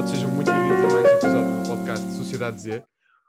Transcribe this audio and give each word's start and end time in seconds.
todos, 0.00 0.12
sejam 0.12 0.30
muito 0.30 0.50
bem-vindos 0.50 0.78
a 0.78 0.94
mais 0.94 1.04
um 1.04 1.16
episódio 1.16 1.62
do 1.62 1.68
podcast 1.68 2.12
Sociedade 2.12 2.60
Z. 2.62 2.78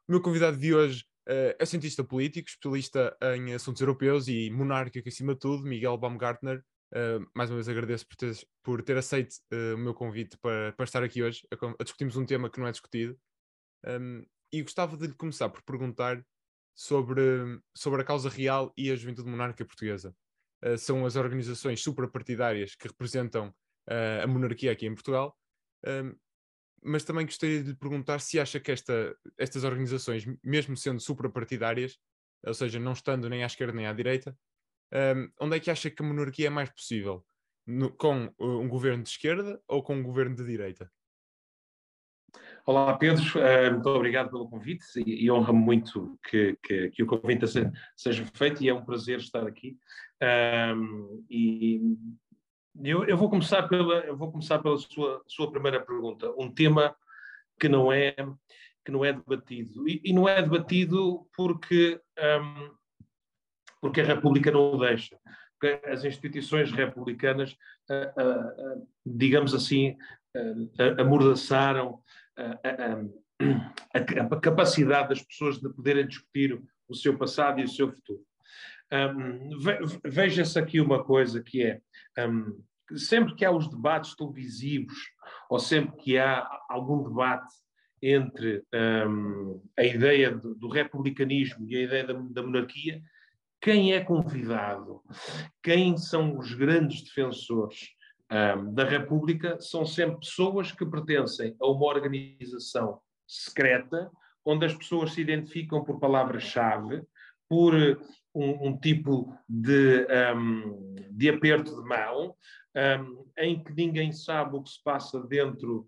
O 0.07 0.11
meu 0.11 0.21
convidado 0.21 0.55
de 0.55 0.73
hoje 0.73 1.03
uh, 1.27 1.53
é 1.59 1.65
cientista 1.65 2.01
político, 2.01 2.47
especialista 2.47 3.17
em 3.35 3.53
assuntos 3.53 3.81
europeos 3.81 4.29
e 4.29 4.49
monárquico 4.49 5.09
acima 5.09 5.33
de 5.33 5.39
tudo, 5.39 5.63
Miguel 5.63 5.97
Baumgartner. 5.97 6.63
Uh, 6.93 7.27
mais 7.35 7.49
uma 7.49 7.57
vez 7.57 7.67
agradeço 7.67 8.07
por 8.07 8.15
ter, 8.15 8.37
por 8.63 8.81
ter 8.83 8.95
aceito 8.95 9.33
uh, 9.51 9.75
o 9.75 9.79
meu 9.79 9.93
convite 9.93 10.37
para, 10.41 10.71
para 10.71 10.85
estar 10.85 11.03
aqui 11.03 11.21
hoje 11.21 11.45
a, 11.51 11.55
a, 11.55 11.83
discutirmos 11.83 12.15
um 12.15 12.25
tema 12.25 12.49
que 12.49 12.57
não 12.57 12.67
é 12.67 12.71
discutido. 12.71 13.17
Um, 13.85 14.25
e 14.53 14.61
gostava 14.61 14.95
de 14.95 15.07
lhe 15.07 15.13
começar 15.13 15.49
por 15.49 15.61
perguntar 15.63 16.23
sobre, 16.73 17.21
sobre 17.75 18.01
a 18.01 18.05
causa 18.05 18.29
real 18.29 18.71
e 18.77 18.91
a 18.91 18.95
juventude 18.95 19.29
monárquica 19.29 19.65
portuguesa. 19.65 20.15
são 20.77 21.05
as 21.05 21.17
organizações 21.17 21.81
suprapartidárias 21.81 22.75
que 22.75 22.87
representam 22.87 23.53
a 23.87 24.27
monarquia 24.27 24.71
aqui 24.71 24.85
em 24.85 24.93
Portugal 24.93 25.35
um, 25.85 26.15
mas 26.83 27.03
também 27.03 27.25
gostaria 27.25 27.61
de 27.61 27.69
lhe 27.69 27.75
perguntar 27.75 28.19
se 28.19 28.39
acha 28.39 28.59
que 28.59 28.71
esta, 28.71 29.15
estas 29.37 29.63
organizações, 29.63 30.25
mesmo 30.43 30.75
sendo 30.75 30.99
suprapartidárias, 30.99 31.97
ou 32.43 32.53
seja, 32.53 32.79
não 32.79 32.93
estando 32.93 33.29
nem 33.29 33.43
à 33.43 33.45
esquerda 33.45 33.73
nem 33.73 33.85
à 33.85 33.93
direita, 33.93 34.35
um, 34.93 35.29
onde 35.39 35.57
é 35.57 35.59
que 35.59 35.71
acha 35.71 35.89
que 35.89 36.03
a 36.03 36.05
monarquia 36.05 36.47
é 36.47 36.49
mais 36.49 36.69
possível? 36.69 37.25
No, 37.65 37.91
com 37.91 38.25
uh, 38.39 38.59
um 38.59 38.67
governo 38.67 39.03
de 39.03 39.09
esquerda 39.09 39.61
ou 39.67 39.83
com 39.83 39.95
um 39.95 40.03
governo 40.03 40.35
de 40.35 40.43
direita? 40.43 40.91
Olá, 42.65 42.97
Pedro, 42.97 43.23
uh, 43.39 43.71
muito 43.71 43.89
obrigado 43.89 44.29
pelo 44.29 44.49
convite 44.49 44.85
e, 44.97 45.25
e 45.25 45.31
honra-me 45.31 45.59
muito 45.59 46.19
que, 46.29 46.57
que, 46.63 46.89
que, 46.89 47.03
o 47.03 47.07
convite 47.07 47.45
seja 47.95 48.25
feito 48.33 48.63
e 48.63 48.69
é 48.69 48.73
um 48.73 48.83
prazer 48.83 49.19
estar 49.19 49.45
aqui. 49.47 49.77
Um, 50.21 51.25
e 51.29 51.97
eu, 52.83 53.03
eu, 53.05 53.17
vou 53.17 53.29
começar 53.29 53.67
pela, 53.67 53.99
eu 53.99 54.15
vou 54.15 54.31
começar 54.31 54.59
pela 54.59 54.77
sua, 54.77 55.21
sua 55.27 55.51
primeira 55.51 55.79
pergunta. 55.79 56.31
Um 56.37 56.51
tema 56.51 56.95
que 57.59 57.67
não 57.67 57.91
é, 57.91 58.15
que 58.85 58.91
não 58.91 59.03
é 59.03 59.13
debatido. 59.13 59.87
E, 59.87 60.01
e 60.03 60.13
não 60.13 60.27
é 60.27 60.41
debatido 60.41 61.27
porque, 61.35 61.99
um, 62.17 62.71
porque 63.81 64.01
a 64.01 64.05
República 64.05 64.51
não 64.51 64.73
o 64.73 64.79
deixa. 64.79 65.17
Porque 65.59 65.87
as 65.87 66.03
instituições 66.03 66.71
republicanas, 66.71 67.55
digamos 69.05 69.53
assim, 69.53 69.95
amordaçaram 70.97 72.01
a, 72.35 74.33
a, 74.33 74.39
capacidade 74.39 75.09
das 75.09 75.21
pessoas 75.21 75.59
de 75.59 75.69
poderem 75.69 76.07
discutir 76.07 76.59
o 76.87 76.95
seu 76.95 77.17
passado 77.17 77.59
e 77.59 77.63
o 77.63 77.69
seu 77.69 77.91
futuro. 77.91 78.23
Um, 78.91 79.49
Veja-se 80.03 80.59
aqui 80.59 80.81
uma 80.81 81.03
coisa 81.03 81.41
que 81.41 81.63
é. 81.63 81.81
Um, 82.19 82.61
sempre 82.95 83.35
que 83.35 83.45
há 83.45 83.51
os 83.51 83.69
debates 83.69 84.15
televisivos 84.15 84.97
ou 85.49 85.59
sempre 85.59 85.95
que 85.97 86.17
há 86.17 86.45
algum 86.69 87.03
debate 87.03 87.53
entre 88.01 88.63
um, 89.07 89.61
a 89.77 89.83
ideia 89.83 90.31
do, 90.31 90.67
republicanismo 90.67 91.69
e 91.69 91.77
a 91.77 91.81
ideia 91.81 92.07
da, 92.07 92.13
da, 92.13 92.41
monarquia, 92.41 93.01
quem 93.61 93.93
é 93.93 94.03
convidado, 94.03 95.01
quem 95.61 95.95
são 95.97 96.37
os 96.37 96.53
grandes 96.53 97.03
defensores 97.03 97.89
um, 98.31 98.73
da 98.73 98.83
República, 98.83 99.59
são 99.61 99.85
sempre 99.85 100.19
pessoas 100.19 100.71
que 100.71 100.85
pertencem 100.85 101.55
a 101.61 101.67
uma 101.67 101.85
organização 101.85 102.99
secreta, 103.27 104.09
onde 104.43 104.65
as 104.65 104.73
pessoas 104.73 105.13
se 105.13 105.21
identificam 105.21 105.83
por 105.83 105.99
palavras-chave, 105.99 107.03
por 107.47 107.73
um, 108.33 108.69
um 108.69 108.77
tipo 108.77 109.35
de, 109.47 110.07
um, 110.35 110.95
de 111.11 111.29
aperto 111.29 111.75
de 111.75 111.87
mão, 111.87 112.35
um, 112.75 113.25
em 113.37 113.63
que 113.63 113.73
ninguém 113.73 114.11
sabe 114.11 114.55
o 114.55 114.63
que 114.63 114.69
se 114.69 114.83
passa 114.83 115.21
dentro 115.21 115.87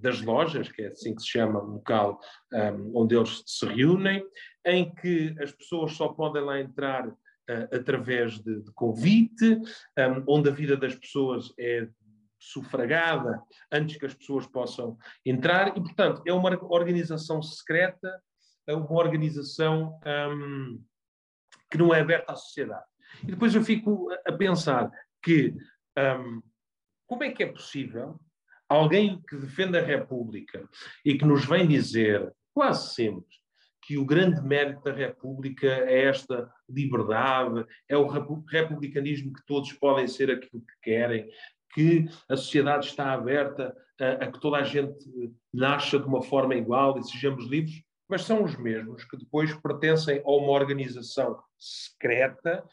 das 0.00 0.22
lojas, 0.22 0.72
que 0.72 0.80
é 0.80 0.86
assim 0.86 1.14
que 1.14 1.20
se 1.20 1.28
chama 1.28 1.60
o 1.62 1.72
local 1.74 2.18
onde 2.94 3.14
eles 3.14 3.42
se 3.44 3.66
reúnem, 3.66 4.24
em 4.64 4.94
que 4.94 5.36
as 5.38 5.52
pessoas 5.52 5.92
só 5.92 6.08
podem 6.08 6.42
lá 6.42 6.58
entrar 6.58 7.06
uh, 7.06 7.14
através 7.70 8.40
de, 8.40 8.62
de 8.62 8.72
convite, 8.72 9.60
onde 10.26 10.48
a 10.48 10.52
vida 10.52 10.74
das 10.74 10.94
pessoas 10.94 11.52
é 11.58 11.86
sufragada 12.38 13.42
antes 13.70 13.98
que 13.98 14.06
as 14.06 14.14
pessoas 14.14 14.46
possam 14.46 14.96
entrar, 15.24 15.76
e, 15.76 15.82
portanto, 15.82 16.22
é 16.26 16.32
uma 16.32 16.50
organização 16.72 17.42
secreta, 17.42 18.18
é 18.66 18.74
uma 18.74 18.90
organização 18.90 20.00
que 21.70 21.78
não 21.78 21.94
é 21.94 22.00
aberta 22.00 22.32
à 22.32 22.36
sociedade. 22.36 22.84
E 23.22 23.26
depois 23.26 23.54
eu 23.54 23.62
fico 23.62 24.08
a 24.26 24.32
pensar 24.32 24.90
que 25.22 25.54
um, 25.98 26.42
como 27.06 27.24
é 27.24 27.30
que 27.30 27.42
é 27.42 27.46
possível 27.46 28.18
alguém 28.68 29.22
que 29.28 29.36
defende 29.36 29.78
a 29.78 29.84
República 29.84 30.68
e 31.04 31.16
que 31.16 31.24
nos 31.24 31.44
vem 31.44 31.66
dizer, 31.66 32.32
quase 32.52 32.94
sempre, 32.94 33.36
que 33.82 33.96
o 33.96 34.04
grande 34.04 34.40
mérito 34.42 34.82
da 34.82 34.92
República 34.92 35.68
é 35.68 36.06
esta 36.06 36.52
liberdade, 36.68 37.64
é 37.88 37.96
o 37.96 38.08
republicanismo 38.08 39.32
que 39.32 39.46
todos 39.46 39.72
podem 39.74 40.08
ser 40.08 40.30
aquilo 40.30 40.60
que 40.60 40.74
querem, 40.82 41.30
que 41.72 42.06
a 42.28 42.36
sociedade 42.36 42.86
está 42.86 43.12
aberta 43.12 43.76
a, 44.00 44.24
a 44.24 44.32
que 44.32 44.40
toda 44.40 44.56
a 44.56 44.64
gente 44.64 45.06
nasça 45.54 46.00
de 46.00 46.06
uma 46.06 46.22
forma 46.22 46.56
igual 46.56 46.98
e 46.98 47.04
sejamos 47.04 47.46
livres, 47.46 47.82
mas 48.08 48.22
são 48.22 48.44
os 48.44 48.56
mesmos 48.56 49.04
que 49.04 49.16
depois 49.16 49.54
pertencem 49.60 50.22
a 50.24 50.30
uma 50.30 50.52
organização 50.52 51.38
secreta, 51.58 52.64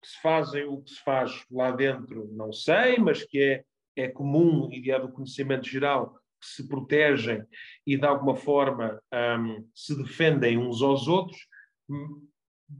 que 0.00 0.08
se 0.08 0.20
fazem 0.20 0.64
o 0.64 0.82
que 0.82 0.90
se 0.90 1.02
faz 1.02 1.44
lá 1.50 1.70
dentro, 1.70 2.28
não 2.32 2.52
sei, 2.52 2.98
mas 2.98 3.22
que 3.24 3.40
é, 3.40 3.64
é 3.96 4.08
comum 4.08 4.68
e 4.72 4.90
é 4.90 4.98
do 4.98 5.12
conhecimento 5.12 5.68
geral, 5.68 6.18
que 6.40 6.46
se 6.48 6.66
protegem 6.66 7.44
e 7.86 7.96
de 7.96 8.04
alguma 8.04 8.34
forma 8.34 9.00
um, 9.38 9.68
se 9.72 9.96
defendem 9.96 10.58
uns 10.58 10.82
aos 10.82 11.06
outros, 11.06 11.38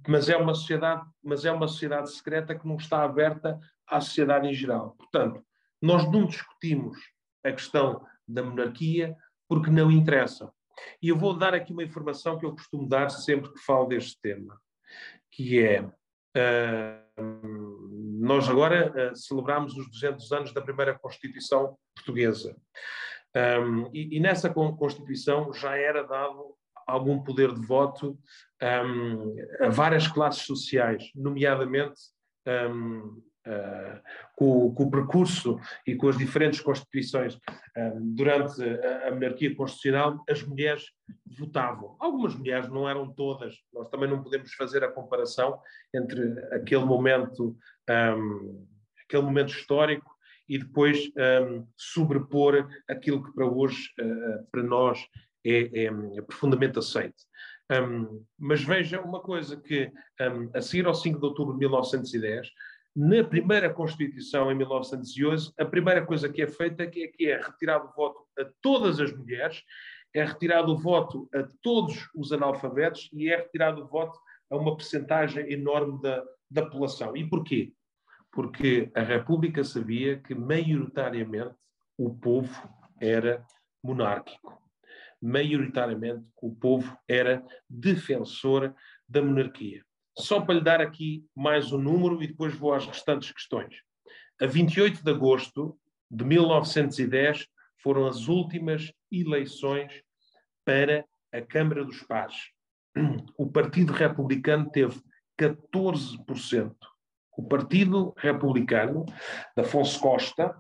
mas 0.09 0.29
é 0.29 0.37
uma 0.37 0.55
sociedade, 0.55 1.09
mas 1.23 1.45
é 1.45 1.53
uma 1.53 1.69
sociedade 1.69 2.13
secreta 2.13 2.59
que 2.59 2.67
não 2.67 2.77
está 2.77 3.05
aberta 3.05 3.59
à 3.87 4.01
sociedade 4.01 4.49
em 4.49 4.55
geral. 4.55 4.97
Portanto, 4.99 5.45
nós 5.81 6.11
não 6.11 6.27
discutimos 6.27 6.99
a 7.45 7.53
questão 7.53 8.05
da 8.27 8.43
monarquia 8.43 9.17
porque 9.49 9.71
não 9.71 9.91
interessa. 9.91 10.53
E 11.03 11.09
eu 11.09 11.17
vou 11.17 11.37
dar 11.37 11.55
aqui 11.55 11.73
uma 11.73 11.83
informação 11.83 12.39
que 12.39 12.47
eu 12.47 12.53
costumo 12.53 12.89
dar 12.89 13.09
sempre 13.11 13.53
que 13.53 13.59
falo 13.59 13.87
deste 13.87 14.21
tema, 14.21 14.59
que 15.31 15.63
é 15.63 15.83
uh, 15.83 17.23
nós 18.21 18.49
agora 18.49 19.13
uh, 19.13 19.17
celebramos 19.17 19.77
os 19.77 19.91
200 19.91 20.33
anos 20.33 20.53
da 20.53 20.61
primeira 20.61 20.99
Constituição 20.99 21.77
portuguesa. 21.95 22.57
Um, 23.35 23.91
e, 23.95 24.17
e, 24.17 24.21
nessa 24.21 24.51
Constituição 24.51 25.53
já 25.55 25.77
era 25.77 26.03
dado 26.03 26.55
algum 26.87 27.23
poder 27.23 27.53
de 27.55 27.65
voto 27.65 28.19
um, 28.63 29.37
a 29.65 29.69
várias 29.71 30.07
classes 30.07 30.43
sociais, 30.43 31.11
nomeadamente 31.15 31.99
um, 32.47 33.23
Uh, 33.45 33.99
com, 34.37 34.73
com, 34.73 34.85
o 34.85 34.91
percurso 34.91 35.59
e 35.85 35.97
com 35.97 36.09
as 36.09 36.17
diferentes 36.17 36.61
constituições 36.61 37.35
uh, 37.35 37.41
durante 38.01 38.63
a, 38.63 39.09
a, 39.09 39.11
monarquia 39.11 39.53
constitucional, 39.57 40.23
as 40.31 40.45
mulheres 40.45 40.85
votavam. 41.27 41.97
Algumas 41.99 42.37
mulheres, 42.37 42.69
não 42.69 42.89
eram 42.89 43.13
todas, 43.13 43.57
nós 43.73 43.89
também 43.89 44.09
não 44.09 44.23
podemos 44.23 44.55
fazer 44.55 44.85
a 44.85 44.93
comparação 44.93 45.59
entre 45.93 46.39
aquele 46.55 46.85
momento, 46.85 47.57
um, 47.91 48.65
aquele 49.05 49.23
momento 49.25 49.53
histórico 49.53 50.13
e 50.49 50.59
depois 50.59 51.11
um, 51.17 51.67
sobrepor 51.77 52.69
aquilo 52.89 53.25
que 53.25 53.33
para 53.33 53.47
hoje, 53.47 53.89
uh, 54.01 54.47
para 54.53 54.63
nós, 54.63 55.05
é, 55.45 55.85
é, 55.85 55.87
é 55.87 56.23
profundamente 56.23 56.79
aceito. 56.79 57.25
Um, 57.71 58.25
mas 58.39 58.63
veja 58.63 59.01
uma 59.01 59.21
coisa 59.21 59.57
que, 59.57 59.91
a 60.55 60.61
seguir 60.61 60.87
ao 60.87 60.95
5 60.95 61.19
de 61.19 61.25
outubro 61.25 61.55
de 61.55 61.61
1910, 61.61 62.49
na 62.95 63.25
primeira 63.25 63.73
Constituição, 63.73 64.53
em 64.53 64.55
1911, 64.55 65.53
a 65.59 65.65
primeira 65.65 66.05
coisa 66.05 66.29
que 66.29 66.43
é 66.43 66.47
feita 66.47 66.83
é 66.83 66.87
que 66.87 67.27
é 67.27 67.41
retirado 67.41 67.89
o 67.89 67.93
voto 67.93 68.27
a 68.39 68.45
todas 68.61 69.01
as 69.01 69.13
mulheres, 69.13 69.63
é 70.15 70.23
retirado 70.23 70.73
o 70.73 70.77
voto 70.77 71.29
a 71.35 71.43
todos 71.63 72.11
os 72.15 72.33
analfabetos 72.33 73.09
e 73.13 73.31
é 73.31 73.37
retirado 73.37 73.83
o 73.83 73.87
voto 73.87 74.19
a 74.51 74.57
uma 74.57 74.77
percentagem 74.77 75.51
enorme 75.51 76.01
da, 76.03 76.23
da 76.51 76.63
população. 76.63 77.17
E 77.17 77.27
porquê? 77.27 77.73
Porque 78.31 78.91
a 78.95 79.01
República 79.01 79.65
sabia 79.65 80.19
que, 80.19 80.35
maioritariamente, 80.35 81.55
o 81.97 82.15
povo 82.15 82.69
era 83.01 83.45
monárquico. 83.83 84.61
Maioritariamente, 85.21 86.27
o 86.43 86.55
povo 86.55 86.97
era 87.09 87.43
defensor 87.69 88.75
da 89.09 89.23
monarquia. 89.23 89.83
Só 90.19 90.41
para 90.41 90.55
lhe 90.55 90.61
dar 90.61 90.81
aqui 90.81 91.25
mais 91.35 91.73
um 91.73 91.79
número 91.79 92.23
e 92.23 92.27
depois 92.27 92.55
vou 92.55 92.75
às 92.75 92.87
restantes 92.87 93.33
questões. 93.33 93.75
A 94.41 94.47
28 94.47 95.03
de 95.03 95.11
agosto 95.11 95.79
de 96.11 96.25
1910 96.25 97.47
foram 97.83 98.07
as 98.07 98.29
últimas 98.29 98.93
eleições 99.11 100.03
para 100.65 101.05
a 101.33 101.41
Câmara 101.41 101.85
dos 101.85 102.03
Pares. 102.03 102.37
O 103.39 103.51
Partido 103.51 103.93
Republicano 103.93 104.71
teve 104.71 105.01
14%. 105.41 106.75
O 107.37 107.49
Partido 107.49 108.13
Republicano, 108.19 109.07
de 109.57 109.63
Afonso 109.63 109.99
Costa, 109.99 110.55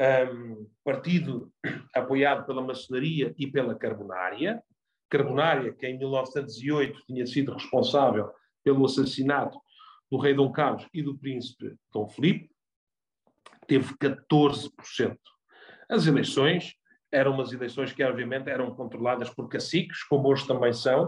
um, 0.00 0.68
partido 0.84 1.52
apoiado 1.94 2.44
pela 2.46 2.62
maçonaria 2.62 3.32
e 3.38 3.46
pela 3.46 3.76
Carbonária. 3.76 4.62
Carbonária, 5.08 5.72
que 5.72 5.86
em 5.86 5.96
1908 5.96 7.04
tinha 7.06 7.26
sido 7.26 7.52
responsável 7.52 8.30
pelo 8.64 8.84
assassinato 8.84 9.58
do 10.10 10.18
rei 10.18 10.34
Dom 10.34 10.50
Carlos 10.50 10.86
e 10.92 11.02
do 11.02 11.16
príncipe 11.16 11.76
Dom 11.92 12.08
Felipe, 12.08 12.50
teve 13.66 13.94
14%. 13.94 14.70
As 15.88 16.06
eleições 16.06 16.74
eram 17.10 17.32
umas 17.32 17.52
eleições 17.52 17.92
que, 17.92 18.02
obviamente, 18.02 18.48
eram 18.48 18.74
controladas 18.74 19.30
por 19.30 19.48
caciques, 19.48 20.02
como 20.04 20.28
hoje 20.28 20.46
também 20.46 20.72
são, 20.72 21.04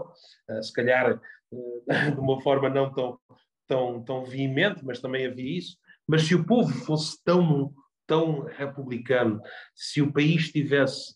uh, 0.49 0.63
se 0.63 0.73
calhar 0.73 1.19
uh, 1.51 1.83
de 2.13 2.19
uma 2.19 2.41
forma 2.41 2.69
não 2.69 2.91
tão, 2.93 3.19
tão, 3.67 4.03
tão 4.03 4.25
veemente, 4.25 4.83
mas 4.83 4.99
também 4.99 5.25
havia 5.25 5.57
isso. 5.57 5.77
Mas 6.07 6.23
se 6.23 6.35
o 6.35 6.45
povo 6.45 6.69
fosse 6.85 7.23
tão, 7.23 7.73
tão 8.07 8.41
republicano, 8.41 9.39
se 9.75 10.01
o 10.01 10.11
país 10.11 10.45
estivesse 10.45 11.15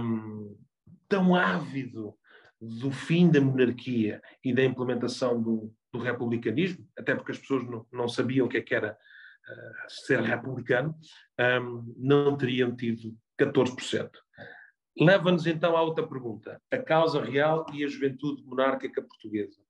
um, 0.00 0.56
tão 1.08 1.34
ávido 1.34 2.14
do 2.60 2.90
fim 2.90 3.30
da 3.30 3.40
monarquia 3.40 4.20
e 4.44 4.52
da 4.52 4.62
implementação 4.62 5.40
do, 5.40 5.72
do 5.92 5.98
republicanismo, 5.98 6.86
até 6.98 7.14
porque 7.14 7.32
as 7.32 7.38
pessoas 7.38 7.64
não, 7.64 7.86
não 7.92 8.08
sabiam 8.08 8.46
o 8.46 8.48
que, 8.48 8.58
é 8.58 8.60
que 8.60 8.74
era 8.74 8.92
uh, 8.92 9.90
ser 10.06 10.20
republicano, 10.20 10.94
um, 11.62 11.94
não 11.96 12.36
teriam 12.36 12.74
tido 12.76 13.16
14%. 13.40 14.10
Leva-nos 15.00 15.46
então 15.46 15.76
à 15.76 15.82
outra 15.82 16.06
pergunta: 16.06 16.60
a 16.70 16.78
causa 16.78 17.22
real 17.22 17.64
e 17.72 17.84
a 17.84 17.88
juventude 17.88 18.44
monárquica 18.44 19.00
portuguesa. 19.00 19.60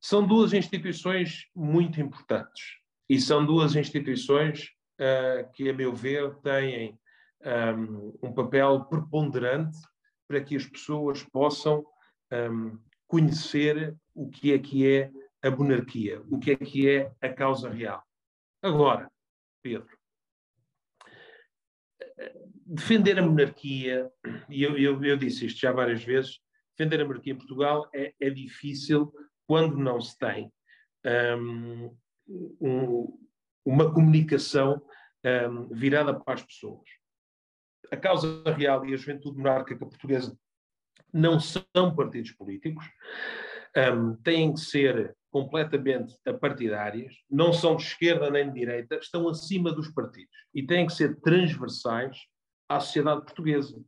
São 0.00 0.26
duas 0.26 0.52
instituições 0.52 1.46
muito 1.54 2.00
importantes 2.00 2.78
e 3.08 3.20
são 3.20 3.44
duas 3.44 3.76
instituições 3.76 4.70
uh, 5.00 5.50
que, 5.54 5.68
a 5.68 5.72
meu 5.72 5.94
ver, 5.94 6.34
têm 6.36 6.98
um, 7.44 8.18
um, 8.22 8.32
papel 8.32 8.84
preponderante 8.84 9.78
para 10.30 10.44
que 10.44 10.54
as 10.54 10.64
pessoas 10.64 11.24
possam 11.24 11.84
um, 12.32 12.78
conhecer 13.08 13.96
o 14.14 14.30
que 14.30 14.52
é 14.52 14.58
que 14.60 14.86
é 14.86 15.10
a 15.42 15.50
monarquia, 15.50 16.22
o 16.30 16.38
que 16.38 16.52
é 16.52 16.56
que 16.56 16.88
é 16.88 17.12
a 17.20 17.28
causa 17.28 17.68
real. 17.68 18.00
Agora, 18.62 19.10
Pedro, 19.60 19.88
defender 22.64 23.18
a 23.18 23.22
monarquia, 23.22 24.08
e 24.48 24.62
eu, 24.62 24.78
eu, 24.78 25.04
eu, 25.04 25.16
disse 25.16 25.46
isto 25.46 25.58
já 25.58 25.72
várias 25.72 26.04
vezes, 26.04 26.38
defender 26.78 27.00
a 27.00 27.04
monarquia 27.04 27.32
em 27.32 27.38
Portugal 27.38 27.90
é, 27.92 28.14
é 28.20 28.30
difícil 28.30 29.12
quando 29.48 29.76
não 29.76 30.00
se 30.00 30.16
tem 30.16 30.52
um, 31.36 31.96
um, 32.60 33.18
uma 33.64 33.92
comunicação 33.92 34.80
um, 35.24 35.66
virada 35.74 36.14
para 36.14 36.34
as 36.34 36.44
pessoas. 36.44 36.99
A 37.90 37.96
causa 37.96 38.42
real 38.56 38.84
e 38.86 38.94
a 38.94 38.96
juventude 38.96 39.36
monárquica 39.36 39.84
portuguesa 39.84 40.36
não 41.12 41.40
são 41.40 41.94
partidos 41.94 42.30
políticos, 42.32 42.84
um, 43.76 44.14
têm 44.16 44.52
que 44.52 44.60
ser 44.60 45.16
completamente 45.30 46.14
apartidárias, 46.26 47.14
não 47.30 47.52
são 47.52 47.76
de 47.76 47.84
esquerda 47.84 48.30
nem 48.30 48.48
de 48.48 48.58
direita, 48.58 48.96
estão 48.96 49.28
acima 49.28 49.72
dos 49.72 49.88
partidos 49.88 50.34
e 50.54 50.64
têm 50.64 50.86
que 50.86 50.92
ser 50.92 51.20
transversais 51.20 52.16
à 52.68 52.80
sociedade 52.80 53.22
portuguesa. 53.22 53.80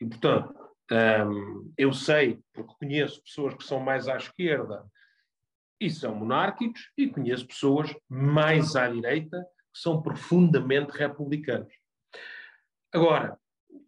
E, 0.00 0.06
portanto, 0.06 0.54
um, 0.90 1.72
eu 1.76 1.92
sei, 1.92 2.40
porque 2.52 2.74
conheço 2.78 3.22
pessoas 3.22 3.54
que 3.54 3.64
são 3.64 3.78
mais 3.78 4.08
à 4.08 4.16
esquerda 4.16 4.84
e 5.80 5.88
são 5.90 6.14
monárquicos, 6.14 6.90
e 6.96 7.08
conheço 7.08 7.46
pessoas 7.46 7.94
mais 8.08 8.74
à 8.74 8.88
direita 8.88 9.40
que 9.72 9.80
são 9.80 10.02
profundamente 10.02 10.90
republicanos. 10.90 11.72
Agora, 12.92 13.38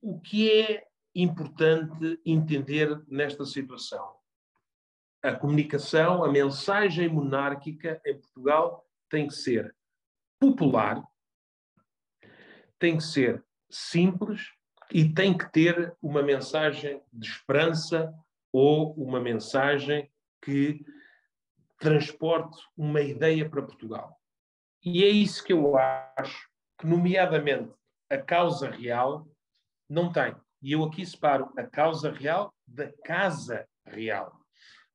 o 0.01 0.21
que 0.21 0.51
é 0.51 0.87
importante 1.15 2.21
entender 2.25 3.03
nesta 3.09 3.45
situação? 3.45 4.21
a 5.23 5.35
comunicação, 5.35 6.25
a 6.25 6.31
mensagem 6.31 7.09
monárquica 7.09 8.01
em 8.07 8.19
Portugal 8.19 8.87
tem 9.09 9.27
que 9.27 9.35
ser 9.35 9.75
popular, 10.39 11.03
tem 12.79 12.97
que 12.97 13.05
ser 13.05 13.45
simples 13.71 14.51
e 14.91 15.13
tem 15.13 15.37
que 15.37 15.51
ter 15.53 15.95
uma 16.01 16.23
mensagem 16.23 17.03
de 17.13 17.29
esperança 17.29 18.13
ou 18.53 18.95
uma 18.95 19.21
mensagem 19.21 20.11
que 20.43 20.85
transporte 21.79 22.59
uma 22.77 23.01
ideia 23.01 23.49
para 23.49 23.63
Portugal. 23.63 24.19
E 24.83 25.05
é 25.05 25.09
isso 25.09 25.45
que 25.45 25.53
eu 25.53 25.77
acho 25.77 26.49
que, 26.79 26.87
nomeadamente, 26.87 27.73
a 28.09 28.17
causa 28.17 28.71
real 28.71 29.29
não 29.91 30.13
tem. 30.13 30.35
E 30.63 30.73
eu 30.73 30.85
aqui 30.85 31.05
separo 31.05 31.53
a 31.57 31.65
causa 31.65 32.13
real 32.13 32.55
da 32.67 32.93
casa 33.05 33.67
real. 33.85 34.33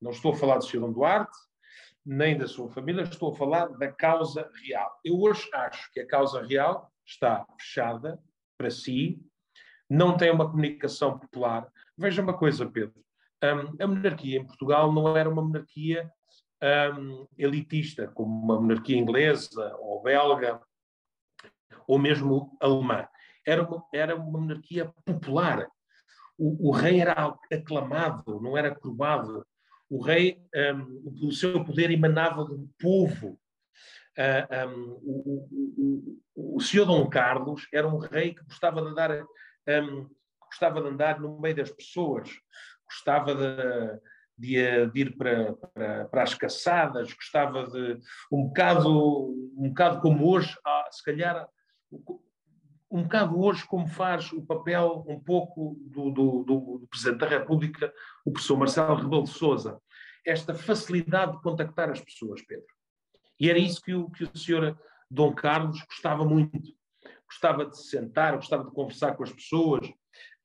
Não 0.00 0.10
estou 0.10 0.32
a 0.32 0.36
falar 0.36 0.58
de 0.58 0.66
Silvão 0.66 0.92
Duarte, 0.92 1.36
nem 2.04 2.38
da 2.38 2.46
sua 2.46 2.68
família, 2.70 3.02
estou 3.02 3.32
a 3.32 3.36
falar 3.36 3.66
da 3.66 3.92
causa 3.92 4.50
real. 4.64 4.98
Eu 5.04 5.20
hoje 5.20 5.48
acho 5.52 5.92
que 5.92 6.00
a 6.00 6.06
causa 6.06 6.40
real 6.42 6.90
está 7.04 7.44
fechada 7.58 8.18
para 8.56 8.70
si, 8.70 9.20
não 9.88 10.16
tem 10.16 10.30
uma 10.30 10.48
comunicação 10.48 11.18
popular. 11.18 11.70
Veja 11.96 12.22
uma 12.22 12.36
coisa, 12.36 12.66
Pedro. 12.66 12.94
Um, 13.42 13.82
a 13.82 13.86
monarquia 13.86 14.38
em 14.38 14.46
Portugal 14.46 14.92
não 14.92 15.16
era 15.16 15.28
uma 15.28 15.42
monarquia 15.42 16.10
um, 16.98 17.26
elitista, 17.36 18.08
como 18.08 18.42
uma 18.42 18.60
monarquia 18.60 18.96
inglesa 18.96 19.76
ou 19.78 20.02
belga, 20.02 20.60
ou 21.86 21.98
mesmo 21.98 22.56
alemã. 22.60 23.06
Era 23.46 23.62
uma, 23.62 23.84
era 23.94 24.16
uma 24.16 24.40
monarquia 24.40 24.92
popular. 25.04 25.66
O, 26.38 26.68
o 26.68 26.70
rei 26.72 27.00
era 27.00 27.34
aclamado, 27.50 28.40
não 28.40 28.56
era 28.56 28.74
curvado 28.74 29.46
o 29.88 30.02
rei, 30.02 30.42
um, 30.74 31.26
o 31.28 31.32
seu 31.32 31.64
poder 31.64 31.90
emanava 31.90 32.44
do 32.44 32.68
povo. 32.78 33.38
Uh, 34.18 34.46
ah, 34.50 34.66
um, 34.66 35.00
o, 35.02 36.18
o, 36.34 36.56
o, 36.56 36.60
senhor 36.60 36.86
Dom 36.86 37.08
Carlos 37.08 37.68
era 37.72 37.86
um 37.86 37.98
rei 37.98 38.34
que 38.34 38.42
gostava 38.44 38.80
de 38.80 38.88
andar, 38.88 39.10
um, 39.12 40.08
gostava 40.46 40.80
de 40.80 40.88
andar 40.88 41.20
no 41.20 41.38
meio 41.38 41.54
das 41.54 41.70
pessoas, 41.70 42.30
gostava 42.86 43.34
de, 43.34 44.00
de, 44.38 44.86
de 44.90 45.00
ir 45.00 45.16
para, 45.16 45.52
para, 45.52 46.04
para, 46.06 46.22
as 46.22 46.34
caçadas, 46.34 47.12
gostava 47.12 47.66
de 47.66 48.00
um 48.32 48.46
bocado, 48.46 49.28
um 49.56 49.68
bocado 49.68 50.00
como 50.00 50.26
hoje, 50.30 50.56
se 50.90 51.04
calhar 51.04 51.46
um 52.96 53.02
bocado 53.02 53.38
hoje 53.38 53.66
como 53.66 53.86
faz 53.86 54.32
o 54.32 54.40
papel 54.40 55.04
um 55.06 55.20
pouco 55.20 55.76
do, 55.80 56.10
do, 56.10 56.44
do, 56.44 56.86
Presidente 56.88 57.18
da 57.18 57.28
República, 57.28 57.92
o 58.24 58.32
professor 58.32 58.56
Marcelo 58.56 58.94
Rebelo 58.94 59.24
de 59.24 59.30
Sousa. 59.30 59.78
Esta 60.24 60.54
facilidade 60.54 61.32
de 61.32 61.42
contactar 61.42 61.90
as 61.90 62.00
pessoas, 62.00 62.42
Pedro. 62.42 62.66
E 63.38 63.50
era 63.50 63.58
isso 63.58 63.82
que 63.82 63.94
o, 63.94 64.10
que 64.10 64.24
o 64.24 64.36
senhor 64.36 64.78
Dom 65.10 65.34
Carlos 65.34 65.84
gostava 65.84 66.24
muito. 66.24 66.74
Gostava 67.28 67.66
de 67.66 67.76
se 67.76 67.90
sentar, 67.90 68.34
gostava 68.34 68.64
de 68.64 68.70
conversar 68.70 69.14
com 69.14 69.24
as 69.24 69.32
pessoas. 69.32 69.86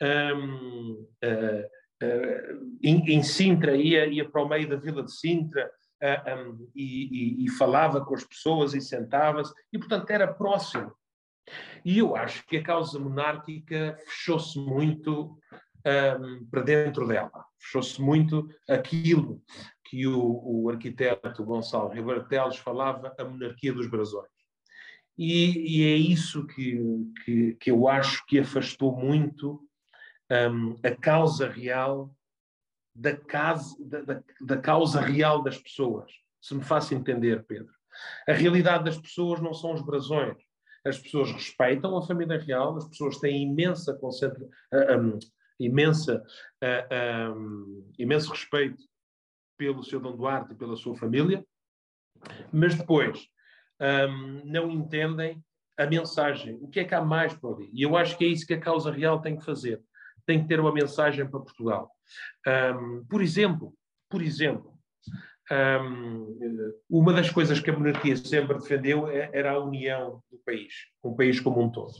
Um, 0.01 1.07
uh, 1.23 1.67
uh, 2.03 2.05
uh, 2.05 2.77
em, 2.83 3.13
em, 3.13 3.23
Sintra, 3.23 3.77
ia, 3.77 4.07
ia 4.07 4.27
para 4.29 4.43
o 4.43 4.49
meio 4.49 4.67
da 4.67 4.75
vila 4.75 5.03
de 5.03 5.11
Sintra 5.11 5.71
uh, 6.03 6.49
um, 6.51 6.69
e, 6.75 7.43
e, 7.43 7.45
e 7.45 7.49
falava 7.49 8.03
com 8.03 8.13
as 8.13 8.25
pessoas 8.25 8.73
e 8.73 8.81
sentava-se. 8.81 9.53
E, 9.71 9.79
portanto, 9.79 10.09
era 10.09 10.27
próximo 10.27 10.91
e 11.83 11.99
eu 11.99 12.15
acho 12.15 12.45
que 12.45 12.57
a 12.57 12.63
causa 12.63 12.99
monárquica 12.99 13.97
fechou-se 14.05 14.59
muito 14.59 15.37
um, 15.85 16.45
para 16.45 16.61
dentro 16.61 17.07
dela. 17.07 17.45
Fechou-se 17.59 18.01
muito 18.01 18.47
aquilo 18.69 19.41
que 19.85 20.07
o, 20.07 20.41
o 20.43 20.69
arquiteto 20.69 21.43
Gonçalo 21.43 21.89
Ribeiro 21.89 22.27
Teles 22.27 22.57
falava, 22.57 23.13
a 23.17 23.23
monarquia 23.25 23.73
dos 23.73 23.87
brasões. 23.87 24.29
E, 25.17 25.79
e 25.79 25.93
é 25.93 25.95
isso 25.95 26.47
que, 26.47 26.79
que, 27.25 27.53
que, 27.55 27.71
eu 27.71 27.87
acho 27.87 28.25
que 28.25 28.39
afastou 28.39 28.95
muito 28.95 29.61
um, 30.31 30.75
a 30.83 30.95
causa 30.95 31.49
real 31.49 32.15
da, 32.95 33.15
casa, 33.15 33.75
da, 33.79 34.01
da, 34.01 34.23
da 34.39 34.57
causa 34.57 35.01
real 35.01 35.43
das 35.43 35.57
pessoas. 35.57 36.11
Se 36.41 36.55
me 36.55 36.63
faço 36.63 36.95
entender, 36.95 37.43
Pedro. 37.45 37.73
A 38.27 38.33
realidade 38.33 38.85
das 38.85 38.97
pessoas 38.97 39.41
não 39.41 39.53
são 39.53 39.73
os 39.73 39.81
brasões 39.81 40.37
as 40.85 40.97
pessoas 40.99 41.31
respeitam 41.31 41.97
a 41.97 42.05
família 42.05 42.39
real, 42.39 42.75
as 42.77 42.87
pessoas 42.87 43.17
têm 43.19 43.43
imensa 43.43 43.93
concentra, 43.95 44.43
uh, 44.45 44.99
um, 44.99 45.19
imensa, 45.59 46.23
um, 47.35 47.91
imenso 47.97 48.31
respeito 48.31 48.83
pelo 49.57 49.83
seu 49.83 49.99
Dom 49.99 50.15
Duarte 50.15 50.53
e 50.53 50.55
pela 50.55 50.75
sua 50.75 50.95
família, 50.95 51.45
mas 52.51 52.75
depois 52.75 53.27
um, 53.79 54.41
não 54.45 54.71
entendem 54.71 55.43
a 55.77 55.85
mensagem. 55.85 56.57
O 56.61 56.67
que 56.67 56.79
é 56.79 56.83
que 56.83 56.95
há 56.95 57.01
mais 57.01 57.33
para 57.33 57.51
ali? 57.51 57.69
E 57.73 57.83
eu 57.83 57.95
acho 57.95 58.17
que 58.17 58.25
é 58.25 58.27
isso 58.27 58.45
que 58.45 58.53
a 58.53 58.59
causa 58.59 58.91
real 58.91 59.21
tem 59.21 59.37
que 59.37 59.45
fazer. 59.45 59.81
Tem 60.25 60.41
que 60.41 60.47
ter 60.47 60.59
uma 60.59 60.73
mensagem 60.73 61.27
para 61.27 61.39
Portugal. 61.39 61.91
Por 63.09 63.21
exemplo, 63.21 63.73
por 64.07 64.21
exemplo, 64.21 64.77
um, 65.51 66.37
uma 66.89 67.11
das 67.11 67.29
coisas 67.29 67.59
que 67.59 67.69
a 67.69 67.73
monarquia 67.77 68.15
sempre 68.15 68.57
defendeu 68.57 69.07
é, 69.09 69.29
era 69.33 69.51
a 69.51 69.59
união 69.59 70.23
do 70.31 70.37
país, 70.45 70.73
um 71.03 71.13
país 71.13 71.39
como 71.39 71.61
um 71.61 71.69
todo. 71.69 71.93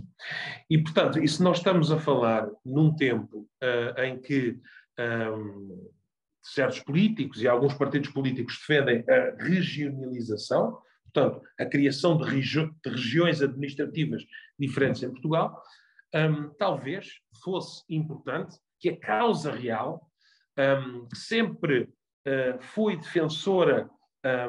E, 0.70 0.77
portanto, 0.77 1.20
e 1.20 1.27
se 1.27 1.43
nós 1.43 1.58
estamos 1.58 1.91
a 1.91 2.00
falar 2.00 2.50
num 2.65 2.96
tempo 2.96 3.50
uh, 3.62 4.01
em 4.01 4.22
que 4.22 4.58
um, 4.98 5.91
certos 6.41 6.79
políticos 6.79 7.41
e 7.41 7.48
alguns 7.48 7.74
partidos 7.74 8.10
políticos 8.10 8.58
defendem 8.58 9.03
a 9.10 9.43
regionalização, 9.43 10.79
portanto, 11.12 11.41
a 11.60 11.65
criação 11.65 12.17
de, 12.17 12.24
regi 12.24 12.72
de 12.84 12.89
regiões 12.89 13.41
administrativas 13.41 14.24
diferentes 14.58 15.03
em 15.03 15.12
Portugal, 15.12 15.62
um, 16.15 16.50
talvez 16.58 17.20
fosse 17.43 17.84
importante 17.89 18.58
que 18.79 18.89
a 18.89 18.98
causa 18.98 19.51
real, 19.51 20.10
um, 20.58 21.08
sempre 21.13 21.89
uh, 22.28 22.62
foi 22.62 22.98
defensora, 22.98 23.90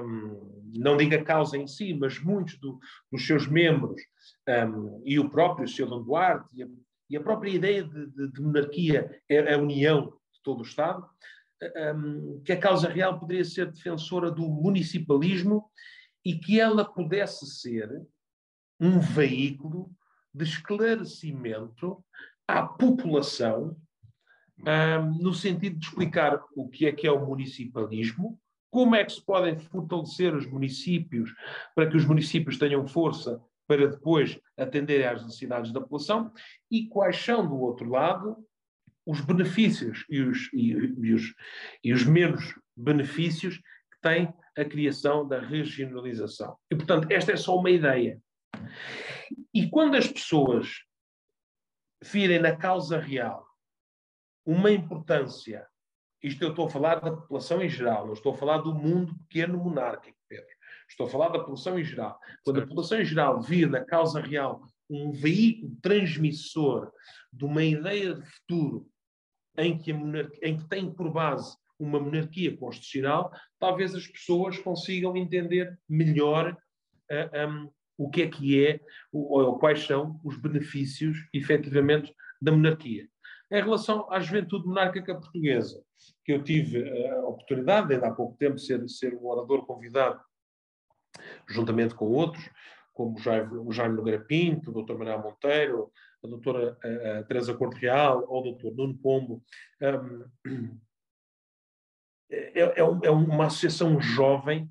um, 0.05 0.71
não 0.77 0.97
digo 0.97 1.15
a 1.15 1.25
causa 1.25 1.57
em 1.57 1.67
si, 1.67 1.95
mas 1.95 2.23
muitos 2.23 2.59
do, 2.59 2.79
dos 3.11 3.27
seus 3.27 3.47
membros, 3.47 4.01
e 5.05 5.19
o 5.19 5.31
próprio 5.31 5.67
Sr. 5.67 5.87
Dom 5.87 6.03
Duarte, 6.03 6.49
e 6.53 6.63
a, 6.63 6.67
e 7.09 7.17
a 7.17 7.23
própria 7.23 7.51
ideia 7.51 7.83
de, 7.83 8.07
de, 8.07 8.33
de, 8.33 8.41
monarquia 8.41 9.21
é 9.29 9.55
a 9.55 9.59
união 9.59 10.07
de 10.07 10.43
todo 10.43 10.61
o 10.61 10.67
Estado, 10.67 11.07
que 12.45 12.53
a 12.53 12.59
causa 12.59 12.89
real 12.89 13.19
poderia 13.19 13.45
ser 13.45 13.71
defensora 13.71 14.31
do 14.31 14.49
municipalismo 14.49 15.71
e 16.25 16.35
que 16.39 16.61
ela 16.61 16.85
pudesse 16.85 17.47
ser 17.47 17.89
um 18.81 18.99
veículo 18.99 19.91
de 20.35 20.45
esclarecimento 20.45 22.05
à 22.49 22.63
população, 22.63 23.77
um, 24.61 25.23
no 25.23 25.33
sentido 25.35 25.79
de 25.79 25.87
explicar 25.87 26.41
o 26.55 26.69
que 26.69 26.87
é 26.87 26.93
que 26.93 27.07
é 27.07 27.13
o 27.13 27.25
municipalismo, 27.25 28.39
como 28.71 28.95
é 28.95 29.05
que 29.05 29.13
se 29.13 29.25
podem 29.25 29.59
fortalecer 29.59 30.35
os 30.35 30.47
municípios 30.47 31.35
para 31.75 31.89
que 31.89 31.97
os 31.97 32.07
municípios 32.07 32.59
tenham 32.59 32.87
força 32.87 33.41
para 33.67 33.87
depois 33.87 34.41
atenderem 34.57 35.07
às 35.07 35.23
necessidades 35.23 35.73
da 35.73 35.81
população 35.81 36.33
e 36.71 36.87
quais 36.89 37.17
são, 37.17 37.47
do 37.47 37.57
outro 37.57 37.89
lado, 37.89 38.37
os 39.05 39.21
benefícios 39.21 40.05
e 40.09 40.21
os, 40.23 40.51
e, 40.53 40.71
e 40.71 41.13
os, 41.13 41.35
e 41.83 41.93
os 41.93 42.05
menos 42.05 42.55
benefícios 42.77 43.57
que 43.57 44.01
tem 44.01 44.33
a 44.57 44.65
criação 44.65 45.27
da 45.27 45.41
regionalização. 45.41 46.57
E, 46.71 46.77
portanto, 46.77 47.11
esta 47.11 47.33
é 47.33 47.37
só 47.37 47.59
uma 47.59 47.71
ideia. 47.71 48.21
E 49.53 49.69
quando 49.69 49.97
as 49.97 50.07
pessoas 50.07 50.83
virem 52.03 52.39
na 52.39 52.57
causa 52.57 52.99
real 52.99 53.47
uma 54.45 54.71
importância, 54.71 55.67
isto 56.23 56.43
eu 56.43 56.51
estou 56.51 56.67
a 56.67 56.71
falar 56.71 56.97
da 56.97 57.11
população 57.11 57.63
em 57.63 57.69
geral, 57.69 58.07
não 58.07 58.13
estou 58.13 58.35
a 58.35 58.37
falar 58.37 58.59
do 58.59 58.75
mundo 58.75 59.15
pequeno 59.29 59.59
monárquico, 59.59 60.19
Pedro. 60.29 60.47
Estou 60.89 61.07
a 61.07 61.11
falar 61.11 61.29
da 61.29 61.39
população 61.39 61.79
em 61.79 61.85
geral. 61.85 62.19
Quando 62.45 62.57
certo. 62.57 62.67
a 62.67 62.69
população 62.69 63.01
em 63.01 63.05
geral 63.05 63.41
vir 63.41 63.69
na 63.69 63.85
causa 63.85 64.21
real 64.21 64.63
um 64.91 65.11
veículo 65.11 65.75
transmissor 65.81 66.93
de 67.33 67.45
uma 67.45 67.65
ideia 67.65 68.15
de 68.15 68.23
futuro 68.27 68.87
em 69.57 69.79
que, 69.79 69.91
em 69.91 70.59
que 70.59 70.69
tem 70.69 70.93
por 70.93 71.11
base 71.11 71.57
uma 71.79 71.99
monarquia 71.99 72.57
constitucional, 72.57 73.33
talvez 73.59 73.95
as 73.95 74.07
pessoas 74.07 74.59
consigam 74.59 75.17
entender 75.17 75.79
melhor 75.89 76.53
uh, 76.53 76.57
eh, 77.11 77.47
um, 77.47 77.71
o 77.99 78.09
que 78.09 78.23
é 78.23 78.29
que 78.29 78.65
é, 78.65 78.81
ou, 79.13 79.41
ou 79.41 79.59
quais 79.59 79.85
são 79.85 80.21
os 80.23 80.37
benefícios, 80.37 81.27
efetivamente, 81.33 82.15
da 82.41 82.53
monarquia. 82.53 83.09
Em 83.53 83.63
relação 83.63 84.11
à 84.11 84.19
juventude 84.19 84.67
monárquica 84.67 85.15
portuguesa, 85.15 85.85
que 86.25 86.33
eu 86.33 86.43
tive 86.43 86.89
a 87.11 87.27
oportunidade, 87.27 87.93
ainda 87.93 88.07
há 88.07 88.15
pouco 88.15 88.35
tempo, 88.39 88.57
de 88.57 88.65
ser, 88.65 88.89
ser 88.89 89.15
um 89.15 89.27
orador 89.27 89.67
convidado, 89.67 90.19
juntamente 91.47 91.95
com 91.95 92.07
outros, 92.07 92.49
como 92.95 93.19
o 93.19 93.21
Jaime, 93.21 93.59
o 93.59 93.71
Nogueira 93.95 94.25
Pinto, 94.25 94.71
o 94.71 94.83
Dr. 94.83 94.95
Manuel 94.95 95.21
Monteiro, 95.21 95.93
a 96.25 96.27
doutora 96.27 96.79
a, 96.83 97.19
a 97.19 97.23
Teresa 97.25 97.55
ou 98.27 98.41
o 98.41 98.53
Dr. 98.55 98.75
Nuno 98.75 98.97
Pombo. 98.97 99.43
Um, 99.83 100.25
é, 102.33 102.59
é, 102.59 102.79
é 102.79 103.11
uma 103.11 103.47
associação 103.49 104.01
jovem 104.01 104.67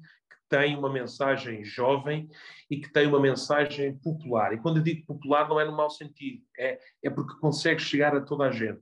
tem 0.51 0.77
uma 0.77 0.91
mensagem 0.91 1.63
jovem 1.63 2.29
e 2.70 2.77
que 2.77 2.91
tem 2.91 3.08
uma 3.08 3.22
mensagem 3.22 3.98
popular. 4.00 4.53
E 4.53 4.58
quando 4.58 4.77
eu 4.77 4.84
digo 4.84 5.05
popular, 5.05 5.48
não 5.48 5.58
é 5.58 5.63
no 5.63 5.75
mau 5.75 5.89
sentido, 5.89 6.43
é, 6.60 6.77
é 7.01 7.10
porque 7.10 7.39
consegue 7.39 7.81
chegar 7.81 8.13
a 8.13 8.20
toda 8.20 8.43
a 8.43 8.51
gente. 8.51 8.81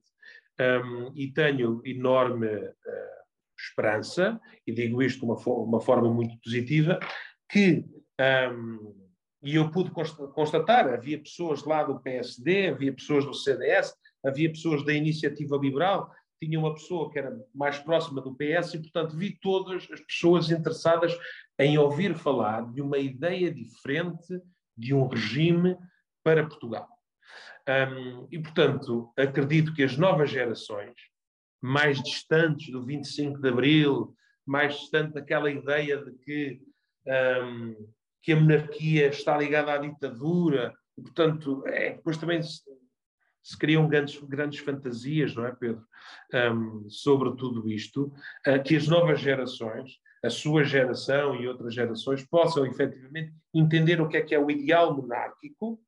Um, 0.60 1.12
e 1.16 1.32
tenho 1.32 1.80
enorme 1.86 2.48
uh, 2.48 2.74
esperança, 3.58 4.42
e 4.66 4.74
digo 4.74 5.02
isto 5.02 5.20
de 5.20 5.26
uma, 5.26 5.36
uma 5.64 5.80
forma 5.80 6.12
muito 6.12 6.38
positiva, 6.42 7.00
que 7.48 7.86
um, 8.52 8.96
e 9.42 9.56
eu 9.56 9.72
pude 9.72 9.92
constatar, 9.92 10.92
havia 10.92 11.18
pessoas 11.18 11.64
lá 11.64 11.84
do 11.84 12.00
PSD, 12.02 12.70
havia 12.70 12.94
pessoas 12.94 13.24
do 13.24 13.34
CDS, 13.34 13.94
havia 14.26 14.50
pessoas 14.50 14.84
da 14.84 14.94
Iniciativa 14.94 15.56
Liberal, 15.56 16.12
tinha 16.42 16.60
uma 16.60 16.74
pessoa 16.74 17.10
que 17.10 17.20
era 17.20 17.38
mais 17.54 17.78
próxima 17.80 18.22
do 18.22 18.36
PS 18.36 18.74
e, 18.74 18.80
portanto, 18.80 19.16
vi 19.16 19.38
todas 19.40 19.88
as 19.92 20.02
pessoas 20.02 20.50
interessadas 20.50 21.18
em 21.60 21.78
ouvir 21.78 22.16
falar 22.16 22.72
de 22.72 22.82
uma 22.82 22.98
ideia 22.98 23.54
diferente 23.54 24.42
de 24.76 24.94
um 24.94 25.08
regime 25.08 25.78
para 26.24 26.48
Portugal. 26.48 26.88
Um, 27.68 28.28
e, 28.32 28.40
portanto, 28.40 29.12
acredito 29.18 29.74
que 29.74 29.84
as 29.84 29.98
novas 29.98 30.32
gerações, 30.32 30.96
mais 31.62 32.02
distantes 32.02 32.72
do 32.72 32.84
25 32.84 33.40
de 33.40 33.50
Abril, 33.50 34.16
mais 34.46 34.80
distante 34.80 35.14
daquela 35.14 35.52
ideia 35.52 36.04
de 36.04 36.14
que 36.14 36.62
um, 37.06 37.76
que 38.22 38.32
a 38.32 38.36
monarquia 38.36 39.08
está 39.08 39.38
ligada 39.38 39.74
à 39.74 39.78
ditadura, 39.78 40.74
e, 40.98 41.02
portanto, 41.02 41.64
é, 41.68 41.94
depois 41.94 42.18
também 42.18 42.42
se, 42.42 42.62
se, 43.44 43.58
criam 43.58 43.88
grandes, 43.88 44.20
grandes 44.24 44.60
fantasias, 44.60 45.36
não 45.36 45.46
é, 45.46 45.52
Pedro, 45.54 45.86
um, 46.34 46.90
sobre 46.90 47.36
tudo 47.36 47.70
isto, 47.70 48.14
uh, 48.48 48.62
que 48.64 48.76
as 48.76 48.88
novas 48.88 49.20
gerações, 49.20 49.92
a 50.24 50.30
sua 50.30 50.64
geração 50.64 51.36
e 51.36 51.48
outras 51.48 51.74
gerações, 51.74 52.26
possam 52.26 52.66
efetivamente 52.66 53.34
entender 53.54 54.02
o 54.02 54.08
que 54.08 54.18
é 54.18 54.22
que 54.22 54.36
é 54.36 54.40
o 54.40 54.52
ideal 54.52 54.96
monárquico, 54.96 55.80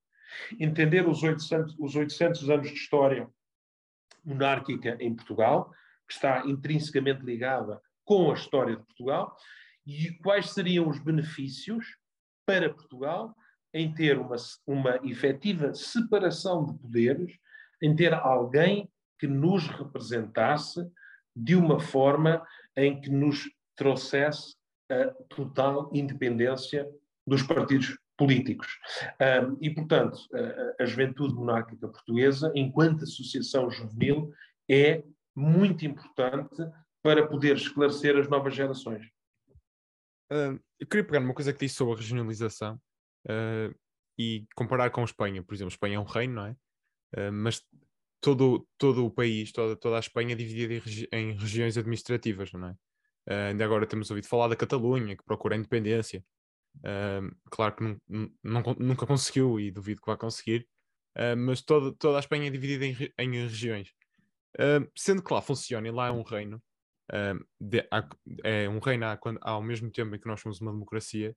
entender 0.59 1.07
os 1.07 1.21
800, 1.21 1.75
os 1.77 1.95
800 1.95 2.49
anos 2.49 2.67
de 2.69 2.75
história 2.75 3.29
monárquica 4.23 4.97
em 4.99 5.13
Portugal, 5.13 5.71
que 6.07 6.13
está 6.13 6.45
intrinsecamente 6.45 7.23
ligada 7.23 7.81
com 8.05 8.31
a 8.31 8.33
história 8.33 8.75
de 8.75 8.83
Portugal, 8.83 9.35
e 9.85 10.11
quais 10.23 10.51
seriam 10.51 10.87
os 10.87 10.99
benefícios 10.99 11.97
para 12.45 12.73
Portugal 12.73 13.35
em 13.73 13.93
ter 13.93 14.17
uma, 14.17 14.35
uma 14.67 14.99
efetiva 15.03 15.73
separação 15.73 16.65
de 16.65 16.77
poderes, 16.77 17.37
em 17.81 17.95
ter 17.95 18.13
alguém 18.13 18.89
que 19.17 19.27
nos 19.27 19.67
representasse 19.67 20.81
de 21.35 21.55
uma 21.55 21.79
forma 21.79 22.45
em 22.75 22.99
que 22.99 23.09
nos 23.09 23.49
trouxesse 23.81 24.55
a 24.91 25.07
total 25.33 25.89
independência 25.91 26.87
dos 27.25 27.41
partidos 27.41 27.97
políticos. 28.15 28.67
Um, 29.19 29.57
e, 29.59 29.73
portanto, 29.73 30.19
a, 30.79 30.83
a 30.83 30.85
juventude 30.85 31.33
monárquica 31.33 31.87
portuguesa, 31.87 32.51
enquanto 32.53 33.03
associação 33.03 33.71
juvenil, 33.71 34.31
é 34.69 35.03
muito 35.35 35.83
importante 35.83 36.61
para 37.01 37.25
poder 37.27 37.55
esclarecer 37.55 38.15
as 38.15 38.29
novas 38.29 38.53
gerações. 38.53 39.03
Uh, 40.31 40.61
eu 40.79 40.85
queria 40.87 41.03
pegar 41.03 41.19
uma 41.19 41.33
coisa 41.33 41.51
que 41.51 41.59
disse 41.59 41.75
sobre 41.75 41.95
a 41.95 41.97
regionalização 41.97 42.79
uh, 43.27 43.75
e 44.19 44.45
comparar 44.55 44.91
com 44.91 45.01
a 45.01 45.05
Espanha. 45.05 45.41
Por 45.41 45.55
exemplo, 45.55 45.71
a 45.71 45.75
Espanha 45.75 45.95
é 45.95 45.99
um 45.99 46.03
reino, 46.03 46.35
não 46.35 46.45
é? 46.45 46.51
Uh, 47.17 47.33
mas 47.33 47.65
todo, 48.21 48.67
todo 48.77 49.03
o 49.05 49.09
país, 49.09 49.51
toda, 49.51 49.75
toda 49.75 49.95
a 49.95 49.99
Espanha 49.99 50.33
é 50.33 50.35
dividida 50.35 50.75
em, 50.75 50.79
regi 50.79 51.09
em 51.11 51.31
regiões 51.31 51.75
administrativas, 51.75 52.51
não 52.53 52.67
é? 52.67 52.75
Ainda 53.27 53.65
agora 53.65 53.85
temos 53.85 54.09
ouvido 54.09 54.27
falar 54.27 54.47
da 54.47 54.55
Catalunha, 54.55 55.15
que 55.15 55.23
procura 55.23 55.55
a 55.55 55.57
independência. 55.57 56.23
claro 57.49 57.75
que 57.75 57.97
nunca 58.43 59.05
conseguiu 59.05 59.59
e 59.59 59.71
duvido 59.71 60.01
que 60.01 60.07
vá 60.07 60.17
conseguir, 60.17 60.67
mas 61.37 61.61
toda, 61.61 61.93
toda 61.93 62.17
a 62.17 62.19
Espanha 62.19 62.47
é 62.47 62.51
dividida 62.51 62.85
em, 62.85 62.95
em 63.17 63.41
regiões. 63.43 63.93
sendo 64.97 65.23
que 65.23 65.33
lá 65.33 65.41
funciona 65.41 65.87
e 65.87 65.91
lá 65.91 66.07
é 66.07 66.11
um 66.11 66.23
reino, 66.23 66.61
de, 67.59 67.87
há, 67.91 68.07
é 68.43 68.69
um 68.69 68.79
reino 68.79 69.05
há, 69.05 69.17
quando, 69.17 69.39
ao 69.41 69.61
mesmo 69.61 69.91
tempo 69.91 70.15
em 70.15 70.19
que 70.19 70.27
nós 70.27 70.39
somos 70.39 70.61
uma 70.61 70.71
democracia, 70.71 71.35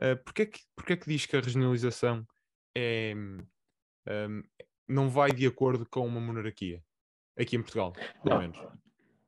uh, 0.00 0.16
porquê, 0.24 0.46
que, 0.46 0.60
porquê 0.74 0.96
que 0.96 1.08
diz 1.08 1.26
que 1.26 1.36
a 1.36 1.40
regionalização 1.40 2.26
é, 2.76 3.12
um, 3.14 4.42
não 4.88 5.08
vai 5.08 5.30
de 5.30 5.46
acordo 5.46 5.86
com 5.88 6.06
uma 6.06 6.20
monarquia? 6.20 6.82
Aqui 7.38 7.56
em 7.56 7.62
Portugal, 7.62 7.92
pelo 8.24 8.38
menos. 8.38 8.58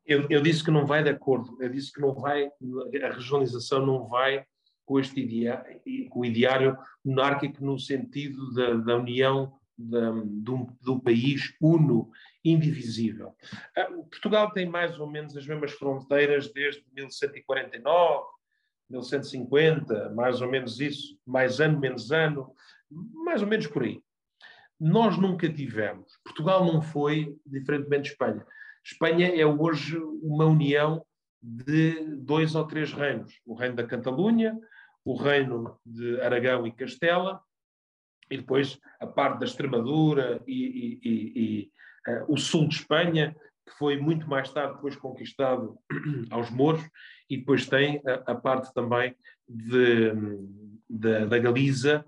Eu, 0.04 0.26
eu, 0.28 0.42
disse 0.42 0.64
que 0.64 0.71
não 0.71 0.85
vai 0.85 1.02
de 1.02 1.11
acordo, 1.11 1.56
eu 1.62 1.68
disse 1.68 1.92
que 1.92 2.00
não 2.00 2.12
vai, 2.14 2.47
a 2.47 3.12
regionalização 3.12 3.85
não 3.87 4.09
vai 4.09 4.44
com 4.85 4.99
este 4.99 5.21
ideário, 5.21 5.80
com 6.11 6.21
o 6.21 6.25
ideário 6.25 6.76
monárquico 7.04 7.64
no 7.64 7.78
sentido 7.78 8.52
da, 8.52 8.75
da 8.75 8.97
união 8.97 9.52
do, 9.78 10.68
do 10.80 11.00
país 11.00 11.54
uno, 11.61 12.11
indivisível. 12.44 13.35
Ah, 13.76 13.87
Portugal 14.11 14.50
tem 14.52 14.66
mais 14.66 14.99
ou 14.99 15.06
menos 15.09 15.37
as 15.37 15.47
mesmas 15.47 15.73
fronteiras 15.73 16.52
desde 16.52 16.85
1149, 16.94 18.26
1150, 18.90 20.11
mais 20.11 20.40
ou 20.40 20.50
menos 20.50 20.80
isso, 20.80 21.18
mais 21.26 21.61
ano, 21.61 21.78
menos 21.78 22.12
ano, 22.12 22.52
mais 22.90 23.40
ou 23.40 23.49
menos 23.49 23.66
por 23.66 23.82
aí. 23.82 24.02
Nós 24.78 25.16
nunca 25.16 25.49
tivemos. 25.49 26.18
Portugal 26.25 26.64
não 26.64 26.82
foi, 26.82 27.37
diferentemente 27.47 28.02
de 28.02 28.09
Espanha. 28.11 28.44
Espanha 28.84 29.28
é 29.28 29.46
hoje 29.46 29.96
uma 30.22 30.46
união 30.46 31.04
de 31.42 32.16
dois 32.16 32.54
ou 32.54 32.66
três 32.66 32.92
reinos: 32.92 33.40
o 33.44 33.54
reino 33.54 33.76
da 33.76 33.86
Catalunha, 33.86 34.58
o 35.04 35.16
reino 35.16 35.78
de 35.84 36.20
Aragão 36.20 36.66
e 36.66 36.72
Castela, 36.72 37.40
e 38.30 38.36
depois 38.36 38.78
a 39.00 39.06
parte 39.06 39.40
da 39.40 39.46
Extremadura 39.46 40.42
e, 40.46 40.62
e, 40.62 41.00
e, 41.02 41.32
e 41.36 42.10
uh, 42.10 42.32
o 42.32 42.36
sul 42.36 42.68
de 42.68 42.76
Espanha, 42.76 43.36
que 43.66 43.76
foi 43.78 43.98
muito 43.98 44.28
mais 44.28 44.50
tarde 44.50 44.74
depois 44.74 44.96
conquistado 44.96 45.78
aos 46.30 46.50
mouros, 46.50 46.82
e 47.28 47.36
depois 47.36 47.68
tem 47.68 48.00
a, 48.06 48.32
a 48.32 48.34
parte 48.34 48.72
também 48.72 49.14
de, 49.48 50.12
de 50.88 51.26
da 51.26 51.38
Galiza, 51.38 52.04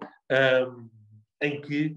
em 1.44 1.60
que 1.60 1.96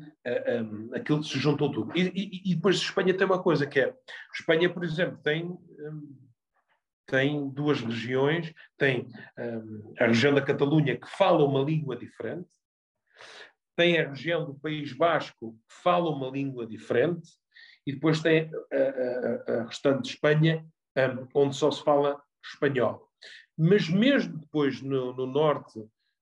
um, 0.63 0.93
aquilo 0.93 1.23
se 1.23 1.39
juntou 1.39 1.71
tudo. 1.71 1.91
E, 1.95 2.51
e, 2.51 2.55
depois 2.55 2.77
Espanha 2.77 3.15
tem 3.15 3.25
uma 3.25 3.41
coisa 3.41 3.65
que 3.65 3.79
é, 3.79 3.93
Espanha, 4.33 4.69
por 4.71 4.83
exemplo, 4.83 5.17
tem... 5.23 5.45
Um, 5.45 6.27
tem 7.09 7.49
duas 7.49 7.79
regiões, 7.79 8.53
tem 8.77 9.07
a 9.97 10.07
região 10.07 10.33
da 10.33 10.41
Catalunha 10.41 10.97
que 10.97 11.07
fala 11.07 11.45
uma 11.45 11.61
língua 11.61 11.95
diferente, 11.95 12.49
tem 13.77 13.97
a 13.97 14.09
região 14.09 14.43
do 14.43 14.55
País 14.55 14.91
Basco 14.91 15.53
que 15.69 15.75
fala 15.81 16.09
uma 16.09 16.29
língua 16.29 16.67
diferente, 16.67 17.29
e 17.85 17.93
depois 17.93 18.21
tem 18.21 18.51
a, 18.73 19.53
a, 19.53 19.59
a 19.59 19.63
restante 19.63 20.01
de 20.01 20.09
Espanha, 20.09 20.65
um, 20.97 21.27
onde 21.33 21.55
só 21.55 21.71
se 21.71 21.81
fala 21.83 22.21
espanhol. 22.43 23.07
Mas 23.57 23.87
mesmo 23.87 24.39
depois 24.39 24.81
no, 24.81 25.13
no 25.13 25.25
norte, 25.25 25.79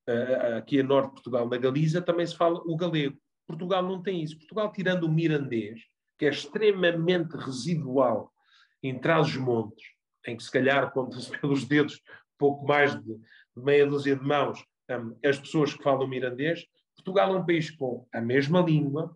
uh, 0.09 0.57
aqui 0.57 0.79
a 0.79 0.83
norte 0.83 1.07
de 1.07 1.13
Portugal, 1.13 1.47
na 1.47 1.57
Galiza, 1.57 2.01
também 2.01 2.25
se 2.25 2.35
fala 2.35 2.61
o 2.65 2.75
galego. 2.75 3.17
Portugal 3.47 3.83
não 3.83 4.01
tem 4.01 4.23
isso. 4.23 4.37
Portugal, 4.37 4.71
tirando 4.71 5.03
o 5.03 5.11
mirandês, 5.11 5.81
que 6.17 6.25
é 6.25 6.29
extremamente 6.29 7.35
residual 7.35 8.31
em 8.81 8.99
Trás-os-Montes, 8.99 9.85
em 10.27 10.35
que 10.35 10.43
se 10.43 10.51
calhar 10.51 10.91
conta-se 10.91 11.29
pelos 11.39 11.65
dedos 11.65 12.01
pouco 12.37 12.65
mais 12.65 12.95
de, 12.95 13.13
de 13.13 13.63
meia 13.63 13.85
dúzia 13.85 14.15
de 14.15 14.23
mãos 14.23 14.63
um, 14.89 15.15
as 15.27 15.39
pessoas 15.39 15.73
que 15.73 15.83
falam 15.83 16.07
mirandês, 16.07 16.65
Portugal 16.95 17.35
é 17.35 17.39
um 17.39 17.45
país 17.45 17.71
com 17.71 18.07
a 18.13 18.21
mesma 18.21 18.61
língua, 18.61 19.15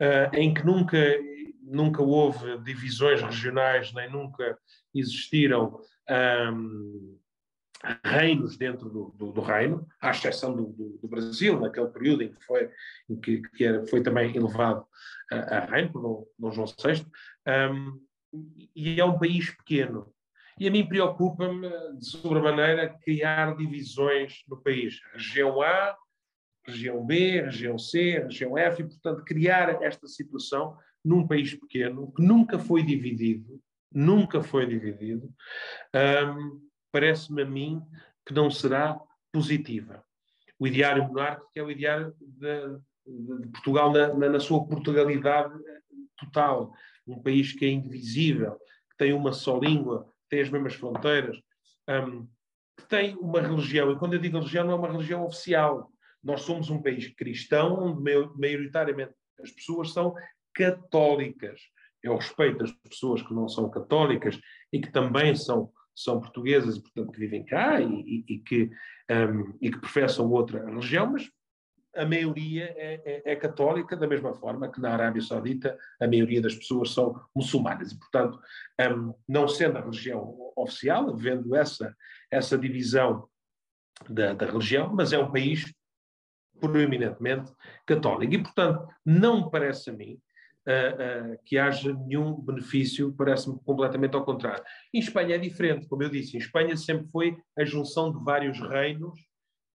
uh, 0.00 0.34
em 0.34 0.52
que 0.52 0.64
nunca, 0.64 0.98
nunca 1.62 2.02
houve 2.02 2.58
divisões 2.58 3.22
regionais, 3.22 3.92
nem 3.92 4.10
nunca 4.10 4.58
existiram 4.94 5.80
um, 6.52 7.18
reinos 8.04 8.56
dentro 8.56 8.88
do, 8.88 9.14
do, 9.16 9.32
do, 9.32 9.40
reino, 9.40 9.86
à 10.00 10.10
exceção 10.10 10.54
do, 10.54 10.98
do, 11.00 11.08
Brasil, 11.08 11.60
naquele 11.60 11.88
período 11.88 12.22
em 12.22 12.32
que 12.32 12.44
foi, 12.44 12.70
em 13.08 13.20
que, 13.20 13.42
que 13.42 13.64
era, 13.64 13.86
foi 13.86 14.02
também 14.02 14.34
elevado 14.34 14.86
a, 15.30 15.36
a 15.36 15.64
reino 15.66 15.92
por 15.92 16.26
Dom 16.38 16.50
João 16.50 16.66
VI, 16.66 17.06
um, 17.72 18.00
e 18.74 19.00
é 19.00 19.04
um 19.04 19.18
país 19.18 19.50
pequeno. 19.50 20.12
E 20.58 20.66
a 20.66 20.70
mim 20.70 20.86
preocupa-me, 20.86 21.68
de 21.98 22.06
sobremaneira, 22.06 22.96
criar 23.02 23.56
divisões 23.56 24.42
no 24.48 24.56
país. 24.56 25.00
Região 25.12 25.60
A, 25.60 25.96
região 26.66 27.04
B, 27.04 27.42
região 27.42 27.78
C, 27.78 28.18
região 28.20 28.56
F, 28.56 28.82
e, 28.82 28.86
portanto, 28.86 29.24
criar 29.24 29.82
esta 29.82 30.06
situação 30.06 30.76
num 31.04 31.26
país 31.26 31.54
pequeno, 31.54 32.12
que 32.12 32.22
nunca 32.22 32.58
foi 32.58 32.82
dividido, 32.82 33.60
nunca 33.92 34.42
foi 34.42 34.66
dividido, 34.66 35.32
um, 35.94 36.60
parece-me 36.96 37.42
a 37.42 37.44
mim 37.44 37.82
que 38.26 38.32
não 38.32 38.50
será 38.50 38.98
positiva. 39.30 40.02
O 40.58 40.66
ideário 40.66 41.04
monárquico 41.04 41.50
é 41.54 41.62
o 41.62 41.70
ideário 41.70 42.14
de, 42.18 43.42
de 43.42 43.48
Portugal 43.48 43.92
na, 43.92 44.14
na, 44.14 44.30
na, 44.30 44.40
sua 44.40 44.66
Portugalidade 44.66 45.52
total, 46.16 46.72
um 47.06 47.22
país 47.22 47.52
que 47.52 47.66
é 47.66 47.68
indivisível, 47.68 48.52
que 48.90 48.96
tem 48.96 49.12
uma 49.12 49.34
só 49.34 49.58
língua, 49.58 50.04
que 50.22 50.30
tem 50.30 50.40
as 50.40 50.48
mesmas 50.48 50.74
fronteiras, 50.74 51.36
um, 51.86 52.26
que 52.78 52.88
tem 52.88 53.14
uma 53.16 53.42
religião, 53.42 53.92
e 53.92 53.98
quando 53.98 54.14
eu 54.14 54.18
digo 54.18 54.38
religião, 54.38 54.64
não 54.64 54.72
é 54.72 54.76
uma 54.76 54.90
religião 54.90 55.26
oficial, 55.26 55.92
nós 56.24 56.40
somos 56.40 56.70
um 56.70 56.80
país 56.80 57.14
cristão 57.14 57.74
onde 57.78 58.02
maioritariamente 58.38 59.12
as 59.38 59.50
pessoas 59.50 59.92
são 59.92 60.14
católicas. 60.54 61.60
Eu 62.02 62.16
respeito 62.16 62.64
as 62.64 62.72
pessoas 62.72 63.20
que 63.20 63.34
não 63.34 63.48
são 63.50 63.68
católicas 63.68 64.40
e 64.72 64.80
que 64.80 64.90
também 64.90 65.36
são, 65.36 65.70
são 65.96 66.20
portuguesas 66.20 66.76
e, 66.76 66.82
portanto, 66.82 67.12
que 67.12 67.18
vivem 67.18 67.44
cá 67.44 67.80
e, 67.80 68.24
e, 68.28 68.38
que, 68.38 68.70
um, 69.10 69.56
e 69.60 69.70
que 69.70 69.80
professam 69.80 70.30
outra 70.30 70.64
religião, 70.64 71.12
mas 71.12 71.30
a 71.96 72.04
maioria 72.04 72.64
é, 72.76 73.00
é, 73.04 73.32
é, 73.32 73.36
católica, 73.36 73.96
da 73.96 74.06
mesma 74.06 74.34
forma 74.34 74.70
que 74.70 74.80
na 74.80 74.92
Arábia 74.92 75.22
Saudita 75.22 75.78
a 75.98 76.06
maioria 76.06 76.42
das 76.42 76.54
pessoas 76.54 76.92
são 76.92 77.18
muçulmanas. 77.34 77.90
E, 77.90 77.98
portanto, 77.98 78.38
um, 78.78 79.14
não 79.26 79.48
sendo 79.48 79.78
a 79.78 79.80
religião 79.80 80.52
oficial, 80.54 81.08
havendo 81.08 81.56
essa, 81.56 81.96
essa 82.30 82.58
divisão 82.58 83.26
da, 84.08 84.34
da 84.34 84.44
religião, 84.44 84.92
mas 84.94 85.14
é 85.14 85.18
um 85.18 85.32
país 85.32 85.72
proeminentemente 86.60 87.50
católico. 87.86 88.34
E, 88.34 88.42
portanto, 88.42 88.86
não 89.04 89.44
me 89.44 89.50
parece 89.50 89.88
a 89.88 89.92
mim 89.94 90.20
uh, 90.66 91.32
uh, 91.32 91.38
que 91.44 91.58
haja 91.58 91.92
nenhum 91.92 92.34
benefício, 92.34 93.12
parece-me 93.12 93.58
completamente 93.64 94.14
ao 94.14 94.24
contrário. 94.24 94.64
Em 94.92 94.98
Espanha 94.98 95.36
é 95.36 95.38
diferente, 95.38 95.88
como 95.88 96.02
eu 96.02 96.10
disse, 96.10 96.36
em 96.36 96.40
Espanha 96.40 96.76
sempre 96.76 97.08
foi 97.10 97.36
a 97.58 97.64
junção 97.64 98.12
de 98.12 98.22
vários 98.24 98.58
reinos 98.60 99.18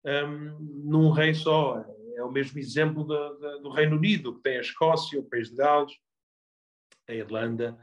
um, 0.04 0.58
num 0.84 1.10
rei 1.10 1.34
só. 1.34 1.84
É 2.16 2.22
o 2.22 2.30
mesmo 2.30 2.58
exemplo 2.58 3.04
do, 3.04 3.60
do, 3.60 3.70
Reino 3.70 3.96
Unido, 3.96 4.36
que 4.36 4.42
tem 4.42 4.58
a 4.58 4.60
Escócia, 4.60 5.18
o 5.18 5.28
País 5.28 5.48
de 5.48 5.56
Gales, 5.56 5.92
a 7.08 7.14
Irlanda 7.14 7.78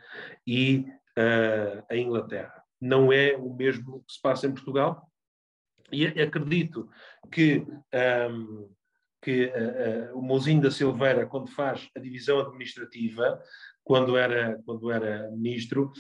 e 0.46 0.86
uh, 1.18 1.84
a 1.90 1.96
Inglaterra. 1.96 2.64
Não 2.80 3.12
é 3.12 3.36
o 3.36 3.54
mesmo 3.54 4.04
que 4.04 4.14
se 4.14 4.22
passa 4.22 4.48
em 4.48 4.54
Portugal, 4.54 5.10
e 5.92 6.06
acredito 6.06 6.88
que 7.32 7.66
um, 8.32 8.70
que 9.22 9.46
uh, 9.46 10.14
uh, 10.14 10.20
o 10.20 10.22
Mouzinho 10.22 10.62
da 10.62 10.72
Silveira, 10.72 11.26
quando 11.26 11.50
faz 11.52 11.90
a 11.96 12.00
divisão 12.00 12.40
administrativa, 12.40 13.42
quando 13.84 14.16
era, 14.16 14.62
quando 14.66 14.92
era 14.92 15.30
ministro, 15.32 15.92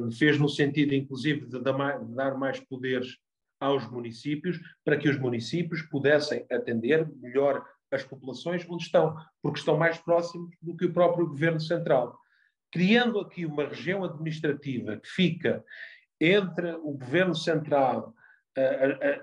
um, 0.00 0.10
fez 0.10 0.38
no 0.38 0.48
sentido, 0.48 0.94
inclusive, 0.94 1.46
de 1.46 1.60
dar 1.60 2.38
mais 2.38 2.60
poderes 2.60 3.18
aos 3.60 3.90
municípios, 3.90 4.58
para 4.84 4.96
que 4.96 5.08
os 5.08 5.18
municípios 5.18 5.82
pudessem 5.82 6.46
atender 6.50 7.08
melhor 7.16 7.64
as 7.90 8.04
populações 8.04 8.66
onde 8.68 8.84
estão, 8.84 9.16
porque 9.42 9.58
estão 9.58 9.76
mais 9.76 9.98
próximos 9.98 10.54
do 10.60 10.76
que 10.76 10.86
o 10.86 10.92
próprio 10.92 11.26
governo 11.26 11.60
central. 11.60 12.18
Criando 12.72 13.20
aqui 13.20 13.46
uma 13.46 13.66
região 13.66 14.04
administrativa 14.04 14.96
que 14.96 15.08
fica 15.08 15.64
entre 16.20 16.72
o 16.72 16.92
governo 16.92 17.34
central 17.34 18.14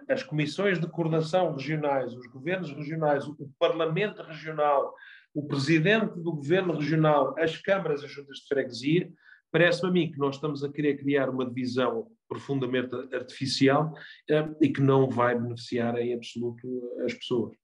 as 0.10 0.24
comissões 0.24 0.80
de 0.80 0.88
coordenação 0.88 1.54
regionais, 1.54 2.14
os 2.14 2.28
governos 2.28 2.72
regionais, 2.72 3.26
o 3.28 3.50
Parlamento 3.58 4.22
Regional, 4.24 4.94
o 5.34 5.48
Presidente 5.48 6.20
do 6.20 6.34
Governo 6.34 6.74
Regional, 6.74 7.34
as 7.40 7.58
câmaras 7.58 8.04
as 8.04 8.12
juntas 8.12 8.40
de 8.40 8.48
freguesia, 8.48 9.12
parece-me 9.52 9.90
a 9.90 9.92
mim 9.92 10.12
que 10.12 10.18
nós 10.18 10.36
estamos 10.36 10.64
a 10.64 10.72
querer 10.72 10.98
criar 10.98 11.30
uma 11.30 11.46
divisão 11.46 12.12
profundamente 12.28 12.94
artificial 13.14 13.94
um, 14.30 14.56
e 14.62 14.72
que 14.72 14.82
não 14.82 15.10
vai 15.10 15.38
beneficiar 15.38 15.98
em 15.98 16.14
absoluto 16.14 16.68
as 17.06 17.14
pessoas. 17.14 17.56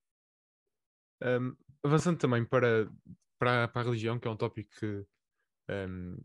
Um, 1.23 1.55
avançando 1.83 2.17
também 2.17 2.45
para, 2.45 2.89
para, 3.39 3.67
para, 3.67 3.81
a 3.81 3.85
religião, 3.85 4.19
que 4.19 4.27
é 4.27 4.31
um 4.31 4.37
tópico 4.37 4.69
que, 4.79 5.05
um, 5.69 6.17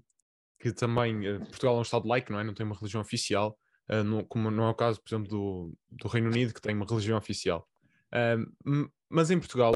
que 0.60 0.72
também 0.72 1.28
uh, 1.28 1.38
Portugal 1.40 1.76
é 1.76 1.78
um 1.78 1.82
Estado 1.82 2.06
laico, 2.06 2.32
não 2.32 2.40
é? 2.40 2.44
Não 2.44 2.54
tem 2.54 2.66
uma 2.66 2.76
religião 2.76 3.00
oficial 3.00 3.58
uh, 3.90 4.04
no, 4.04 4.24
como 4.26 4.50
não 4.50 4.64
é 4.64 4.70
o 4.70 4.74
caso, 4.74 5.00
por 5.00 5.08
exemplo, 5.08 5.28
do, 5.28 5.74
do 5.90 6.08
Reino 6.08 6.28
Unido, 6.28 6.54
que 6.54 6.60
tem 6.60 6.74
uma 6.74 6.86
religião 6.86 7.18
oficial. 7.18 7.68
Uh, 8.12 8.90
mas 9.08 9.30
em 9.30 9.38
Portugal 9.38 9.74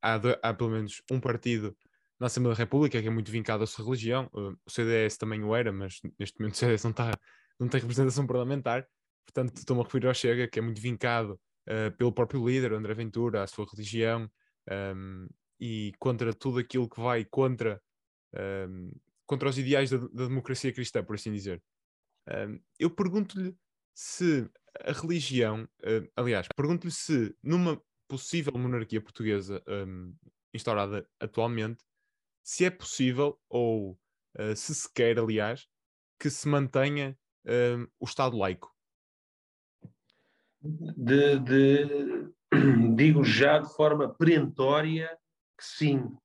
há, 0.00 0.18
de, 0.18 0.38
há, 0.42 0.54
pelo 0.54 0.70
menos 0.70 1.02
um 1.10 1.20
partido 1.20 1.76
na 2.18 2.26
Assembleia 2.26 2.56
da 2.56 2.62
República 2.62 3.00
que 3.00 3.06
é 3.06 3.10
muito 3.10 3.30
vincado 3.30 3.62
à 3.62 3.66
sua 3.66 3.84
religião. 3.84 4.28
Uh, 4.32 4.56
o 4.66 4.70
CDS 4.70 5.16
também 5.16 5.42
o 5.42 5.54
era, 5.54 5.72
mas 5.72 6.00
neste 6.18 6.38
momento 6.40 6.54
o 6.54 6.58
CDS 6.58 6.84
não, 6.84 6.90
está, 6.90 7.12
não 7.58 7.68
tem 7.68 7.80
representação 7.80 8.26
parlamentar. 8.26 8.86
Portanto, 9.26 9.56
estou-me 9.56 9.82
a 9.82 9.84
referir 9.84 10.06
ao 10.06 10.14
Chega, 10.14 10.48
que 10.48 10.58
é 10.58 10.62
muito 10.62 10.80
vincado 10.80 11.40
pelo 11.96 12.12
próprio 12.12 12.44
líder, 12.44 12.72
André 12.72 12.92
Ventura, 12.92 13.44
à 13.44 13.46
sua 13.46 13.64
religião 13.70 14.28
um, 14.68 15.28
e 15.60 15.92
contra 16.00 16.34
tudo 16.34 16.58
aquilo 16.58 16.90
que 16.90 17.00
vai 17.00 17.24
contra, 17.24 17.80
contra 19.24 19.48
os 19.48 19.56
ideais 19.56 19.88
da, 19.88 19.98
da 19.98 20.26
democracia 20.26 20.72
cristã, 20.72 21.04
por 21.04 21.14
assim 21.14 21.32
dizer 21.32 21.62
eu 22.78 22.90
pergunto-lhe 22.90 23.56
se 23.94 24.48
a 24.84 24.92
religião, 24.92 25.68
aliás, 26.16 26.46
pergunto-lhe 26.56 26.92
se 26.92 27.36
numa 27.42 27.80
possível 28.08 28.52
monarquia 28.58 29.00
portuguesa 29.00 29.62
um, 29.66 30.14
instaurada 30.52 31.08
atualmente, 31.18 31.82
se 32.44 32.64
é 32.64 32.70
possível, 32.70 33.40
ou 33.48 33.98
uh, 34.38 34.54
se 34.54 34.74
se 34.74 34.92
quer, 34.92 35.18
aliás, 35.18 35.66
que 36.18 36.28
se 36.28 36.46
mantenha 36.48 37.16
o 37.98 38.04
Estado 38.04 38.36
laico? 38.36 38.72
De, 40.62 41.40
de, 41.40 42.32
digo 42.94 43.24
já 43.24 43.58
de 43.58 43.74
forma 43.74 44.14
perentória 44.14 45.18
que 45.58 45.64
sim. 45.64 46.16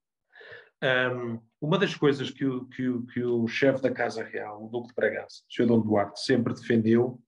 Um, 0.84 1.42
uma 1.62 1.78
das 1.78 1.96
coisas 1.96 2.30
que 2.30 2.46
o, 2.46 2.66
que 2.66 2.88
o, 2.88 3.06
que 3.08 3.24
o 3.24 3.48
chefe 3.48 3.82
da 3.82 3.92
Casa 3.92 4.24
Real, 4.24 4.64
o 4.64 4.70
Duque 4.70 4.90
de 4.90 4.96
Bragança, 4.96 5.44
o 5.50 5.54
Sr. 5.54 5.68
Dom 5.68 5.82
Duarte, 5.82 6.20
sempre 6.20 6.54
defendeu 6.54 7.20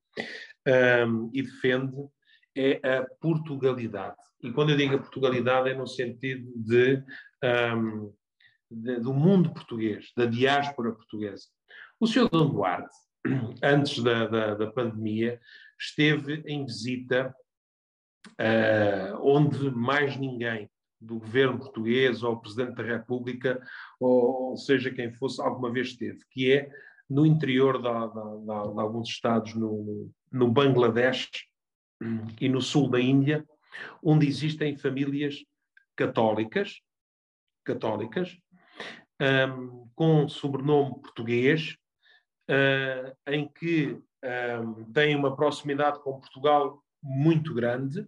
um, 1.08 1.32
e 1.34 1.42
defende 1.42 2.10
é 2.56 2.80
a 2.84 3.06
Portugalidade. 3.22 4.18
E 4.42 4.52
quando 4.52 4.72
eu 4.72 4.78
digo 4.78 4.96
a 4.96 5.00
Portugalidade 5.00 5.70
é 5.70 5.74
no 5.74 5.88
sentido 5.88 6.52
de, 6.56 7.04
um, 7.76 8.14
de, 8.70 9.00
do 9.00 9.14
mundo 9.14 9.54
português, 9.54 10.12
da 10.16 10.26
diáspora 10.26 10.92
portuguesa. 10.92 11.46
O 12.00 12.08
Sr. 12.08 12.30
Dom 12.30 12.50
Duarte, 12.50 12.96
antes 13.64 14.04
da, 14.04 14.28
da, 14.28 14.56
da 14.56 14.72
pandemia, 14.72 15.40
esteve 15.80 16.44
em 16.46 16.66
visita 16.66 17.34
uh, 18.40 19.18
onde 19.22 19.72
mais 19.72 20.18
ninguém 20.18 20.70
do 21.00 21.20
governo 21.20 21.60
português 21.60 22.24
ou 22.24 22.40
Presidente 22.40 22.76
da 22.76 22.84
República, 22.84 23.62
ou, 24.00 24.58
seja 24.58 24.92
quem 24.92 25.12
fosse, 25.14 25.42
alguma 25.42 25.72
vez 25.72 25.90
esteve, 25.90 26.20
que 26.30 26.52
é 26.52 26.70
no 27.10 27.26
interior 27.26 27.78
de, 27.78 27.84
de 28.44 28.52
alguns 28.52 29.10
estados 29.10 29.56
no, 29.56 30.12
no 30.32 30.52
Bangladesh 30.52 31.30
e 32.40 32.48
no 32.48 32.62
sul 32.62 32.90
da 32.90 33.00
Índia, 33.00 33.46
onde 34.04 34.28
existem 34.28 34.78
famílias 34.78 35.44
católicas, 35.96 36.82
católicas, 37.64 38.38
um, 39.22 39.90
com 39.96 40.28
sobrenome 40.30 41.02
português, 41.02 41.76
uh, 42.50 43.16
em 43.28 43.48
que 43.48 44.00
um, 44.62 44.92
têm 44.92 45.16
uma 45.16 45.36
proximidade 45.36 46.00
com 46.02 46.20
Portugal 46.20 46.82
muito 47.02 47.54
grande, 47.54 48.08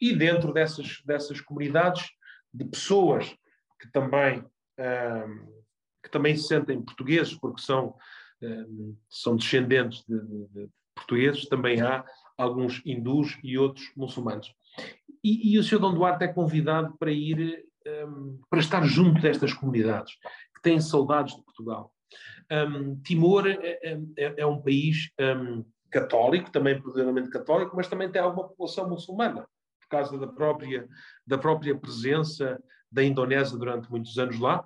e 0.00 0.14
dentro 0.14 0.52
dessas, 0.52 1.02
dessas 1.04 1.40
comunidades 1.40 2.08
de 2.54 2.64
pessoas 2.64 3.36
que 3.80 3.90
também, 3.90 4.44
um, 4.78 5.62
que 6.02 6.10
também 6.10 6.36
se 6.36 6.46
sentem 6.46 6.80
portugueses, 6.80 7.34
porque 7.34 7.60
são, 7.60 7.96
um, 8.40 8.96
são 9.10 9.36
descendentes 9.36 10.04
de, 10.06 10.20
de, 10.20 10.46
de, 10.48 10.70
portugueses, 10.94 11.48
também 11.48 11.80
há 11.82 12.04
alguns 12.38 12.80
hindus 12.86 13.36
e 13.42 13.58
outros 13.58 13.90
muçulmanos. 13.96 14.54
E, 15.22 15.52
e 15.52 15.58
o 15.58 15.64
Sr. 15.64 15.80
Dom 15.80 15.94
Duarte 15.94 16.24
é 16.24 16.28
convidado 16.28 16.96
para 16.98 17.10
ir, 17.10 17.64
um, 18.06 18.40
para 18.48 18.60
estar 18.60 18.84
junto 18.84 19.20
destas 19.20 19.52
comunidades, 19.52 20.14
que 20.54 20.62
têm 20.62 20.80
saudades 20.80 21.34
de 21.34 21.42
Portugal. 21.42 21.92
Timor 23.02 23.48
é, 23.48 23.56
é, 23.82 23.98
é, 24.16 24.34
é, 24.38 24.46
um 24.46 24.62
país 24.62 25.10
católico, 25.90 26.52
também 26.52 26.74
verdadeiramente 26.74 27.30
católico, 27.30 27.74
mas 27.74 27.88
também 27.88 28.10
tem 28.10 28.22
alguma 28.22 28.48
população 28.48 28.88
muçulmana 28.88 29.44
causa 29.94 30.18
da 30.18 30.26
própria, 30.26 30.88
da 31.26 31.38
própria 31.38 31.76
presença 31.76 32.60
da 32.90 33.02
Indonésia 33.02 33.56
durante 33.56 33.90
muitos 33.90 34.18
anos 34.18 34.38
lá. 34.38 34.64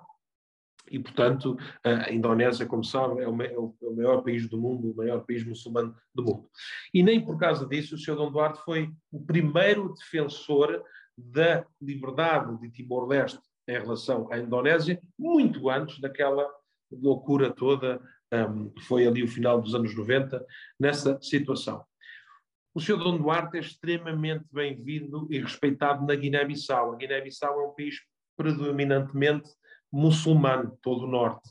E, 0.91 0.97
portanto, 0.97 1.55
a 1.83 2.11
Indonésia, 2.11 2.65
como 2.65 2.83
sabe, 2.83 3.19
é, 3.19 3.23
é 3.23 3.29
o, 3.29 3.75
é 3.83 3.87
o 3.87 3.95
maior 3.95 4.23
país 4.23 4.49
do 4.49 4.59
mundo, 4.59 4.91
o 4.91 4.95
maior 4.95 5.23
país 5.23 5.45
muçulmano 5.45 5.95
do 6.15 6.23
mundo. 6.23 6.49
E 6.91 7.03
nem 7.03 7.23
por 7.23 7.37
causa 7.37 7.67
disso 7.67 7.93
o 7.93 7.97
Sr. 7.97 8.15
Dom 8.15 8.31
Duarte 8.31 8.59
foi 8.63 8.89
o 9.11 9.23
primeiro 9.23 9.93
defensor 9.93 10.83
da 11.15 11.63
liberdade 11.79 12.59
de 12.59 12.71
Timor-Leste 12.71 13.39
em 13.67 13.73
relação 13.73 14.31
à 14.31 14.39
Indonésia, 14.39 14.99
muito 15.17 15.69
antes 15.69 15.99
daquela 15.99 16.49
loucura 16.91 17.53
toda 17.53 18.01
um, 18.33 18.69
que 18.69 18.81
foi 18.81 19.05
ali 19.05 19.21
o 19.21 19.27
final 19.27 19.61
dos 19.61 19.75
anos 19.75 19.95
90, 19.95 20.43
nessa 20.79 21.19
situação. 21.21 21.83
O 22.73 22.79
Sr. 22.79 22.97
Dom 22.97 23.17
Duarte 23.17 23.57
é 23.57 23.61
extremamente 23.61 24.45
bem-vindo 24.51 25.27
e 25.31 25.39
respeitado 25.39 26.05
na 26.05 26.13
Guiné-Bissau. 26.13 26.93
A 26.93 26.95
Guiné-Bissau 26.95 27.59
é 27.59 27.65
um 27.65 27.73
país 27.73 27.95
predominantemente 28.37 29.49
muçulmano, 29.91 30.77
todo 30.81 31.05
o 31.05 31.07
norte. 31.07 31.49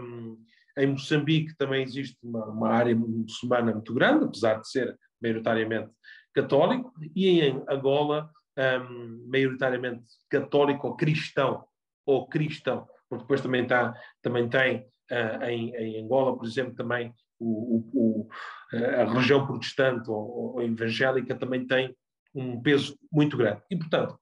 Um, 0.00 0.36
em 0.76 0.86
Moçambique 0.88 1.56
também 1.56 1.84
existe 1.84 2.18
uma, 2.22 2.44
uma, 2.46 2.68
área 2.70 2.94
muçulmana 2.94 3.72
muito 3.72 3.94
grande, 3.94 4.24
apesar 4.24 4.60
de 4.60 4.68
ser 4.68 4.98
maioritariamente 5.22 5.90
católico, 6.34 6.92
e 7.14 7.40
em 7.40 7.62
Angola, 7.68 8.28
um, 8.58 9.28
maioritariamente 9.30 10.04
católico 10.28 10.88
ou 10.88 10.96
cristão, 10.96 11.64
ou 12.04 12.28
cristão, 12.28 12.86
porque 13.08 13.22
depois 13.22 13.40
também, 13.40 13.66
tá, 13.66 13.94
também 14.20 14.48
tem 14.48 14.86
uh, 15.10 15.44
em, 15.44 15.74
em 15.76 16.04
Angola, 16.04 16.36
por 16.36 16.46
exemplo, 16.46 16.74
também 16.74 17.14
o, 17.38 17.84
o, 17.92 18.28
a 18.72 19.04
religião 19.04 19.46
protestante 19.46 20.10
ou, 20.10 20.54
ou, 20.54 20.62
evangélica 20.62 21.34
também 21.34 21.66
tem 21.66 21.94
um 22.34 22.60
peso 22.60 22.98
muito 23.10 23.36
grande. 23.36 23.62
E, 23.70 23.76
portanto, 23.76 24.18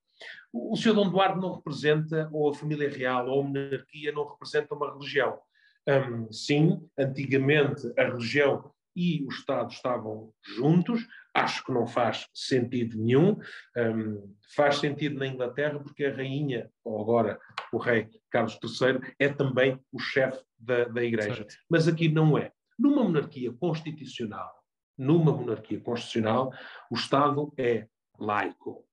o 0.52 0.76
Sr. 0.76 0.94
Dom 0.94 1.10
Duarte 1.10 1.40
não 1.40 1.54
representa, 1.54 2.28
ou 2.32 2.50
a 2.50 2.54
família 2.54 2.88
real, 2.88 3.28
ou 3.28 3.40
a 3.40 3.44
monarquia 3.44 4.12
não 4.12 4.26
representa 4.26 4.74
uma 4.74 4.92
religião. 4.92 5.38
Um, 5.86 6.32
sim, 6.32 6.80
antigamente 6.98 7.92
a 7.98 8.04
religião 8.04 8.72
e 8.96 9.24
o 9.24 9.28
Estado 9.28 9.72
estavam 9.72 10.32
juntos, 10.40 11.04
acho 11.34 11.64
que 11.64 11.72
não 11.72 11.86
faz 11.86 12.28
sentido 12.32 12.96
nenhum. 12.96 13.36
Um, 13.76 14.34
faz 14.54 14.76
sentido 14.76 15.18
na 15.18 15.26
Inglaterra 15.26 15.80
porque 15.80 16.04
a 16.04 16.14
rainha, 16.14 16.70
ou 16.84 17.02
agora 17.02 17.38
o 17.72 17.78
rei 17.78 18.08
Carlos 18.30 18.58
III, 18.62 19.00
é 19.18 19.28
também 19.28 19.80
o 19.92 19.98
chefe 19.98 20.40
da, 20.56 20.84
da 20.84 21.02
Igreja. 21.02 21.36
Certo. 21.36 21.54
Mas 21.68 21.88
aqui 21.88 22.08
não 22.08 22.38
é. 22.38 22.52
Numa 22.78 23.04
monarquia 23.04 23.52
constitucional, 23.52 24.52
numa 24.96 25.32
monarquia 25.32 25.80
constitucional, 25.80 26.52
o 26.90 26.94
Estado 26.94 27.52
é 27.58 27.86
laico. 28.18 28.86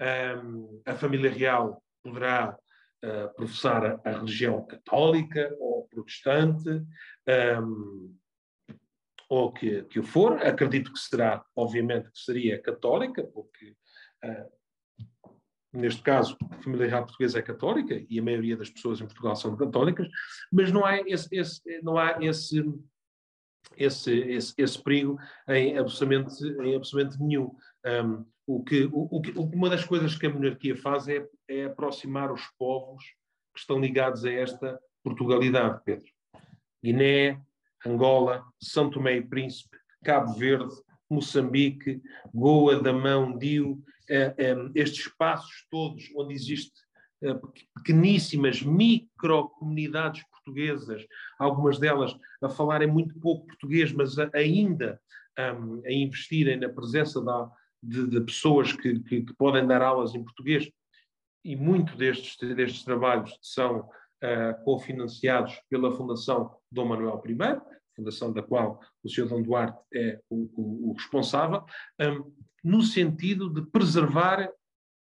Um, 0.00 0.82
a 0.86 0.94
família 0.94 1.30
real 1.30 1.82
poderá 2.02 2.56
uh, 3.04 3.34
professar 3.34 4.00
a, 4.04 4.10
religião 4.10 4.66
católica 4.66 5.54
ou 5.58 5.86
protestante, 5.88 6.68
um, 7.62 8.16
ou 9.28 9.52
que, 9.52 9.84
que 9.84 10.00
o 10.00 10.02
for. 10.02 10.42
Acredito 10.42 10.92
que 10.92 10.98
será, 10.98 11.44
obviamente, 11.54 12.10
que 12.10 12.18
seria 12.18 12.60
católica, 12.60 13.22
porque 13.24 13.76
uh, 14.24 14.60
neste 15.72 16.02
caso, 16.02 16.36
a 16.50 16.56
família 16.62 16.88
real 16.88 17.04
portuguesa 17.04 17.38
é 17.38 17.42
católica 17.42 18.04
e 18.08 18.18
a 18.18 18.22
maioria 18.22 18.56
das 18.56 18.70
pessoas 18.70 19.00
em 19.00 19.06
Portugal 19.06 19.36
são 19.36 19.56
católicas, 19.56 20.08
mas 20.52 20.72
não 20.72 20.84
há 20.84 20.98
esse, 21.00 21.28
esse 21.32 21.82
não 21.82 21.96
há 21.96 22.18
esse, 22.20 22.62
esse, 23.76 24.12
esse, 24.12 24.54
esse 24.58 24.82
perigo 24.82 25.18
em 25.48 25.78
absolutamente, 25.78 26.44
em 26.44 26.74
absolutamente 26.76 27.22
nenhum. 27.22 27.54
Um, 27.84 28.24
o 28.46 28.64
que, 28.64 28.84
o, 28.92 29.08
o, 29.10 29.44
uma 29.54 29.70
das 29.70 29.84
coisas 29.84 30.16
que 30.16 30.26
a 30.26 30.30
monarquia 30.30 30.76
faz 30.76 31.08
é, 31.08 31.26
é 31.48 31.64
aproximar 31.64 32.32
os 32.32 32.42
povos 32.58 33.04
que 33.54 33.60
estão 33.60 33.80
ligados 33.80 34.24
a 34.24 34.30
esta 34.30 34.78
Portugalidade, 35.02 35.80
Pedro. 35.84 36.06
Guiné, 36.82 37.40
Angola, 37.86 38.44
São 38.60 38.90
Tomé 38.90 39.16
e 39.16 39.22
Príncipe, 39.22 39.76
Cabo 40.04 40.34
Verde, 40.34 40.74
Moçambique, 41.08 42.00
Goa, 42.34 42.80
Damão, 42.80 43.36
Dio, 43.36 43.82
eh, 44.08 44.34
estes 44.74 45.06
espaços 45.06 45.66
todos 45.70 46.10
onde 46.16 46.34
existe 46.34 46.72
eh, 47.22 47.38
pequeníssimas 47.76 48.62
microcomunidades 48.62 50.22
portuguesas, 50.50 51.06
algumas 51.38 51.78
delas 51.78 52.14
a 52.42 52.48
falarem 52.48 52.88
muito 52.88 53.18
pouco 53.18 53.46
português, 53.46 53.92
mas 53.92 54.18
ainda 54.34 55.00
um, 55.38 55.82
a 55.86 55.92
investirem 55.92 56.58
na 56.58 56.68
presença 56.68 57.22
da, 57.22 57.50
de, 57.82 58.06
de, 58.08 58.20
pessoas 58.20 58.72
que, 58.72 58.98
que, 59.00 59.22
que, 59.22 59.34
podem 59.34 59.66
dar 59.66 59.82
aulas 59.82 60.14
em 60.14 60.22
português. 60.22 60.70
E 61.44 61.56
muito 61.56 61.96
destes, 61.96 62.36
destes 62.54 62.84
trabalhos 62.84 63.38
são 63.40 63.80
uh, 63.80 64.64
cofinanciados 64.64 65.58
pela 65.70 65.92
Fundação 65.92 66.54
Dom 66.70 66.86
Manuel 66.86 67.22
I, 67.26 67.60
fundação 67.96 68.32
da 68.32 68.42
qual 68.42 68.80
o 69.02 69.08
Sr. 69.08 69.26
Dom 69.26 69.42
Duarte 69.42 69.78
é 69.94 70.20
o, 70.28 70.50
o, 70.54 70.90
o 70.90 70.92
responsável, 70.92 71.64
um, 71.98 72.32
no 72.62 72.82
sentido 72.82 73.48
de 73.48 73.62
preservar 73.70 74.50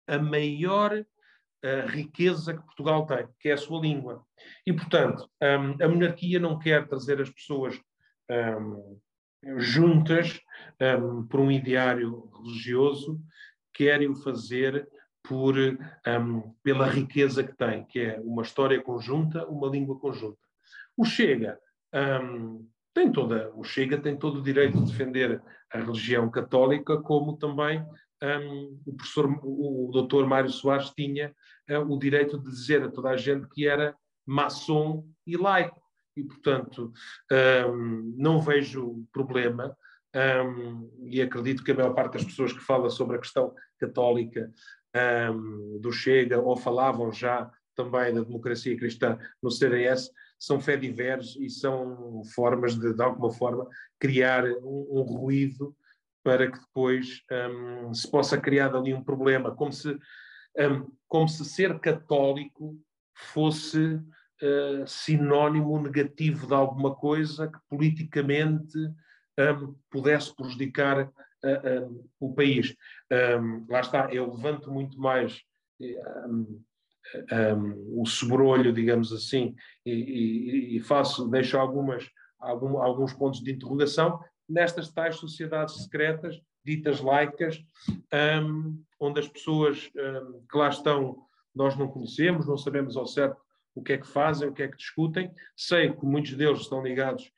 a 0.07 0.19
maior 0.19 1.05
a 1.65 1.87
riqueza 1.87 2.55
que 2.55 2.65
Portugal 2.65 3.07
tem, 3.07 3.27
que 3.41 3.49
é 3.49 3.53
a 3.53 3.59
sua 3.59 3.81
língua. 3.81 4.25
E, 4.67 4.73
portanto, 4.73 5.29
um, 5.43 5.85
a 5.85 5.89
monarquia 5.89 6.39
não 6.39 6.59
quer 6.59 6.87
trazer 6.87 7.21
as 7.21 7.31
pessoas 7.31 7.81
um, 8.31 8.99
juntas 9.59 10.41
um, 10.81 11.27
por 11.27 11.41
um 11.41 11.51
ideário 11.51 12.31
religioso, 12.37 13.21
querem 13.73 14.09
o 14.09 14.17
fazer 14.17 14.89
por, 15.23 15.55
pela 16.63 16.87
riqueza 16.87 17.45
que 17.45 17.55
tem, 17.55 17.85
que 17.85 18.01
é 18.01 18.21
uma 18.21 18.43
história 18.43 18.83
conjunta, 18.83 19.47
uma 19.47 19.69
língua 19.69 19.99
conjunta. 20.01 20.39
O 20.97 21.05
Chega 21.05 21.59
tem 22.95 23.13
toda, 23.13 23.53
o 23.55 23.63
Chega 23.63 23.99
tem 23.99 24.17
todo 24.17 24.39
o 24.39 24.43
direito 24.43 24.79
de 24.79 24.91
defender 24.91 25.41
a 25.71 25.79
religião 25.79 26.31
católica, 26.31 26.97
como 27.03 27.37
também 27.37 27.85
um, 28.23 28.81
o 28.87 28.95
professor, 28.95 29.27
o, 29.43 29.89
o 29.89 29.93
doutor 29.93 30.27
Mário 30.27 30.51
Soares 30.51 30.91
tinha 30.91 31.35
uh, 31.71 31.93
o 31.93 31.99
direito 31.99 32.39
de 32.39 32.51
dizer 32.51 32.83
a 32.83 32.91
toda 32.91 33.11
a 33.11 33.17
gente 33.17 33.49
que 33.49 33.67
era 33.67 33.97
maçom 34.27 35.07
e 35.27 35.37
laico. 35.37 35.81
E, 36.17 36.25
portanto, 36.25 36.93
um, 37.71 38.15
não 38.17 38.41
vejo 38.41 39.07
problema 39.13 39.77
um, 40.45 40.91
e 41.07 41.23
acredito 41.23 41.63
que 41.63 41.71
a 41.71 41.75
maior 41.75 41.95
parte 41.95 42.15
das 42.15 42.25
pessoas 42.25 42.53
que 42.53 42.61
fala 42.61 42.91
sobre 42.91 43.17
a 43.17 43.21
questão 43.21 43.55
católica 43.79 44.53
do 45.81 45.93
Chega 45.93 46.41
ou 46.41 46.57
falavam 46.57 47.13
já 47.13 47.49
também 47.77 48.13
da 48.13 48.23
democracia 48.23 48.77
cristã 48.77 49.17
no 49.41 49.51
CDS 49.51 50.11
são 50.39 50.61
fé 50.61 50.77
diversos 50.77 51.37
e 51.37 51.49
são 51.49 52.23
formas 52.35 52.75
de, 52.77 52.93
de 52.93 53.03
alguma 53.03 53.31
forma, 53.31 53.67
criar 53.99 54.45
um, 54.45 54.89
um 54.91 55.03
ruído 55.03 55.77
para 56.29 56.51
que 56.51 56.61
depois 56.61 57.23
um, 57.33 57.95
se 57.95 58.11
possa 58.11 58.39
criar 58.39 58.77
ali 58.77 58.93
um 58.93 59.03
problema, 59.03 59.55
como 59.55 59.73
se, 59.73 59.99
um, 60.59 60.87
como 61.07 61.27
se 61.27 61.43
ser 61.43 61.79
católico 61.81 62.79
fosse 63.33 63.95
uh, 63.95 64.87
sinónimo 64.87 65.81
negativo 65.81 66.47
de 66.47 66.53
alguma 66.53 66.95
coisa 66.95 67.49
que 67.49 67.59
politicamente 67.67 68.77
um, 69.39 69.75
pudesse 69.91 70.37
prejudicar 70.37 71.07
uh, 71.07 72.11
o 72.21 72.35
país. 72.35 72.77
Um, 73.41 73.65
lá 73.67 73.81
está, 73.81 74.13
eu 74.13 74.31
levanto 74.35 74.71
muito 74.71 75.01
mais 75.01 75.41
um, 75.81 76.63
o 78.03 78.05
sobrolho, 78.05 78.71
digamos 78.71 79.15
assim, 79.15 79.57
e, 79.83 79.93
e, 79.93 80.77
e, 80.77 80.81
faço, 80.81 81.27
deixo 81.27 81.57
algumas, 81.57 82.07
algum, 82.39 82.77
alguns 82.83 83.15
pontos 83.15 83.43
de 83.43 83.51
interrogação 83.53 84.21
nestas 84.49 84.91
tais 84.91 85.17
sociedades 85.17 85.83
secretas, 85.83 86.41
ditas 86.65 87.01
laicas, 87.01 87.63
onde 89.01 89.21
as 89.21 89.29
pessoas 89.29 89.89
que 89.89 90.59
lá 90.59 90.69
estão 90.69 91.25
nós 91.55 91.77
não 91.77 91.89
conhecemos, 91.89 92.47
não 92.47 92.57
sabemos 92.57 92.97
ao 92.97 93.07
certo 93.07 93.41
o 93.75 93.83
que 93.83 93.95
é 93.95 93.99
que 93.99 94.07
fazem, 94.07 94.49
o 94.49 94.53
que 94.53 94.63
é 94.63 94.69
que 94.69 94.77
discutem. 94.77 95.31
Sei 95.57 95.93
que 95.93 96.05
muitos 96.05 96.35
deles 96.35 96.61
estão 96.61 96.83
ligados 96.83 97.33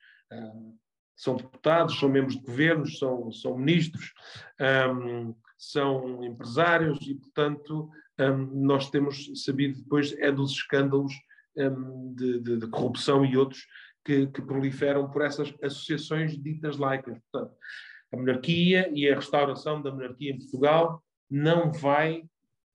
são 1.21 1.35
deputados, 1.35 1.99
são 1.99 2.09
membros 2.09 2.35
de 2.35 2.41
governos, 2.41 2.97
são, 2.97 3.31
são 3.31 3.55
ministros, 3.55 4.11
um, 4.95 5.35
são 5.55 6.23
empresários 6.23 6.97
e, 7.07 7.13
portanto, 7.13 7.91
um, 8.19 8.65
nós 8.65 8.89
temos 8.89 9.29
sabido 9.43 9.83
depois 9.83 10.13
é 10.17 10.31
dos 10.31 10.51
escândalos 10.53 11.13
um, 11.55 12.15
de, 12.15 12.39
de, 12.39 12.57
de, 12.57 12.67
corrupção 12.67 13.23
e 13.23 13.37
outros 13.37 13.67
que, 14.03 14.27
que, 14.27 14.41
proliferam 14.41 15.09
por 15.09 15.21
essas 15.21 15.53
associações 15.61 16.37
ditas 16.37 16.77
laicas. 16.77 17.17
Portanto, 17.31 17.55
a 18.11 18.17
monarquia 18.17 18.89
e 18.93 19.09
a 19.09 19.15
restauração 19.15 19.81
da 19.81 19.91
monarquia 19.91 20.31
em 20.31 20.37
Portugal 20.37 21.03
não 21.29 21.71
vai 21.71 22.23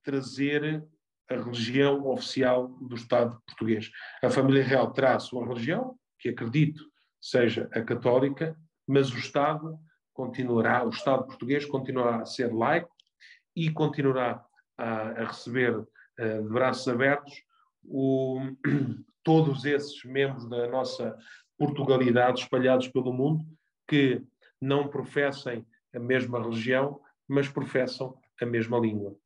trazer 0.03 0.85
a 1.29 1.35
religião 1.35 2.07
oficial 2.07 2.69
do 2.69 2.95
Estado 2.95 3.41
português. 3.47 3.91
A 4.23 4.31
família 4.31 4.63
real 4.63 4.93
terá 4.93 5.17
a 5.17 5.21
sua 5.21 5.47
religião, 5.47 5.97
que 6.19 6.29
acredito 6.29 6.83
seja 7.21 7.69
a 7.73 7.83
católica, 7.83 8.57
mas 8.87 9.13
o 9.13 9.19
Estado 9.19 9.77
continuará, 10.15 10.85
o 10.85 10.91
Estado 10.91 11.27
português 11.27 11.67
continuará 11.67 12.23
a 12.23 12.27
ser 12.27 12.55
laico 12.55 12.95
e 13.55 13.71
continuará 13.71 14.45
a, 14.79 14.85
a 14.85 15.25
receber 15.27 15.77
uh, 15.77 15.87
de 16.43 16.49
braços 16.49 16.87
abertos 16.87 17.35
o, 17.89 18.41
todos 19.23 19.65
esses 19.65 20.05
membros 20.05 20.49
da 20.49 20.69
nossa 20.69 21.17
Portugalidade 21.59 22.41
espalhados 22.43 22.89
pelo 22.89 23.13
mundo 23.13 23.45
que 23.89 24.23
não 24.61 24.89
professem 24.89 25.67
a 25.95 25.99
mesma 25.99 26.43
religião, 26.43 27.01
mas 27.27 27.49
professam 27.49 28.19
a 28.41 28.47
mesma 28.47 28.79
língua. 28.79 29.17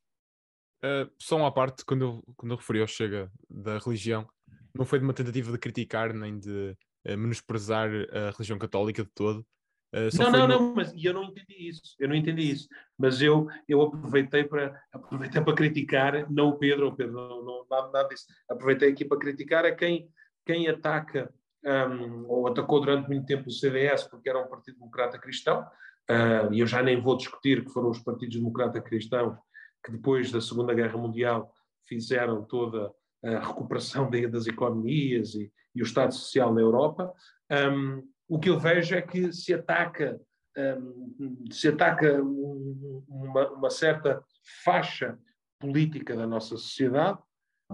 Uh, 0.83 1.11
só 1.19 1.37
uma 1.37 1.53
parte, 1.53 1.85
quando 1.85 2.03
eu, 2.03 2.23
quando 2.37 2.53
eu 2.53 2.57
referi 2.57 2.81
ao 2.81 2.87
Chega 2.87 3.31
da 3.49 3.79
religião, 3.79 4.27
não 4.75 4.85
foi 4.85 4.99
de 4.99 5.05
uma 5.05 5.15
tentativa 5.15 5.53
de 5.53 5.59
criticar 5.59 6.15
nem 6.15 6.39
de 6.39 6.77
menosprezar 7.05 7.89
a 8.13 8.31
religião 8.31 8.59
católica 8.59 9.03
de 9.03 9.11
todo. 9.11 9.45
Uh, 9.93 10.17
não, 10.17 10.31
não, 10.31 10.49
não, 10.49 10.75
mas 10.75 10.95
eu 10.97 11.13
não 11.13 11.25
entendi 11.25 11.69
isso, 11.69 11.97
eu 11.99 12.09
não 12.09 12.15
entendi 12.15 12.49
isso, 12.49 12.69
mas 12.97 13.21
eu, 13.21 13.49
eu 13.69 13.83
aproveitei 13.83 14.45
para 14.45 14.81
aproveitei 14.93 15.43
para 15.43 15.55
criticar, 15.55 16.31
não 16.31 16.51
o 16.51 16.59
Pedro, 16.59 16.89
o 16.89 16.95
Pedro 16.95 17.13
não, 17.15 17.45
não 17.45 17.67
nada, 17.69 17.91
nada 17.91 18.09
disso, 18.09 18.27
aproveitei 18.49 18.93
aqui 18.93 19.05
para 19.05 19.19
criticar 19.19 19.65
a 19.65 19.75
quem, 19.75 20.09
quem 20.47 20.69
ataca 20.69 21.33
um, 21.65 22.25
ou 22.29 22.47
atacou 22.47 22.81
durante 22.81 23.09
muito 23.09 23.27
tempo 23.27 23.49
o 23.49 23.53
CDS 23.53 24.05
porque 24.05 24.31
era 24.31 24.39
um 24.39 24.49
partido 24.49 24.79
democrata 24.79 25.19
cristão, 25.19 25.63
uh, 26.09 26.53
e 26.53 26.61
eu 26.61 26.69
já 26.69 26.83
nem 26.83 27.01
vou 27.01 27.17
discutir 27.17 27.65
que 27.65 27.73
foram 27.73 27.91
os 27.91 27.99
partidos 27.99 28.37
democrata 28.37 28.81
cristãos 28.81 29.37
que 29.85 29.91
depois 29.91 30.31
da 30.31 30.41
Segunda 30.41 30.73
Guerra 30.73 30.97
Mundial 30.97 31.53
fizeram 31.89 32.45
toda 32.45 32.93
a 33.25 33.41
recuperação 33.41 34.09
das 34.31 34.47
economias 34.47 35.35
e, 35.35 35.53
e 35.75 35.83
o 35.83 35.85
Estado 35.85 36.15
Social 36.15 36.55
na 36.55 36.61
Europa, 36.61 37.13
um, 37.51 38.03
o 38.31 38.39
que 38.39 38.49
eu 38.49 38.61
vejo 38.61 38.95
é 38.95 39.03
que 39.03 39.33
se 39.33 39.53
ataca, 39.53 40.21
um, 40.57 41.45
se 41.51 41.67
ataca 41.67 42.23
uma, 42.23 43.51
uma, 43.51 43.71
certa 43.71 44.23
faixa 44.65 45.19
política 45.59 46.17
da 46.17 46.29
nossa 46.29 46.57
sociedade 46.57 47.19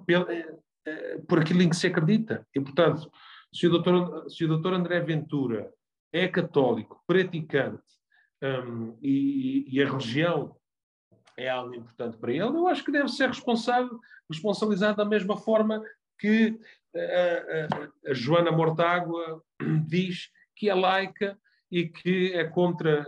eh, 0.08 0.56
eh, 0.86 1.18
por 1.28 1.40
aquilo 1.40 1.60
em 1.60 1.68
que 1.68 1.76
se 1.76 1.86
acredita. 1.86 2.46
E, 2.54 2.60
portanto, 2.60 3.10
se 3.52 3.66
o 3.66 3.70
doutor, 3.70 4.30
se 4.30 4.46
o 4.46 4.48
doutor 4.48 4.72
André 4.72 4.98
Ventura 5.00 5.70
é 6.10 6.26
católico, 6.26 7.04
praticante, 7.06 7.84
um, 8.42 8.96
e, 9.02 9.66
e, 9.68 9.82
a 9.82 9.86
religião 9.86 10.56
é 11.36 11.50
algo 11.50 11.74
importante 11.74 12.16
para 12.16 12.32
ele, 12.32 12.44
eu 12.44 12.66
acho 12.66 12.82
que 12.82 12.92
deve 12.92 13.08
ser 13.08 13.28
responsável, 13.28 14.00
responsabilizado 14.30 14.96
da 14.96 15.04
mesma 15.04 15.36
forma 15.36 15.82
que 16.18 16.58
a, 16.94 18.08
a, 18.08 18.10
a 18.10 18.14
Joana 18.14 18.50
Mortágua 18.50 19.42
diz 19.86 20.30
que 20.56 20.68
é 20.70 20.74
laica 20.74 21.38
e 21.70 21.86
que 21.86 22.32
é 22.32 22.44
contra 22.44 23.06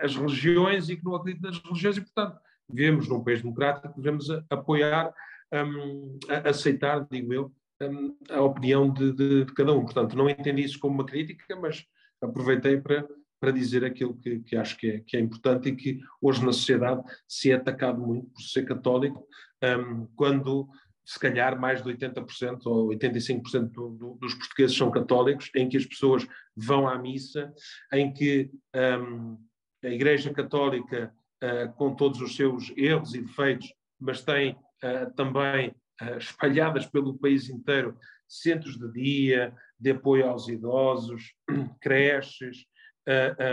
as 0.00 0.16
religiões 0.16 0.88
e 0.88 0.96
que 0.96 1.04
não 1.04 1.14
acredita 1.14 1.48
nas 1.48 1.58
religiões 1.58 1.96
e, 1.96 2.00
portanto, 2.00 2.38
vivemos 2.68 3.08
num 3.08 3.22
país 3.22 3.42
democrático, 3.42 3.94
devemos 3.96 4.28
apoiar, 4.50 5.12
um, 5.52 6.18
aceitar, 6.44 7.06
digo 7.10 7.32
eu, 7.32 7.52
um, 7.82 8.16
a 8.30 8.40
opinião 8.42 8.90
de, 8.90 9.12
de, 9.12 9.44
de, 9.44 9.52
cada 9.54 9.72
um. 9.72 9.84
Portanto, 9.84 10.16
não 10.16 10.28
entendi 10.28 10.62
isso 10.62 10.78
como 10.78 10.94
uma 10.94 11.06
crítica, 11.06 11.56
mas 11.56 11.84
aproveitei 12.20 12.80
para, 12.80 13.06
para 13.40 13.50
dizer 13.50 13.84
aquilo 13.84 14.16
que, 14.16 14.40
que 14.40 14.56
acho 14.56 14.76
que 14.76 14.90
é, 14.90 15.00
que 15.00 15.16
é 15.16 15.20
importante 15.20 15.68
e 15.68 15.76
que 15.76 16.00
hoje 16.20 16.44
na 16.44 16.52
sociedade 16.52 17.02
se 17.26 17.50
é 17.50 17.54
atacado 17.54 18.00
muito 18.00 18.28
por 18.30 18.42
ser 18.42 18.64
católico, 18.64 19.26
um, 19.62 20.06
quando 20.14 20.68
se 21.08 21.18
calhar 21.18 21.58
mais 21.58 21.82
de 21.82 21.88
80% 21.88 22.66
ou 22.66 22.88
85% 22.90 23.70
do, 23.70 23.88
do, 23.88 24.14
dos 24.20 24.34
portugueses 24.34 24.76
são 24.76 24.90
católicos, 24.90 25.50
em 25.56 25.66
que 25.66 25.78
as 25.78 25.86
pessoas 25.86 26.28
vão 26.54 26.86
à 26.86 26.98
missa, 26.98 27.50
em 27.90 28.12
que 28.12 28.50
um, 28.76 29.38
a 29.82 29.88
Igreja 29.88 30.30
Católica, 30.34 31.10
uh, 31.42 31.72
com 31.76 31.94
todos 31.94 32.20
os 32.20 32.36
seus 32.36 32.70
erros 32.76 33.14
e 33.14 33.22
defeitos, 33.22 33.72
mas 33.98 34.22
tem 34.22 34.52
uh, 34.52 35.10
também 35.16 35.70
uh, 36.02 36.18
espalhadas 36.18 36.84
pelo 36.84 37.18
país 37.18 37.48
inteiro 37.48 37.96
centros 38.28 38.76
de 38.76 38.92
dia, 38.92 39.56
de 39.80 39.92
apoio 39.92 40.28
aos 40.28 40.46
idosos, 40.46 41.32
creches, 41.80 42.66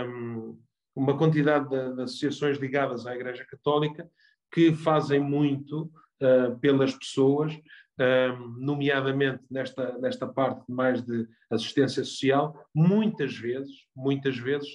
um, 0.06 0.60
uma 0.94 1.16
quantidade 1.16 1.70
de, 1.70 1.94
de 1.94 2.02
associações 2.02 2.58
ligadas 2.58 3.06
à 3.06 3.14
Igreja 3.14 3.46
Católica 3.46 4.06
que 4.52 4.74
fazem 4.74 5.18
muito 5.18 5.90
uh, 6.22 6.58
pelas 6.58 6.94
pessoas, 6.94 7.52
uh, 7.54 8.36
nomeadamente 8.58 9.42
nesta, 9.50 9.98
nesta 9.98 10.26
parte 10.26 10.64
mais 10.70 11.02
de 11.02 11.26
assistência 11.50 12.04
social, 12.04 12.68
muitas 12.74 13.36
vezes, 13.36 13.72
muitas 13.94 14.36
vezes, 14.36 14.68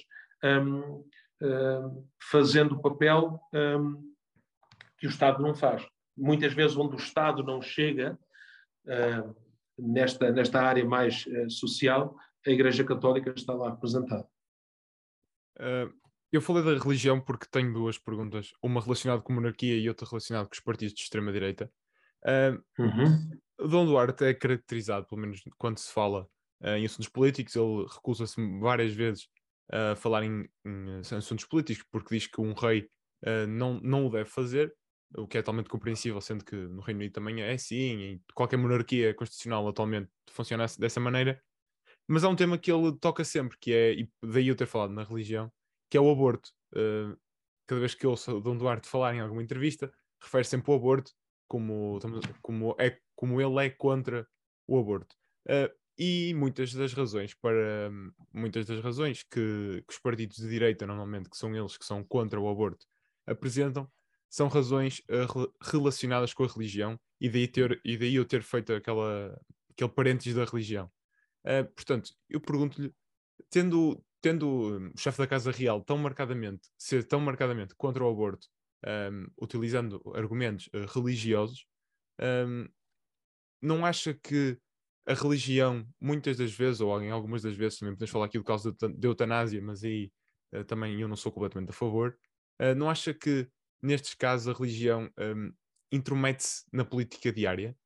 um, 0.44 1.04
uh, 1.42 2.08
fazendo 2.30 2.76
o 2.76 2.82
papel 2.82 3.40
um, 3.54 4.12
que 4.98 5.06
o 5.06 5.10
Estado 5.10 5.42
não 5.42 5.54
faz. 5.54 5.86
Muitas 6.16 6.52
vezes 6.52 6.76
onde 6.76 6.94
o 6.94 6.98
Estado 6.98 7.42
não 7.42 7.62
chega 7.62 8.18
nesta, 9.78 10.30
nesta 10.30 10.60
área 10.60 10.84
mais 10.84 11.24
social, 11.48 12.14
a 12.46 12.50
Igreja 12.50 12.84
Católica 12.84 13.32
está 13.34 13.54
lá 13.54 13.70
representada. 13.70 14.28
Uh, 15.58 15.92
eu 16.32 16.40
falei 16.40 16.64
da 16.64 16.82
religião 16.82 17.20
porque 17.20 17.46
tenho 17.50 17.72
duas 17.72 17.98
perguntas, 17.98 18.52
uma 18.62 18.80
relacionada 18.80 19.20
com 19.20 19.32
a 19.32 19.36
monarquia 19.36 19.76
e 19.76 19.88
outra 19.88 20.06
relacionada 20.08 20.46
com 20.46 20.54
os 20.54 20.60
partidos 20.60 20.94
de 20.94 21.02
extrema-direita. 21.02 21.70
Uh, 22.24 22.82
uhum. 22.82 23.68
Dom 23.68 23.84
Duarte 23.84 24.24
é 24.24 24.34
caracterizado, 24.34 25.06
pelo 25.06 25.20
menos 25.20 25.42
quando 25.58 25.78
se 25.78 25.92
fala 25.92 26.26
uh, 26.62 26.68
em 26.68 26.86
assuntos 26.86 27.08
políticos, 27.08 27.54
ele 27.54 27.86
recusa-se 27.92 28.36
várias 28.58 28.92
vezes 28.94 29.28
a 29.70 29.94
falar 29.96 30.24
em, 30.24 30.48
em, 30.64 31.00
assuntos 31.16 31.44
políticos 31.44 31.84
porque 31.90 32.14
diz 32.16 32.26
que 32.26 32.40
um 32.40 32.52
rei 32.52 32.88
uh, 33.24 33.46
não, 33.48 33.80
não 33.80 34.06
o 34.06 34.10
deve 34.10 34.28
fazer, 34.28 34.74
o 35.16 35.26
que 35.26 35.38
é 35.38 35.42
totalmente 35.42 35.68
compreensível, 35.68 36.20
sendo 36.20 36.44
que 36.44 36.56
no 36.56 36.80
Reino 36.80 37.00
Unido 37.00 37.12
também 37.12 37.42
é 37.42 37.52
assim, 37.52 38.00
e 38.00 38.20
qualquer 38.34 38.56
monarquia 38.56 39.12
constitucional 39.14 39.66
atualmente 39.68 40.10
funciona 40.30 40.66
dessa 40.78 41.00
maneira. 41.00 41.42
Mas 42.08 42.24
há 42.24 42.28
um 42.28 42.36
tema 42.36 42.58
que 42.58 42.72
ele 42.72 42.92
toca 42.98 43.22
sempre, 43.24 43.56
que 43.60 43.72
é, 43.72 43.92
e 43.92 44.10
daí 44.22 44.48
eu 44.48 44.56
ter 44.56 44.66
falado 44.66 44.92
na 44.92 45.04
religião, 45.04 45.52
que 45.92 45.98
é 45.98 46.00
o 46.00 46.10
aborto. 46.10 46.48
Uh, 46.74 47.14
cada 47.66 47.78
vez 47.78 47.94
que 47.94 48.06
ouço 48.06 48.38
o 48.38 48.40
Dom 48.40 48.56
Duarte 48.56 48.88
falar 48.88 49.14
em 49.14 49.20
alguma 49.20 49.42
entrevista, 49.42 49.92
refere 50.22 50.44
sempre 50.44 50.72
ao 50.72 50.78
aborto 50.78 51.12
como, 51.46 51.98
como, 52.40 52.74
é, 52.78 52.98
como 53.14 53.38
ele 53.38 53.66
é 53.66 53.68
contra 53.68 54.26
o 54.66 54.78
aborto. 54.78 55.14
Uh, 55.46 55.70
e 55.98 56.32
muitas 56.32 56.72
das 56.72 56.94
razões 56.94 57.34
para 57.34 57.90
muitas 58.32 58.64
das 58.64 58.80
razões 58.80 59.22
que, 59.22 59.84
que, 59.86 59.92
os 59.92 59.98
partidos 59.98 60.38
de 60.38 60.48
direita, 60.48 60.86
normalmente, 60.86 61.28
que 61.28 61.36
são 61.36 61.54
eles 61.54 61.76
que 61.76 61.84
são 61.84 62.02
contra 62.02 62.40
o 62.40 62.48
aborto, 62.48 62.86
apresentam, 63.26 63.86
são 64.30 64.48
razões 64.48 65.00
uh, 65.10 65.52
relacionadas 65.60 66.32
com 66.32 66.44
a 66.44 66.48
religião 66.48 66.98
e 67.20 67.28
daí, 67.28 67.46
ter, 67.46 67.78
e 67.84 67.98
daí 67.98 68.14
eu 68.14 68.24
ter 68.24 68.42
feito 68.42 68.72
aquela, 68.72 69.38
aquele 69.70 69.90
parênteses 69.90 70.36
da 70.36 70.46
religião. 70.46 70.90
Uh, 71.44 71.70
portanto, 71.74 72.14
eu 72.30 72.40
pergunto-lhe, 72.40 72.94
tendo, 73.50 74.02
tendo 74.22 74.90
o 74.94 74.98
chefe 74.98 75.18
da 75.18 75.26
Casa 75.26 75.50
Real 75.52 75.82
tão 75.82 75.98
marcadamente, 75.98 76.68
ser 76.78 77.04
tão 77.06 77.20
marcadamente 77.20 77.74
contra 77.76 78.04
o 78.04 78.10
aborto, 78.10 78.48
um, 79.12 79.26
utilizando 79.42 80.02
argumentos 80.14 80.68
uh, 80.68 80.86
religiosos, 80.88 81.66
um, 82.20 82.68
não 83.60 83.84
acha 83.86 84.14
que 84.14 84.58
a 85.06 85.14
religião, 85.14 85.86
muitas 86.00 86.36
das 86.38 86.52
vezes, 86.52 86.80
ou 86.80 87.00
em 87.02 87.10
algumas 87.10 87.42
das 87.42 87.56
vezes, 87.56 87.78
também 87.78 87.94
podemos 87.94 88.10
falar 88.10 88.26
aqui 88.26 88.38
do 88.38 88.44
caso 88.44 88.72
da 88.72 89.08
eutanásia, 89.08 89.60
mas 89.62 89.84
aí 89.84 90.12
uh, 90.54 90.64
também 90.64 91.00
eu 91.00 91.08
não 91.08 91.16
sou 91.16 91.32
completamente 91.32 91.70
a 91.70 91.72
favor, 91.74 92.16
uh, 92.60 92.74
não 92.76 92.88
acha 92.90 93.12
que 93.14 93.48
nestes 93.82 94.14
casos 94.14 94.48
a 94.48 94.56
religião 94.56 95.10
um, 95.18 95.52
intromete-se 95.92 96.64
na 96.72 96.84
política 96.84 97.32
diária? 97.32 97.76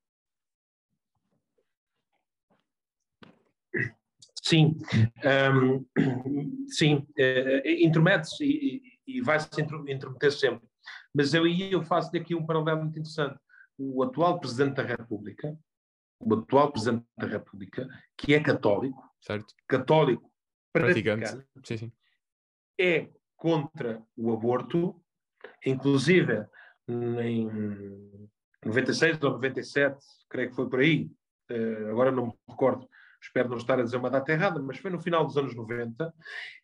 Sim, 4.46 4.78
um, 5.52 5.84
sim, 6.70 7.04
uh, 7.18 7.68
intromete-se 7.68 8.44
e, 8.44 8.76
e, 9.04 9.16
e 9.18 9.20
vai-se 9.20 9.48
intrometer 9.60 10.30
sempre. 10.30 10.68
Mas 11.12 11.34
eu 11.34 11.44
eu 11.48 11.82
faço 11.82 12.12
daqui 12.12 12.32
um 12.32 12.46
paralelo 12.46 12.82
muito 12.82 12.96
interessante. 12.96 13.36
O 13.76 14.04
atual 14.04 14.38
Presidente 14.38 14.76
da 14.76 14.84
República, 14.84 15.58
o 16.20 16.32
atual 16.32 16.70
Presidente 16.70 17.04
da 17.18 17.26
República, 17.26 17.88
que 18.16 18.34
é 18.34 18.40
católico, 18.40 19.02
certo. 19.20 19.52
católico 19.66 20.30
praticante, 20.72 21.44
sim, 21.64 21.76
sim. 21.76 21.92
é 22.78 23.08
contra 23.34 24.00
o 24.16 24.32
aborto, 24.32 24.94
inclusive 25.64 26.46
em 26.88 27.48
96 28.64 29.20
ou 29.24 29.32
97, 29.32 29.98
creio 30.30 30.50
que 30.50 30.54
foi 30.54 30.68
por 30.70 30.78
aí, 30.78 31.10
uh, 31.50 31.90
agora 31.90 32.12
não 32.12 32.26
me 32.26 32.32
recordo, 32.48 32.88
espero 33.20 33.48
não 33.48 33.56
estar 33.56 33.78
a 33.78 33.82
dizer 33.82 33.96
uma 33.96 34.10
data 34.10 34.32
errada, 34.32 34.60
mas 34.60 34.78
foi 34.78 34.90
no 34.90 35.00
final 35.00 35.26
dos 35.26 35.36
anos 35.36 35.54
90, 35.54 36.12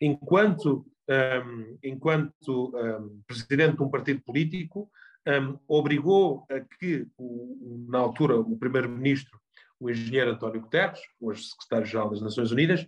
enquanto, 0.00 0.86
um, 1.08 1.78
enquanto 1.82 2.72
um, 2.74 3.22
presidente 3.26 3.76
de 3.76 3.82
um 3.82 3.90
partido 3.90 4.22
político, 4.22 4.90
um, 5.26 5.58
obrigou 5.68 6.44
a 6.50 6.60
que, 6.60 7.06
o, 7.16 7.86
na 7.88 7.98
altura, 7.98 8.38
o 8.38 8.56
primeiro-ministro, 8.56 9.40
o 9.82 9.90
engenheiro 9.90 10.30
António 10.30 10.60
Guterres, 10.60 11.00
hoje 11.20 11.42
secretário-geral 11.42 12.10
das 12.10 12.20
Nações 12.20 12.52
Unidas, 12.52 12.86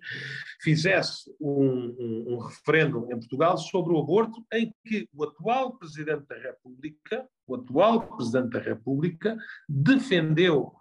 fizesse 0.61 1.29
um, 1.41 1.95
um, 1.99 2.25
um, 2.29 2.39
referendo 2.39 3.07
em 3.11 3.19
Portugal 3.19 3.59
sobre 3.59 3.93
o 3.93 3.99
aborto, 3.99 4.45
em 4.53 4.73
que 4.85 5.09
o 5.13 5.25
atual 5.25 5.77
Presidente 5.77 6.25
da 6.29 6.39
República, 6.39 7.29
o 7.49 7.57
atual 7.57 8.17
Presidente 8.17 8.51
da 8.51 8.61
República, 8.61 9.37
defendeu 9.69 10.73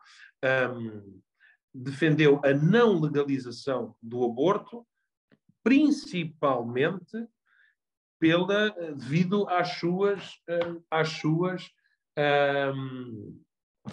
um, 0.43 1.21
defendeu 1.73 2.39
a 2.43 2.53
não 2.53 2.99
legalização 2.99 3.95
do 4.01 4.23
aborto, 4.23 4.85
principalmente 5.63 7.27
pela, 8.19 8.69
devido 8.69 9.47
às 9.49 9.79
suas, 9.79 10.39
hum, 10.49 10.81
às 10.89 11.09
suas, 11.09 11.69
um, 12.75 13.41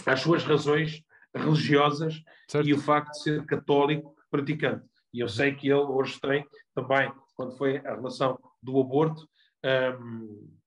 às 0.07 0.21
suas 0.21 0.45
razões 0.45 1.03
religiosas 1.35 2.23
certo. 2.49 2.69
e 2.69 2.75
o 2.75 2.79
facto 2.79 3.13
de 3.13 3.23
ser 3.23 3.47
católico 3.47 4.15
praticante. 4.31 4.87
E 5.13 5.21
eu 5.21 5.29
sei 5.29 5.55
que 5.55 5.69
ele 5.69 5.81
hoje 5.81 6.21
tem 6.21 6.47
também, 6.75 7.13
quando 7.35 7.57
foi 7.57 7.79
a 7.79 7.95
relação 7.95 8.39
do 8.63 8.79
aborto, 8.81 9.29
um, 10.01 10.60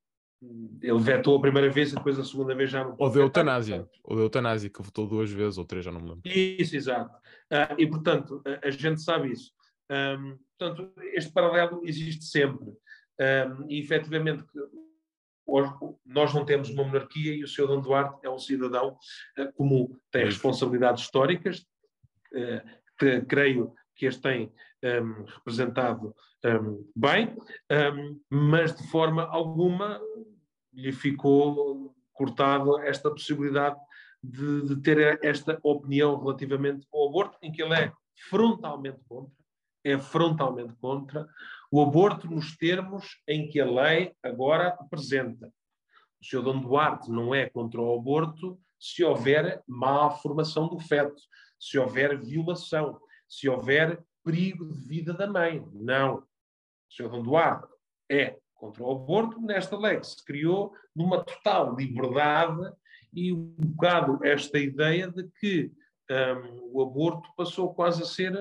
ele 0.82 0.99
vetou 0.99 1.38
a 1.38 1.41
primeira 1.41 1.69
vez 1.69 1.91
e 1.91 1.95
depois 1.95 2.19
a 2.19 2.23
segunda 2.23 2.53
vez 2.53 2.69
já 2.69 2.84
não. 2.84 2.95
Ou 2.99 3.10
de 3.10 3.19
eutanásia, 3.19 3.88
ou 4.03 4.15
de 4.17 4.21
eutanásia, 4.23 4.69
que 4.69 4.82
votou 4.82 5.08
duas 5.08 5.32
vezes 5.32 5.58
ou 5.58 5.65
três, 5.65 5.86
já 5.86 5.91
não 5.91 6.01
me 6.01 6.10
lembro. 6.10 6.21
Isso, 6.25 6.75
exato. 6.75 7.15
Uh, 7.51 7.75
e 7.77 7.88
portanto, 7.88 8.41
a, 8.45 8.67
a, 8.67 8.71
gente 8.71 9.01
sabe 9.01 9.32
isso. 9.32 9.51
Um, 9.89 10.38
portanto, 10.58 10.93
este 11.13 11.32
paralelo 11.32 11.82
existe 11.86 12.25
sempre. 12.25 12.65
Um, 12.67 13.69
e 13.69 13.79
efetivamente, 13.79 14.43
hoje, 15.45 15.71
nós 16.06 16.34
não 16.34 16.45
temos 16.45 16.69
uma 16.69 16.84
monarquia 16.84 17.34
e 17.34 17.43
o 17.43 17.47
Sr. 17.47 17.67
Dom 17.67 17.82
Duarte 17.82 18.25
é 18.25 18.29
um 18.29 18.39
cidadão 18.39 18.97
uh, 19.38 19.53
comum, 19.53 19.97
tem 20.12 20.25
responsabilidades 20.25 21.03
históricas, 21.03 21.60
uh, 22.34 22.69
que, 22.97 23.21
creio 23.21 23.73
que 23.95 24.08
as 24.08 24.17
tem 24.17 24.51
um, 24.84 25.24
representado 25.24 26.15
um, 26.46 26.86
bem, 26.96 27.36
um, 27.72 28.19
mas 28.30 28.76
de 28.76 28.88
forma 28.89 29.24
alguma 29.24 30.02
lhe 30.74 30.91
ficou 30.91 31.96
cortado 32.12 32.80
esta 32.80 33.10
possibilidade 33.10 33.80
de, 34.22 34.67
de, 34.67 34.82
ter 34.82 35.19
esta 35.24 35.60
opinião 35.63 36.17
relativamente 36.17 36.88
ao 36.93 37.10
aborto, 37.10 37.38
em 37.41 37.52
que 37.52 37.62
ele 37.62 37.74
é 37.74 37.91
frontalmente 38.30 39.00
contra, 39.08 39.34
é 39.84 39.98
frontalmente 39.98 40.74
contra 40.76 41.28
o 41.72 41.82
aborto 41.82 42.30
nos 42.30 42.56
termos 42.56 43.22
em 43.28 43.50
que 43.50 43.60
a 43.60 43.65
lei 43.65 44.13
agora 44.22 44.69
apresenta. 44.80 45.52
O 46.22 46.26
Sr. 46.26 46.41
Dom 46.41 46.62
Duarte 46.62 47.12
não 47.12 47.34
é 47.34 47.50
contra 47.50 47.82
o 47.82 47.96
aborto 47.98 48.60
se 48.80 49.04
houver 49.04 49.63
má 49.65 50.10
formação 50.10 50.67
do 50.67 50.78
feto, 50.78 51.22
se 51.58 51.80
houver 51.80 52.19
violação, 52.19 53.00
se 53.30 53.48
houver 53.48 53.98
perigo 54.24 54.66
de 54.66 54.80
vida 54.80 55.14
da 55.14 55.28
mãe. 55.28 55.66
Não. 55.74 56.18
O 56.18 56.24
Sr. 56.90 57.10
Dom 57.10 57.24
Duarte 57.24 57.68
é 58.10 58.38
contra 58.54 58.84
o 58.84 58.92
aborto, 58.92 59.42
nesta 59.42 59.78
lei 59.78 60.00
que 60.00 60.08
se 60.08 60.24
criou 60.24 60.74
numa 60.96 61.24
total 61.24 61.76
liberdade 61.76 62.72
e 63.14 63.34
um 63.34 63.54
bocado 63.58 64.20
esta 64.24 64.58
ideia 64.58 65.12
de 65.12 65.28
que 65.40 65.72
um, 66.10 66.72
o 66.72 66.82
aborto 66.82 67.30
passou 67.36 67.74
quase 67.74 68.02
a 68.02 68.06
ser 68.06 68.34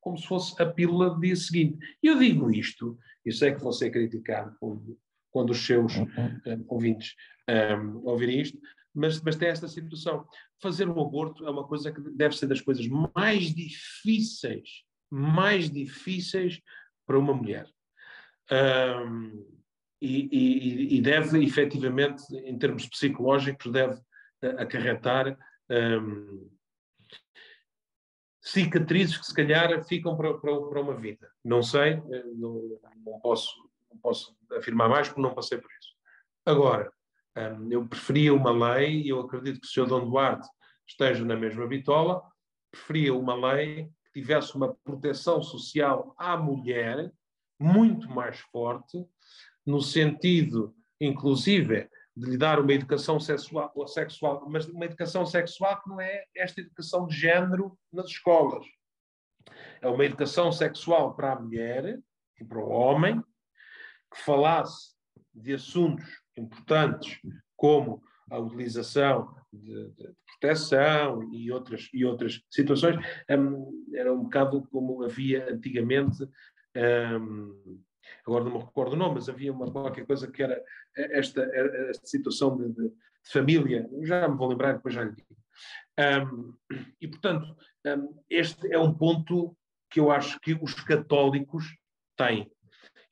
como 0.00 0.18
se 0.18 0.26
fosse 0.26 0.60
a 0.62 0.66
pílula 0.66 1.10
do 1.10 1.20
dia 1.20 1.34
seguinte. 1.34 1.78
Eu 2.02 2.18
digo 2.18 2.50
isto, 2.50 2.98
e 3.24 3.32
sei 3.32 3.52
que 3.52 3.60
vou 3.60 3.72
ser 3.72 3.90
criticado 3.90 4.54
quando, 4.60 4.98
quando 5.30 5.50
os 5.50 5.66
seus 5.66 5.96
um, 5.96 6.64
ouvintes 6.68 7.14
um, 7.48 8.06
ouvirem 8.06 8.40
isto, 8.40 8.58
mas, 8.94 9.20
mas 9.22 9.34
tem 9.34 9.48
esta 9.48 9.66
situação. 9.66 10.26
Fazer 10.62 10.88
um 10.88 11.00
aborto 11.00 11.46
é 11.46 11.50
uma 11.50 11.66
coisa 11.66 11.90
que 11.90 12.00
deve 12.00 12.36
ser 12.36 12.46
das 12.46 12.60
coisas 12.60 12.86
mais 12.86 13.54
difíceis, 13.54 14.84
mais 15.14 15.70
difíceis 15.70 16.60
para 17.06 17.18
uma 17.18 17.32
mulher. 17.32 17.66
Um, 18.50 19.54
e, 20.00 20.28
e, 20.30 20.96
e, 20.96 21.00
deve, 21.00 21.42
efetivamente, 21.42 22.22
em 22.34 22.58
termos 22.58 22.86
psicológicos, 22.86 23.72
deve 23.72 23.98
eh, 24.42 24.62
acarretar 24.62 25.38
um, 25.70 26.50
cicatrizes 28.42 29.16
que, 29.16 29.24
se 29.24 29.34
calhar, 29.34 29.82
ficam 29.84 30.14
para, 30.16 30.34
para, 30.34 30.60
para 30.60 30.80
uma 30.80 30.94
vida. 30.94 31.30
Não 31.42 31.62
sei, 31.62 31.92
eh, 31.92 32.24
não, 32.34 32.78
não, 33.06 33.20
posso, 33.20 33.54
não 33.90 33.98
posso 33.98 34.36
afirmar 34.52 34.90
mais 34.90 35.08
porque 35.08 35.22
não 35.22 35.34
passei 35.34 35.56
por 35.56 35.70
isso. 35.70 35.94
Agora, 36.44 36.92
um, 37.38 37.72
eu 37.72 37.86
preferia 37.86 38.34
uma 38.34 38.74
lei, 38.74 39.02
e 39.02 39.08
eu 39.08 39.20
acredito 39.20 39.60
que 39.60 39.66
o 39.66 39.70
Sr. 39.70 39.86
Dom 39.86 40.10
Duarte 40.10 40.46
esteja 40.86 41.24
na 41.24 41.36
mesma 41.36 41.66
bitola, 41.66 42.20
preferia 42.70 43.14
uma 43.14 43.52
lei 43.52 43.90
tivesse 44.14 44.54
uma 44.54 44.72
proteção 44.72 45.42
social 45.42 46.14
à 46.16 46.36
mulher 46.36 47.12
muito 47.58 48.08
mais 48.08 48.38
forte, 48.38 49.04
no 49.66 49.80
sentido, 49.80 50.74
inclusive, 51.00 51.88
de 52.16 52.30
lhe 52.30 52.38
dar 52.38 52.60
uma 52.60 52.72
educação 52.72 53.18
sexual, 53.18 53.72
sexual, 53.88 54.48
mas 54.48 54.66
uma 54.66 54.84
educação 54.84 55.26
sexual 55.26 55.82
que 55.82 55.88
não 55.88 56.00
é 56.00 56.24
esta 56.36 56.60
educação 56.60 57.06
de 57.06 57.16
género 57.16 57.76
nas 57.92 58.06
escolas. 58.06 58.64
É 59.80 59.88
uma 59.88 60.04
educação 60.04 60.52
sexual 60.52 61.14
para 61.14 61.32
a 61.32 61.40
mulher 61.40 62.00
e 62.40 62.44
para 62.44 62.58
o 62.58 62.68
homem, 62.68 63.20
que 64.12 64.20
falasse 64.22 64.94
de 65.34 65.54
assuntos 65.54 66.06
importantes 66.36 67.18
como 67.56 68.02
a 68.30 68.38
utilização 68.38 69.34
de, 69.58 69.90
de, 69.90 70.14
proteção 70.40 71.32
e 71.32 71.50
outras, 71.50 71.88
e 71.92 72.04
outras 72.04 72.42
situações. 72.50 72.96
Um, 73.30 73.84
era 73.94 74.12
um 74.12 74.24
bocado 74.24 74.66
como 74.70 75.02
havia 75.02 75.52
antigamente 75.52 76.24
um, 76.76 77.80
agora 78.26 78.44
não 78.44 78.52
me 78.52 78.58
recordo 78.58 78.92
o 78.92 78.96
nome, 78.96 79.14
mas 79.14 79.28
havia 79.28 79.52
uma 79.52 79.70
qualquer 79.70 80.06
coisa 80.06 80.30
que 80.30 80.42
era 80.42 80.62
esta, 80.96 81.42
esta 81.42 82.06
situação 82.06 82.56
de, 82.56 82.68
de, 82.68 82.88
de, 82.88 83.30
família, 83.30 83.88
já 84.02 84.28
me 84.28 84.36
vou 84.36 84.48
lembrar, 84.48 84.74
depois 84.74 84.94
já 84.94 85.02
lhe 85.02 85.12
digo. 85.12 85.36
Um, 85.98 86.54
e, 87.00 87.08
portanto, 87.08 87.56
um, 87.86 88.22
este 88.28 88.72
é 88.72 88.78
um 88.78 88.92
ponto 88.92 89.56
que 89.90 90.00
eu 90.00 90.10
acho 90.10 90.40
que 90.40 90.58
os 90.60 90.74
católicos 90.74 91.64
têm. 92.16 92.50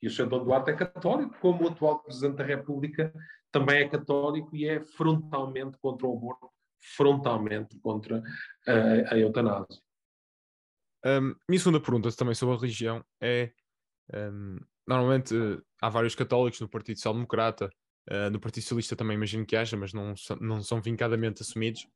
E 0.01 0.07
o 0.07 0.11
Sr. 0.11 0.27
Dom 0.27 0.43
Duarte 0.43 0.71
é 0.71 0.75
católico, 0.75 1.37
como 1.39 1.63
o 1.63 1.69
atual 1.69 2.03
Presidente 2.03 2.35
da 2.35 2.43
República 2.43 3.13
também 3.53 3.83
é 3.83 3.87
católico 3.87 4.53
e 4.55 4.67
é 4.67 4.81
frontalmente 4.81 5.77
contra 5.77 6.07
o 6.07 6.17
aborto, 6.17 6.49
frontalmente 6.97 7.79
contra 7.79 8.19
uh, 8.19 9.13
a 9.13 9.17
eutanásia. 9.17 9.79
Um, 11.05 11.35
minha 11.47 11.59
segunda 11.59 11.79
pergunta 11.79 12.11
também 12.13 12.33
sobre 12.33 12.55
a 12.55 12.57
religião 12.57 13.05
é: 13.21 13.51
um, 14.13 14.57
normalmente 14.87 15.35
uh, 15.35 15.63
há 15.79 15.87
vários 15.87 16.15
católicos 16.15 16.59
no 16.59 16.67
Partido 16.67 16.97
Social 16.97 17.13
Democrata, 17.13 17.69
uh, 18.09 18.29
no 18.31 18.39
Partido 18.39 18.63
Socialista 18.63 18.95
também 18.95 19.15
imagino 19.15 19.45
que 19.45 19.55
haja, 19.55 19.77
mas 19.77 19.93
não, 19.93 20.15
não 20.41 20.63
são 20.63 20.81
vincadamente 20.81 21.43
assumidos. 21.43 21.87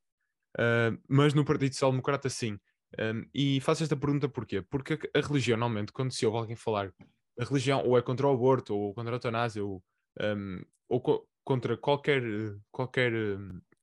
Uh, 0.57 0.97
mas 1.09 1.33
no 1.33 1.43
Partido 1.43 1.73
Social 1.73 1.91
Democrata, 1.91 2.29
sim. 2.29 2.59
Um, 2.99 3.27
e 3.33 3.59
faço 3.61 3.83
esta 3.83 3.97
pergunta 3.97 4.29
porquê? 4.29 4.61
Porque 4.61 4.97
a, 5.13 5.19
religião, 5.19 5.57
normalmente, 5.57 5.91
quando 5.91 6.11
se 6.11 6.25
ouve 6.25 6.37
alguém 6.37 6.55
falar, 6.55 6.93
a 7.39 7.43
religião 7.43 7.83
ou 7.85 7.97
é 7.97 8.01
contra 8.01 8.27
o 8.27 8.31
aborto, 8.31 8.75
ou 8.75 8.93
contra 8.93 9.13
a 9.13 9.15
eutanásia, 9.15 9.63
ou, 9.63 9.83
um, 10.21 10.61
ou 10.87 11.01
co 11.01 11.27
contra 11.47 11.77
qualquer, 11.77 12.21
qualquer, 12.69 13.13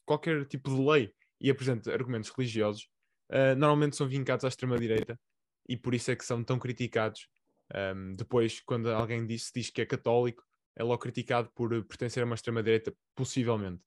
qualquer 0.05 0.45
tipo 0.45 0.69
de 0.69 0.83
lei 0.83 1.15
e 1.41 1.49
apresenta 1.49 1.91
argumentos 1.95 2.29
religiosos, 2.29 2.91
uh, 3.31 3.57
normalmente 3.57 3.97
são 3.97 4.07
vincados 4.07 4.45
à 4.45 4.49
extrema-direita 4.49 5.19
e 5.67 5.75
por 5.75 5.95
isso 5.95 6.11
é 6.11 6.17
que 6.17 6.27
são 6.27 6.45
tão 6.45 6.59
criticados. 6.59 7.27
Um, 7.75 8.13
depois, 8.13 8.61
quando 8.61 8.93
alguém 8.93 9.27
diz, 9.27 9.51
diz 9.55 9.71
que 9.71 9.81
é 9.81 9.87
católico, 9.87 10.45
é 10.77 10.83
logo 10.83 10.99
criticado 10.99 11.51
por 11.55 11.71
pertencer 11.87 12.23
a 12.23 12.27
uma 12.27 12.35
extrema-direita, 12.35 12.95
possivelmente. 13.15 13.83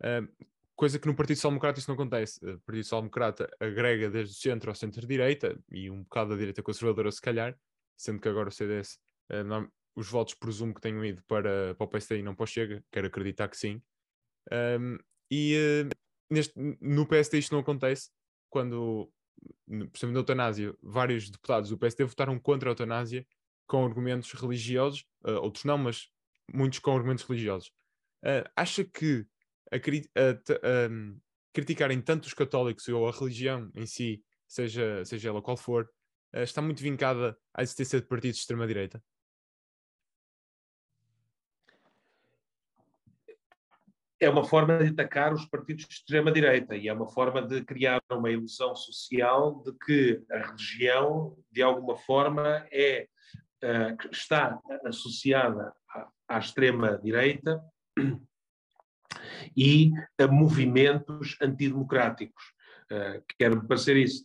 Uh, 0.00 0.46
coisa 0.76 0.96
que 0.96 1.08
no 1.08 1.16
Partido 1.16 1.38
Social 1.38 1.50
Democrata 1.50 1.80
isso 1.80 1.90
não 1.90 1.96
acontece. 1.96 2.38
O 2.48 2.60
Partido 2.60 2.84
Social 2.84 3.00
Democrata 3.00 3.50
agrega 3.58 4.08
desde 4.08 4.36
o 4.36 4.38
centro 4.38 4.70
ao 4.70 4.76
centro-direita 4.76 5.58
e 5.72 5.90
um 5.90 6.04
bocado 6.04 6.30
da 6.30 6.36
direita 6.36 6.62
conservadora, 6.62 7.10
se 7.10 7.20
calhar, 7.20 7.58
sendo 7.96 8.20
que 8.20 8.28
agora 8.28 8.50
o 8.50 8.52
CDS, 8.52 9.00
uh, 9.30 9.34
eh, 9.34 9.68
os 9.96 10.08
votos 10.08 10.34
presumo 10.34 10.74
que 10.74 10.80
tenham 10.80 11.04
ido 11.04 11.22
para, 11.26 11.74
para 11.74 11.84
o 11.84 11.88
PSD 11.88 12.18
e 12.18 12.22
não 12.22 12.34
para 12.34 12.44
o 12.44 12.46
Chega, 12.46 12.84
quero 12.92 13.06
acreditar 13.06 13.48
que 13.48 13.56
sim. 13.56 13.82
Um, 14.52 14.98
e 15.30 15.56
uh, 15.56 15.88
neste, 16.30 16.52
no 16.80 17.06
PSD 17.06 17.38
isto 17.38 17.52
não 17.52 17.60
acontece, 17.60 18.10
quando, 18.50 19.10
por 19.66 19.98
exemplo, 19.98 20.12
na 20.12 20.20
eutanásia, 20.20 20.74
vários 20.82 21.30
deputados 21.30 21.70
do 21.70 21.78
PSD 21.78 22.04
votaram 22.04 22.38
contra 22.38 22.68
a 22.68 22.72
eutanásia 22.72 23.26
com 23.66 23.84
argumentos 23.84 24.32
religiosos, 24.32 25.04
uh, 25.24 25.40
outros 25.42 25.64
não, 25.64 25.78
mas 25.78 26.08
muitos 26.52 26.78
com 26.78 26.94
argumentos 26.94 27.24
religiosos. 27.24 27.68
Uh, 28.22 28.48
acha 28.54 28.84
que 28.84 29.26
a, 29.72 29.76
a, 29.76 30.90
um, 30.90 31.18
criticarem 31.52 32.00
tanto 32.00 32.26
os 32.26 32.34
católicos 32.34 32.86
ou 32.88 33.08
a 33.08 33.12
religião 33.12 33.70
em 33.74 33.86
si, 33.86 34.22
seja, 34.46 35.04
seja 35.04 35.30
ela 35.30 35.42
qual 35.42 35.56
for, 35.56 35.88
uh, 36.34 36.42
está 36.42 36.62
muito 36.62 36.82
vincada 36.82 37.36
à 37.54 37.62
existência 37.62 38.00
de 38.00 38.06
partidos 38.06 38.36
de 38.36 38.42
extrema-direita? 38.42 39.02
É 44.20 44.30
uma 44.30 44.44
forma 44.44 44.78
de 44.78 44.90
atacar 44.90 45.32
os 45.32 45.44
partidos 45.44 45.84
de 45.86 45.94
extrema-direita 45.94 46.74
e 46.76 46.88
é 46.88 46.92
uma 46.92 47.08
forma 47.08 47.42
de 47.42 47.62
criar 47.64 48.00
uma 48.10 48.30
ilusão 48.30 48.74
social 48.74 49.62
de 49.62 49.72
que 49.72 50.22
a 50.30 50.38
religião, 50.38 51.36
de 51.50 51.62
alguma 51.62 51.96
forma, 51.96 52.66
é, 52.72 53.08
uh, 53.62 54.10
está 54.10 54.58
associada 54.86 55.72
à, 55.90 56.08
à 56.28 56.38
extrema-direita 56.38 57.62
e 59.56 59.92
a 60.18 60.26
movimentos 60.26 61.36
antidemocráticos. 61.40 62.42
Uh, 62.90 63.22
quero 63.38 63.66
parecer 63.66 63.96
isso. 63.96 64.24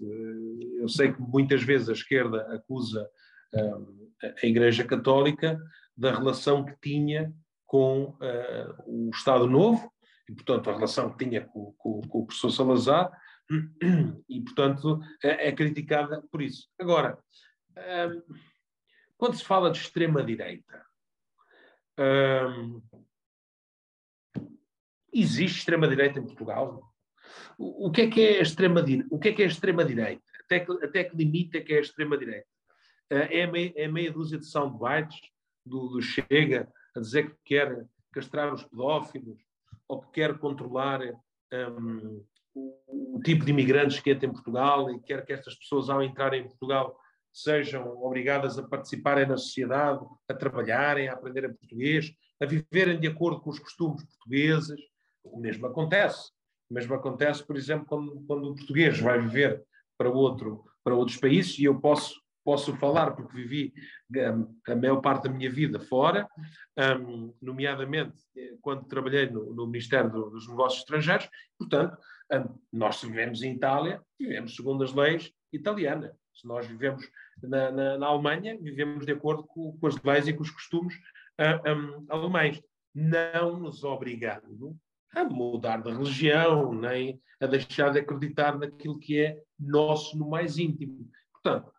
Eu 0.79 0.87
sei 0.87 1.11
que 1.11 1.21
muitas 1.21 1.63
vezes 1.63 1.89
a 1.89 1.93
esquerda 1.93 2.41
acusa 2.53 3.09
uh, 3.55 4.11
a 4.41 4.45
Igreja 4.45 4.85
Católica 4.85 5.59
da 5.97 6.15
relação 6.15 6.63
que 6.63 6.75
tinha 6.81 7.33
com 7.71 8.17
uh, 8.19 8.83
o 8.85 9.09
Estado 9.11 9.47
Novo, 9.47 9.89
e, 10.27 10.33
portanto, 10.33 10.69
a 10.69 10.73
relação 10.73 11.09
que 11.09 11.23
tinha 11.23 11.39
com, 11.39 11.71
com, 11.77 12.01
com 12.01 12.19
o 12.19 12.25
professor 12.25 12.49
Salazar, 12.49 13.09
e, 14.27 14.41
portanto, 14.41 14.99
é, 15.23 15.47
é 15.47 15.51
criticada 15.53 16.21
por 16.29 16.41
isso. 16.41 16.67
Agora, 16.77 17.17
um, 17.77 18.35
quando 19.17 19.37
se 19.37 19.45
fala 19.45 19.71
de 19.71 19.77
extrema-direita, 19.77 20.85
um, 21.97 22.81
existe 25.13 25.59
extrema-direita 25.59 26.19
em 26.19 26.25
Portugal? 26.25 26.93
O, 27.57 27.89
que 27.89 28.01
é 28.01 28.09
que 28.09 28.21
é 28.21 28.39
a 28.39 28.41
extrema-direita? 28.41 29.07
O 29.09 29.17
que 29.17 29.29
é 29.29 29.33
que 29.33 29.43
é 29.43 29.45
extrema-direita? 29.45 30.23
Até 30.43 30.59
que, 30.59 30.71
até 30.83 31.03
que 31.05 31.15
limita 31.15 31.57
é 31.57 31.61
que 31.61 31.73
é 31.73 31.77
a 31.77 31.81
extrema-direita? 31.81 32.47
Uh, 33.09 33.27
é, 33.29 33.47
meia, 33.47 33.73
é 33.77 33.87
meia 33.87 34.11
dúzia 34.11 34.37
de 34.37 34.45
soundbites 34.45 35.21
do, 35.65 35.87
do 35.87 36.01
Chega 36.01 36.69
a 36.95 36.99
dizer 36.99 37.31
que 37.31 37.37
quer 37.45 37.85
castrar 38.11 38.53
os 38.53 38.63
pedófilos 38.63 39.39
ou 39.87 40.01
que 40.01 40.11
quer 40.11 40.37
controlar 40.37 41.01
um, 41.53 42.23
o, 42.55 43.21
tipo 43.23 43.45
de 43.45 43.51
imigrantes 43.51 43.99
que 43.99 44.11
entra 44.11 44.27
em 44.27 44.31
Portugal 44.31 44.89
e 44.91 44.99
quer 45.01 45.25
que 45.25 45.33
estas 45.33 45.55
pessoas, 45.55 45.89
ao 45.89 46.03
entrarem 46.03 46.41
em 46.41 46.47
Portugal, 46.47 46.97
sejam 47.33 47.87
obrigadas 48.03 48.57
a 48.57 48.67
participarem 48.67 49.25
na 49.25 49.37
sociedade, 49.37 50.05
a 50.27 50.33
trabalharem, 50.33 51.07
a 51.07 51.13
aprenderem 51.13 51.53
português, 51.53 52.11
a 52.41 52.45
viverem 52.45 52.99
de 52.99 53.07
acordo 53.07 53.39
com 53.39 53.49
os 53.49 53.59
costumes 53.59 54.03
portugueses. 54.03 54.79
O 55.23 55.39
mesmo 55.39 55.65
acontece. 55.67 56.31
O 56.69 56.73
mesmo 56.73 56.93
acontece, 56.93 57.45
por 57.45 57.55
exemplo, 57.55 57.85
quando, 57.85 58.21
quando 58.27 58.49
o 58.49 58.55
português 58.55 58.99
vai 58.99 59.19
viver 59.19 59.63
para, 59.97 60.09
outro, 60.09 60.65
para 60.83 60.95
outros 60.95 61.17
países, 61.17 61.57
e 61.59 61.65
eu 61.65 61.79
posso 61.79 62.20
posso 62.43 62.75
falar 62.77 63.11
porque 63.11 63.35
vivi 63.35 63.73
um, 64.15 64.55
a 64.67 64.75
maior 64.75 65.01
parte 65.01 65.23
da 65.23 65.29
minha 65.29 65.49
vida 65.49 65.79
fora, 65.79 66.27
um, 66.99 67.33
nomeadamente 67.41 68.15
eh, 68.35 68.55
quando 68.61 68.87
trabalhei 68.87 69.29
no, 69.29 69.53
no 69.53 69.67
Ministério 69.67 70.09
dos 70.09 70.47
Negócios 70.47 70.81
Estrangeiros, 70.81 71.29
portanto, 71.57 71.97
um, 72.33 72.59
nós 72.71 73.01
vivemos 73.01 73.41
em 73.43 73.53
Itália, 73.53 74.01
vivemos 74.19 74.55
segundo 74.55 74.83
as 74.83 74.93
leis 74.93 75.31
italianas. 75.53 76.15
Se 76.33 76.47
nós 76.47 76.65
vivemos 76.65 77.05
na, 77.43 77.71
na, 77.71 77.97
na 77.97 78.07
Alemanha, 78.07 78.57
vivemos 78.59 79.05
de 79.05 79.11
acordo 79.11 79.43
com, 79.43 79.77
com, 79.77 79.87
as 79.87 80.01
leis 80.01 80.27
e 80.27 80.33
com 80.33 80.43
os 80.43 80.51
costumes 80.51 80.95
uh, 81.39 82.05
alemães, 82.09 82.61
não 82.93 83.59
nos 83.59 83.83
obrigando 83.83 84.75
a 85.13 85.23
mudar 85.23 85.81
de 85.81 85.91
religião, 85.91 86.73
nem 86.73 87.21
a 87.41 87.45
deixar 87.45 87.91
de 87.91 87.99
acreditar 87.99 88.57
naquilo 88.57 88.99
que 88.99 89.19
é 89.19 89.37
nosso 89.59 90.17
no 90.17 90.29
mais 90.29 90.57
íntimo. 90.57 91.09
Portanto, 91.33 91.71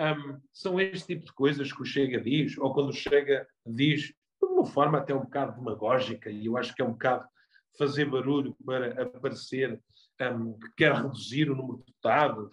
um, 0.00 0.40
são 0.52 0.80
este 0.80 1.14
tipo 1.14 1.26
de 1.26 1.32
coisas 1.32 1.72
que 1.72 1.82
o 1.82 1.84
Chega 1.84 2.20
diz, 2.20 2.56
ou 2.58 2.72
quando 2.72 2.90
o 2.90 2.94
Chega 2.94 3.46
diz 3.66 4.02
de 4.40 4.46
uma 4.46 4.64
forma 4.64 4.98
até 4.98 5.14
um 5.14 5.20
bocado 5.20 5.56
demagógica, 5.56 6.30
e 6.30 6.46
eu 6.46 6.56
acho 6.56 6.74
que 6.74 6.82
é 6.82 6.84
um 6.84 6.92
bocado 6.92 7.26
fazer 7.76 8.04
barulho 8.06 8.56
para 8.64 9.02
aparecer 9.02 9.80
um, 10.20 10.58
que 10.58 10.70
quer 10.76 10.92
reduzir 10.92 11.50
o 11.50 11.56
número 11.56 11.78
de 11.78 11.84
deputados, 11.86 12.50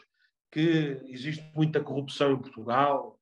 que 0.51 1.01
existe 1.07 1.43
muita 1.55 1.81
corrupção 1.81 2.33
em 2.33 2.41
Portugal, 2.41 3.19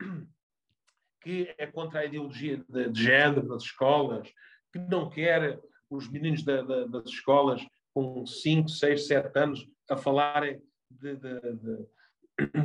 um, 0.00 0.26
que 1.20 1.54
é 1.56 1.66
contra 1.66 2.00
a 2.00 2.04
ideologia 2.04 2.62
de, 2.68 2.90
de, 2.90 3.02
género 3.02 3.46
nas 3.46 3.62
escolas, 3.62 4.28
que 4.72 4.78
não 4.78 5.08
quer 5.08 5.60
os 5.88 6.08
meninos 6.08 6.42
da, 6.44 6.62
da, 6.62 6.86
das 6.86 7.06
escolas 7.06 7.64
com 7.92 8.26
5, 8.26 8.68
6, 8.68 9.06
7 9.06 9.38
anos 9.38 9.68
a 9.88 9.96
falarem 9.96 10.60
de, 10.90 11.16
de 11.16 11.86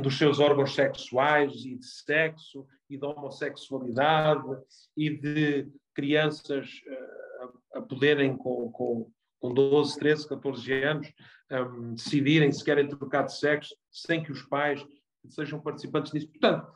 dos 0.02 0.18
seus 0.18 0.40
órgãos 0.40 0.74
sexuais 0.74 1.64
e 1.64 1.76
de 1.76 1.86
sexo 1.86 2.66
e 2.88 2.96
de 2.96 3.04
homossexualidade 3.04 4.48
e 4.96 5.10
de 5.10 5.68
crianças 5.94 6.68
uh, 6.86 7.52
a, 7.74 7.78
a, 7.78 7.82
poderem 7.82 8.36
com, 8.36 8.70
com, 8.72 9.10
com 9.38 9.54
12, 9.54 9.98
13, 9.98 10.28
14 10.28 10.72
anos 10.82 11.12
um, 11.50 11.94
decidirem 11.94 12.50
se 12.50 12.64
querem 12.64 12.88
trocar 12.88 13.22
de 13.22 13.36
sexo 13.36 13.74
sem 13.90 14.22
que 14.22 14.32
os 14.32 14.42
pais 14.42 14.84
sejam 15.28 15.60
participantes 15.60 16.12
disso. 16.12 16.28
Portanto, 16.28 16.72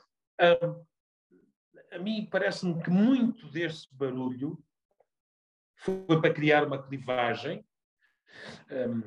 um, 0.63 0.85
a 1.93 1.99
mim 1.99 2.29
parece-me 2.31 2.81
que 2.83 2.91
muito 2.91 3.49
desse 3.49 3.87
barulho 3.93 4.59
foi 5.77 6.21
para 6.21 6.33
criar 6.33 6.67
uma 6.67 6.83
clivagem, 6.83 7.65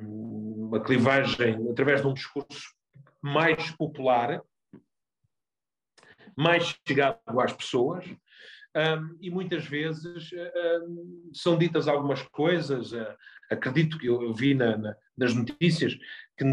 uma 0.00 0.80
clivagem 0.82 1.70
através 1.70 2.00
de 2.00 2.06
um 2.06 2.14
discurso 2.14 2.77
mais 3.22 3.70
popular, 3.72 4.42
mais 6.36 6.78
chegado 6.86 7.18
às 7.40 7.52
pessoas, 7.52 8.04
um, 8.76 9.18
e 9.20 9.30
muitas 9.30 9.66
vezes 9.66 10.30
um, 10.86 11.30
são 11.32 11.58
ditas 11.58 11.88
algumas 11.88 12.22
coisas. 12.22 12.92
Uh, 12.92 13.16
acredito 13.50 13.98
que 13.98 14.06
eu, 14.06 14.22
eu 14.22 14.32
vi 14.32 14.54
na, 14.54 14.76
na, 14.76 14.96
nas 15.16 15.34
notícias 15.34 15.94
que, 16.36 16.44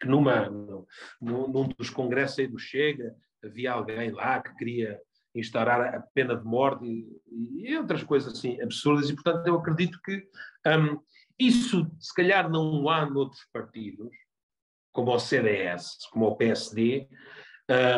que 0.00 0.08
numa, 0.08 0.48
no, 0.48 0.86
num 1.20 1.68
dos 1.68 1.90
congressos 1.90 2.38
aí 2.38 2.46
do 2.48 2.58
Chega 2.58 3.14
havia 3.44 3.72
alguém 3.72 4.10
lá 4.10 4.42
que 4.42 4.54
queria 4.56 5.00
instaurar 5.34 5.94
a 5.94 6.00
pena 6.00 6.34
de 6.34 6.44
morte 6.44 6.84
e, 6.84 7.68
e 7.70 7.76
outras 7.76 8.02
coisas 8.02 8.32
assim 8.32 8.60
absurdas, 8.60 9.08
e 9.08 9.14
portanto 9.14 9.46
eu 9.46 9.56
acredito 9.56 10.00
que 10.02 10.26
um, 10.66 11.00
isso 11.38 11.88
se 12.00 12.12
calhar 12.14 12.50
não 12.50 12.88
há 12.88 13.08
noutros 13.08 13.46
partidos, 13.52 14.10
como 14.92 15.12
o 15.12 15.18
CDS, 15.18 15.96
como 16.10 16.26
o 16.26 16.36
PSD, 16.36 17.08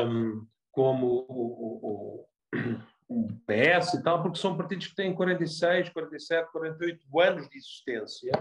um, 0.07 0.47
como 0.71 1.27
o, 1.29 2.27
o, 2.53 2.69
o, 3.09 3.29
PS 3.47 3.95
e 3.95 4.03
tal, 4.03 4.23
porque 4.23 4.39
são 4.39 4.57
partidos 4.57 4.87
que 4.87 4.95
têm 4.95 5.15
46, 5.15 5.89
47, 5.91 6.53
48 6.53 7.21
anos 7.21 7.49
de 7.49 7.57
existência 7.57 8.33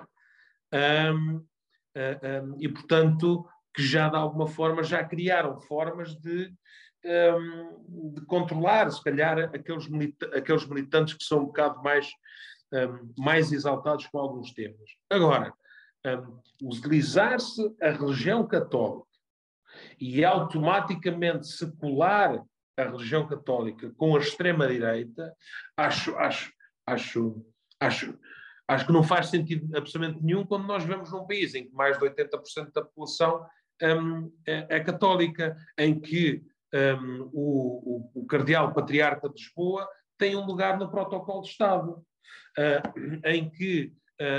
um, 0.74 1.46
um, 1.96 2.56
e, 2.60 2.70
portanto, 2.70 3.48
que 3.74 3.82
já 3.82 4.10
de 4.10 4.16
alguma 4.16 4.48
forma 4.48 4.84
já 4.84 5.04
criaram 5.04 5.60
formas 5.60 6.16
de, 6.16 6.54
de 7.04 8.22
controlar, 8.28 8.92
se 8.92 9.04
calhar, 9.04 9.40
aqueles, 9.40 9.88
milita 9.88 10.26
aqueles 10.38 10.68
militantes 10.68 11.16
que 11.16 11.24
são 11.24 11.40
um 11.40 11.46
bocado 11.46 11.82
mais, 11.82 12.08
mais 13.18 13.52
exaltados 13.52 14.06
com 14.08 14.20
alguns 14.20 14.54
temas. 14.54 14.90
Agora, 15.10 15.54
utilizar-se 16.62 17.62
a 17.82 17.92
religião 17.92 18.48
católica 18.48 19.08
e 20.00 20.24
automaticamente 20.24 21.48
secular 21.48 22.44
a 22.78 22.84
religião 22.84 23.28
católica 23.28 23.92
com 23.98 24.16
a 24.16 24.20
extrema-direita, 24.20 25.36
acho, 25.76 26.16
acho, 26.16 26.52
acho, 26.86 27.46
acho, 27.80 28.20
acho 28.68 28.86
que 28.86 28.94
não 28.94 29.04
faz 29.04 29.28
sentido 29.28 29.76
absolutamente 29.76 30.24
nenhum 30.24 30.46
quando 30.46 30.66
nós 30.66 30.84
vemos 30.84 31.12
num 31.12 31.28
país 31.28 31.54
em 31.54 31.68
que 31.68 31.74
mais 31.74 31.98
de 32.00 32.06
80% 32.06 32.72
da 32.74 32.82
população 32.82 33.46
um, 33.82 34.32
é, 34.46 34.66
é, 34.70 34.80
católica, 34.80 35.56
em 35.78 36.00
que 36.00 36.42
um, 36.74 37.30
o, 37.34 38.12
o, 38.14 38.22
o, 38.22 38.26
cardeal 38.26 38.74
patriarca 38.74 39.28
de 39.30 39.42
Lisboa 39.42 39.88
tem 40.18 40.36
um 40.36 40.46
lugar 40.46 40.78
no 40.78 40.92
protocolo 40.92 41.42
de 41.42 41.50
Estado, 41.50 41.92
uh, 41.94 43.26
em 43.26 43.50
que 43.50 43.94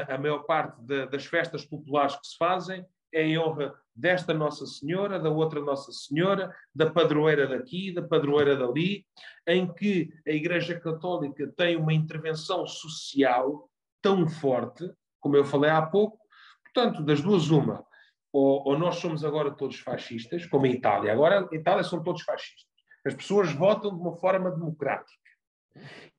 a 0.09 0.18
maior 0.18 0.41
parte 0.41 0.81
de, 0.83 1.07
das 1.07 1.24
festas 1.24 1.64
populares 1.64 2.16
que 2.16 2.26
se 2.26 2.37
fazem 2.37 2.85
é 3.12 3.22
em 3.22 3.39
honra 3.39 3.74
desta 3.95 4.33
Nossa 4.33 4.66
Senhora, 4.66 5.18
da 5.18 5.31
outra 5.31 5.61
Nossa 5.61 5.93
Senhora, 5.93 6.55
da 6.74 6.91
padroeira 6.91 7.47
daqui, 7.47 7.93
da 7.93 8.03
padroeira 8.03 8.57
dali, 8.57 9.07
em 9.47 9.72
que 9.72 10.11
a 10.26 10.31
Igreja 10.31 10.78
Católica 10.78 11.53
tem 11.57 11.76
uma 11.76 11.93
intervenção 11.93 12.66
social 12.66 13.68
tão 14.01 14.28
forte, 14.28 14.91
como 15.18 15.37
eu 15.37 15.45
falei 15.45 15.70
há 15.70 15.83
pouco. 15.83 16.18
Portanto, 16.62 17.03
das 17.03 17.20
duas, 17.20 17.51
uma, 17.51 17.85
ou, 18.33 18.68
ou 18.68 18.78
nós 18.78 18.97
somos 18.97 19.24
agora 19.24 19.51
todos 19.51 19.81
fascistas, 19.81 20.47
como 20.47 20.66
em 20.66 20.74
Itália. 20.74 21.12
Agora, 21.12 21.49
em 21.53 21.57
Itália 21.57 21.83
são 21.83 22.03
todos 22.03 22.22
fascistas. 22.22 22.70
As 23.05 23.14
pessoas 23.14 23.53
votam 23.53 23.91
de 23.91 24.01
uma 24.01 24.16
forma 24.16 24.51
democrática 24.51 25.18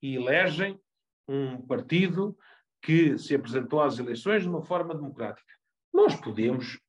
e 0.01 0.15
elegem 0.15 0.79
um 1.27 1.61
partido 1.61 2.37
que 2.81 3.17
se 3.17 3.35
apresentou 3.35 3.81
às 3.81 3.99
eleições 3.99 4.43
de 4.43 4.49
uma 4.49 4.61
forma 4.61 4.95
democrática. 4.95 5.53
Nós 5.93 6.15
podemos 6.15 6.79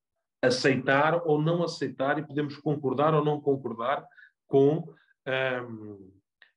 aceitar 0.42 1.22
ou 1.24 1.40
não 1.40 1.62
aceitar 1.62 2.18
e 2.18 2.26
podemos 2.26 2.56
concordar 2.56 3.14
ou 3.14 3.24
não 3.24 3.40
concordar 3.40 4.04
com 4.48 4.92
um, 5.68 6.12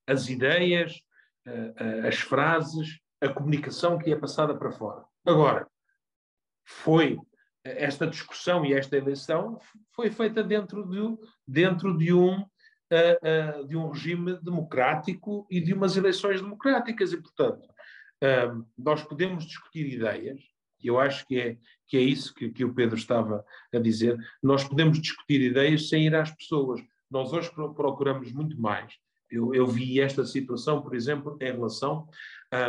as 0.07 0.29
ideias, 0.29 0.99
uh, 1.47 1.51
uh, 1.51 2.07
as 2.07 2.15
frases, 2.15 2.99
a 3.21 3.29
comunicação 3.29 3.97
que 3.97 4.11
é 4.11 4.15
passada 4.15 4.55
para 4.55 4.71
fora. 4.71 5.03
Agora, 5.25 5.67
foi 6.63 7.19
esta 7.63 8.07
discussão 8.07 8.65
e 8.65 8.73
esta 8.73 8.95
eleição 8.95 9.59
foi 9.91 10.11
feita 10.11 10.43
dentro 10.43 10.87
de, 10.87 11.17
dentro 11.47 11.97
de 11.97 12.13
um 12.13 12.45
de 13.67 13.75
um 13.75 13.89
regime 13.89 14.39
democrático 14.41 15.47
e 15.49 15.59
de 15.59 15.73
umas 15.73 15.97
eleições 15.97 16.39
democráticas 16.39 17.11
e 17.11 17.17
portanto 17.19 17.67
nós 18.77 19.03
podemos 19.03 19.45
discutir 19.45 19.85
ideias 19.87 20.41
eu 20.87 20.99
acho 20.99 21.25
que 21.27 21.39
é 21.39 21.57
que 21.87 21.97
é 21.97 22.01
isso 22.01 22.33
que, 22.33 22.49
que 22.49 22.65
o 22.65 22.73
Pedro 22.73 22.95
estava 22.95 23.45
a 23.73 23.79
dizer 23.79 24.17
nós 24.41 24.63
podemos 24.63 24.99
discutir 24.99 25.41
ideias 25.41 25.89
sem 25.89 26.05
ir 26.05 26.15
às 26.15 26.31
pessoas. 26.31 26.81
Nós 27.09 27.31
hoje 27.31 27.51
procuramos 27.51 28.31
muito 28.31 28.59
mais. 28.59 28.93
Eu, 29.29 29.53
eu 29.53 29.67
vi 29.67 29.99
esta 29.99 30.25
situação 30.25 30.81
por 30.81 30.95
exemplo 30.95 31.37
em 31.41 31.51
relação 31.51 32.07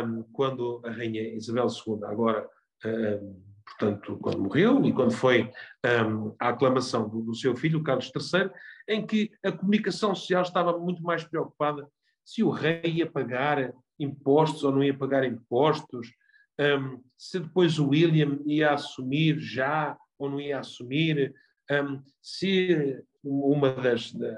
um, 0.05 0.23
quando 0.31 0.81
a 0.85 0.91
rainha 0.91 1.35
Isabel 1.35 1.67
II 1.67 2.03
agora 2.03 2.47
um, 2.85 3.41
portanto, 3.65 4.17
quando 4.21 4.39
morreu 4.39 4.83
e 4.85 4.93
quando 4.93 5.11
foi 5.11 5.51
um, 5.85 6.35
a 6.39 6.49
aclamação 6.49 7.07
do, 7.09 7.21
do, 7.21 7.35
seu 7.35 7.55
filho, 7.55 7.83
Carlos 7.83 8.11
III, 8.15 8.49
em 8.87 9.05
que 9.05 9.31
a 9.43 9.51
comunicação 9.51 10.15
social 10.15 10.41
estava 10.41 10.77
muito 10.77 11.03
mais 11.03 11.23
preocupada 11.23 11.87
se 12.27 12.43
o 12.43 12.49
rei 12.49 12.81
ia 12.83 13.09
pagar 13.09 13.73
impostos 13.97 14.65
ou 14.65 14.73
não 14.73 14.83
ia 14.83 14.93
pagar 14.93 15.23
impostos, 15.23 16.11
um, 16.59 17.01
se 17.17 17.39
depois 17.39 17.79
o 17.79 17.87
William 17.87 18.39
ia 18.45 18.73
assumir 18.73 19.39
já 19.39 19.97
ou 20.19 20.29
não 20.29 20.41
ia 20.41 20.59
assumir, 20.59 21.33
um, 21.71 22.03
se 22.21 23.01
uma 23.23 23.71
das. 23.71 24.11
Da, 24.11 24.35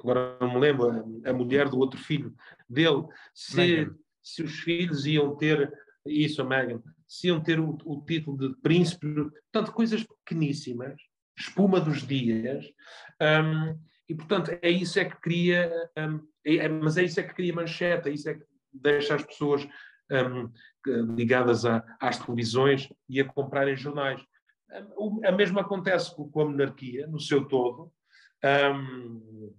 agora 0.00 0.38
não 0.40 0.54
me 0.54 0.60
lembro, 0.60 0.90
a, 0.90 1.30
a, 1.30 1.32
mulher 1.34 1.68
do 1.68 1.78
outro 1.78 2.00
filho 2.00 2.34
dele, 2.66 3.04
se, 3.34 3.90
se 4.22 4.42
os 4.42 4.60
filhos 4.60 5.04
iam 5.04 5.36
ter. 5.36 5.70
Isso, 6.06 6.40
a 6.40 6.44
Megan 6.44 6.82
se 7.06 7.26
iam 7.26 7.42
ter 7.42 7.60
o, 7.60 7.76
o, 7.84 8.02
título 8.06 8.38
de 8.38 8.56
príncipe, 8.62 9.06
portanto, 9.52 9.72
coisas 9.72 10.02
pequeníssimas, 10.02 10.96
espuma 11.38 11.78
dos 11.78 12.06
dias, 12.06 12.64
um, 13.20 13.78
e 14.08 14.14
portanto 14.14 14.58
é 14.62 14.70
isso 14.70 14.98
é 14.98 15.04
que 15.04 15.20
cria, 15.20 15.70
um, 15.98 16.26
é, 16.44 16.68
mas 16.68 16.96
é 16.96 17.04
isso 17.04 17.20
é 17.20 17.22
que 17.22 17.34
cria 17.34 17.54
manchete, 17.54 18.08
é 18.08 18.12
isso 18.12 18.28
é 18.28 18.34
que 18.34 18.44
deixa 18.72 19.14
as 19.14 19.24
pessoas 19.24 19.66
um, 20.10 20.50
ligadas 21.14 21.64
a, 21.64 21.84
às 22.00 22.18
televisões 22.18 22.88
e 23.08 23.20
a 23.20 23.24
comprarem 23.24 23.76
jornais. 23.76 24.20
Um, 24.98 25.20
a 25.24 25.32
mesma 25.32 25.60
acontece 25.60 26.14
com, 26.14 26.40
a 26.40 26.44
monarquia, 26.44 27.06
no 27.06 27.20
seu 27.20 27.46
todo. 27.46 27.92
Um, 28.44 29.54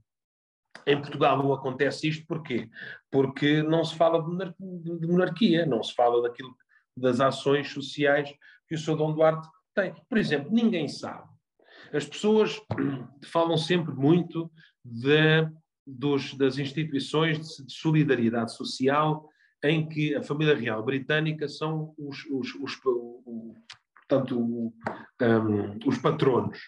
em 0.86 1.00
Portugal 1.00 1.38
não 1.38 1.54
acontece 1.54 2.10
isto, 2.10 2.26
porquê? 2.28 2.70
Porque 3.10 3.62
não 3.62 3.86
se 3.86 3.96
fala 3.96 4.22
de 4.22 5.08
monarquia, 5.08 5.66
não 5.66 5.82
se 5.82 5.94
fala 5.94 6.22
daquilo 6.22 6.56
das 6.96 7.20
ações 7.20 7.72
sociais 7.72 8.32
que 8.68 8.76
o 8.76 8.78
Sr. 8.78 8.98
Dom 8.98 9.14
Duarte 9.14 9.48
tem. 9.74 9.94
Por 10.10 10.18
exemplo, 10.18 10.52
ninguém 10.52 10.88
sabe. 10.88 11.28
As 11.92 12.06
pessoas 12.06 12.60
falam 13.26 13.58
sempre 13.58 13.94
muito 13.94 14.52
de, 14.84 15.48
dos, 15.86 16.34
das 16.36 16.58
instituições 16.58 17.40
de 17.58 17.74
solidariedade 17.74 18.56
social 18.56 19.30
em 19.64 19.88
que 19.88 20.14
a 20.16 20.22
família 20.22 20.56
real 20.56 20.84
britânica 20.84 21.48
são 21.48 21.94
os, 21.98 22.26
os, 22.26 22.54
os, 22.56 22.80
o, 22.86 23.56
portanto, 23.96 24.40
um, 24.40 24.74
os 25.86 25.98
patronos. 25.98 26.60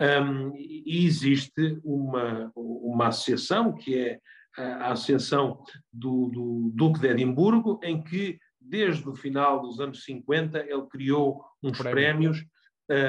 Um, 0.00 0.54
e 0.54 1.06
existe 1.06 1.80
uma, 1.82 2.52
uma 2.54 3.08
associação, 3.08 3.72
que 3.72 3.98
é 3.98 4.20
a 4.56 4.92
Associação 4.92 5.62
do, 5.92 6.28
do 6.28 6.70
Duque 6.74 7.00
de 7.00 7.08
Edimburgo, 7.08 7.80
em 7.82 8.02
que 8.02 8.38
desde 8.60 9.08
o 9.08 9.14
final 9.14 9.60
dos 9.62 9.80
anos 9.80 10.04
50, 10.04 10.60
ele 10.60 10.86
criou 10.90 11.44
uns 11.62 11.78
Prémio. 11.78 11.92
prémios 11.92 12.44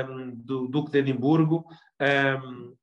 um, 0.10 0.36
do 0.36 0.68
Duque 0.68 0.92
de 0.92 1.00
Edimburgo, 1.00 1.66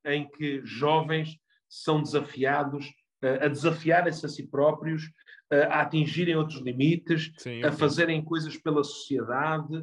em 0.05 0.29
que 0.29 0.61
jovens 0.65 1.37
são 1.83 2.03
desafiados 2.03 2.87
uh, 3.22 3.45
a 3.45 3.49
desafiarem-se 3.49 4.25
a 4.25 4.29
si 4.29 4.47
próprios, 4.47 5.05
uh, 5.53 5.68
a 5.70 5.81
atingirem 5.81 6.37
outros 6.37 6.61
limites, 6.61 7.33
Sim, 7.39 7.62
a 7.64 7.72
fazerem 7.72 8.22
coisas 8.22 8.57
pela 8.57 8.85
sociedade, 8.85 9.77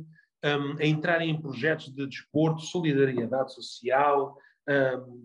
um, 0.44 0.78
a 0.80 0.86
entrarem 0.86 1.30
em 1.30 1.42
projetos 1.42 1.94
de 1.94 2.08
desporto, 2.08 2.62
solidariedade 2.62 3.54
social, 3.54 4.36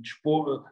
dispor, 0.00 0.64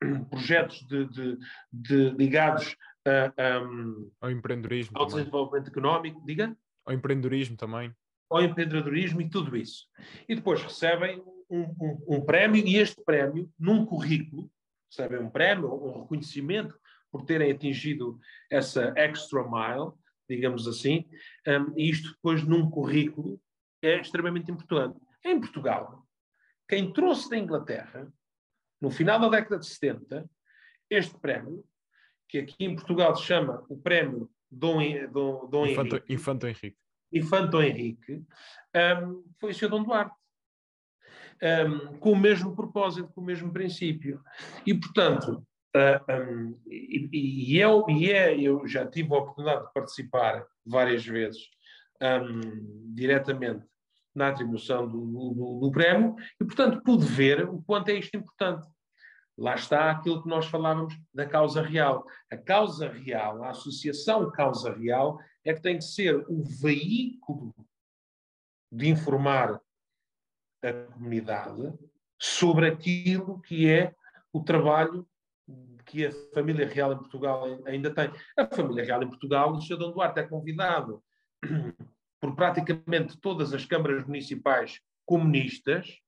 projetos 0.30 0.86
de, 0.86 1.06
de, 1.06 1.38
de 1.72 2.10
ligados 2.10 2.76
uh, 3.06 3.66
um, 3.66 4.10
ao 4.20 4.30
empreendedorismo. 4.30 4.96
Ao 4.96 5.06
desenvolvimento 5.06 5.68
económico, 5.68 6.24
diga? 6.24 6.56
Ao 6.86 6.94
empreendedorismo 6.94 7.56
também. 7.56 7.92
Ao 8.30 8.42
empreendedorismo 8.42 9.20
e 9.20 9.28
tudo 9.28 9.56
isso. 9.56 9.86
E 10.28 10.34
depois 10.34 10.62
recebem 10.62 11.22
um, 11.50 11.62
um, 11.80 12.04
um 12.16 12.20
prémio, 12.24 12.64
e 12.66 12.76
este 12.76 13.02
prémio, 13.04 13.50
num 13.58 13.84
currículo, 13.84 14.50
recebem 14.94 15.20
um 15.20 15.30
prémio, 15.30 15.72
um 15.72 16.02
reconhecimento 16.02 16.78
por 17.10 17.24
terem 17.24 17.50
atingido 17.50 18.18
essa 18.50 18.92
extra 18.96 19.42
mile, 19.42 19.92
digamos 20.28 20.66
assim, 20.66 21.08
um, 21.46 21.78
e 21.78 21.90
isto 21.90 22.12
depois 22.12 22.42
num 22.44 22.70
currículo 22.70 23.40
é 23.82 24.00
extremamente 24.00 24.50
importante. 24.50 24.98
Em 25.24 25.38
Portugal, 25.38 26.06
quem 26.68 26.92
trouxe 26.92 27.28
da 27.28 27.36
Inglaterra, 27.36 28.10
no 28.80 28.90
final 28.90 29.20
da 29.20 29.28
década 29.28 29.58
de 29.58 29.66
70, 29.66 30.28
este 30.88 31.18
prémio 31.18 31.64
que 32.28 32.38
aqui 32.38 32.64
em 32.64 32.74
Portugal 32.74 33.14
se 33.14 33.24
chama 33.24 33.64
o 33.68 33.76
Prémio 33.76 34.30
Dom, 34.50 34.80
Dom, 35.10 35.48
Dom 35.48 35.66
Infanto, 35.66 35.96
Henrique. 35.96 36.12
Infanto 36.12 36.46
Henrique. 36.46 36.78
Infanto 37.12 37.62
Henrique, 37.62 38.24
um, 38.74 39.24
foi 39.38 39.50
o 39.50 39.54
Sr. 39.54 39.68
Dom 39.68 39.84
Duarte. 39.84 40.16
Um, 41.42 41.98
com 41.98 42.12
o 42.12 42.16
mesmo 42.16 42.54
propósito, 42.54 43.10
com 43.14 43.20
o 43.20 43.24
mesmo 43.24 43.52
princípio. 43.52 44.22
E, 44.66 44.72
portanto, 44.72 45.44
uh, 45.76 46.12
um, 46.12 46.60
e, 46.66 47.08
e, 47.52 47.58
eu, 47.58 47.84
e 47.88 48.10
é, 48.10 48.38
eu 48.38 48.66
já 48.66 48.86
tive 48.86 49.14
a 49.14 49.18
oportunidade 49.18 49.66
de 49.66 49.72
participar 49.72 50.44
várias 50.64 51.04
vezes 51.04 51.38
diretamente 52.94 53.64
na 54.14 54.28
atribuição 54.28 54.86
do, 54.86 55.06
do, 55.06 55.60
do, 55.60 55.72
prémio, 55.72 56.14
e, 56.40 56.44
portanto, 56.44 56.82
pude 56.82 57.04
ver 57.04 57.48
o 57.48 57.62
quanto 57.62 57.88
é 57.88 57.94
isto 57.94 58.16
importante. 58.16 58.66
Lá 59.36 59.56
está 59.56 59.90
aquilo 59.90 60.22
que 60.22 60.28
nós 60.28 60.46
falávamos 60.46 60.94
da 61.12 61.26
causa 61.26 61.60
real. 61.60 62.04
A 62.30 62.36
causa 62.36 62.88
real, 62.88 63.42
a 63.42 63.50
associação 63.50 64.30
causa 64.30 64.72
real, 64.72 65.18
é 65.44 65.52
que 65.52 65.60
tem 65.60 65.78
que 65.78 65.84
ser 65.84 66.24
o 66.28 66.44
veículo 66.44 67.52
de 68.70 68.88
informar 68.88 69.60
a 70.64 70.72
comunidade 70.92 71.72
sobre 72.18 72.66
aquilo 72.66 73.40
que 73.42 73.68
é 73.68 73.94
o 74.32 74.42
trabalho 74.42 75.06
que 75.84 76.06
a 76.06 76.12
família 76.32 76.66
real 76.66 76.92
em 76.92 76.96
Portugal 76.96 77.44
ainda 77.66 77.94
tem. 77.94 78.10
A 78.36 78.46
família 78.46 78.84
real 78.84 79.02
em 79.02 79.08
Portugal, 79.08 79.52
o 79.52 79.60
Sr. 79.60 79.76
Dom 79.76 79.92
Duarte 79.92 80.20
é 80.20 80.22
convidado 80.22 81.02
por 82.20 82.34
praticamente 82.34 83.18
todas 83.18 83.52
as 83.52 83.66
câmaras 83.66 84.06
municipais 84.06 84.80
comunistas, 85.04 85.98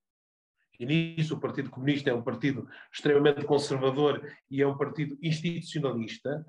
e 0.81 0.87
nisso 0.87 1.35
o 1.35 1.41
Partido 1.41 1.71
Comunista 1.71 2.11
é 2.11 2.15
um 2.15 2.23
partido 2.23 2.69
extremamente 2.93 3.45
conservador 3.45 4.27
e 4.51 4.63
é 4.63 4.67
um 4.67 4.77
partido 4.77 5.19
institucionalista, 5.23 6.45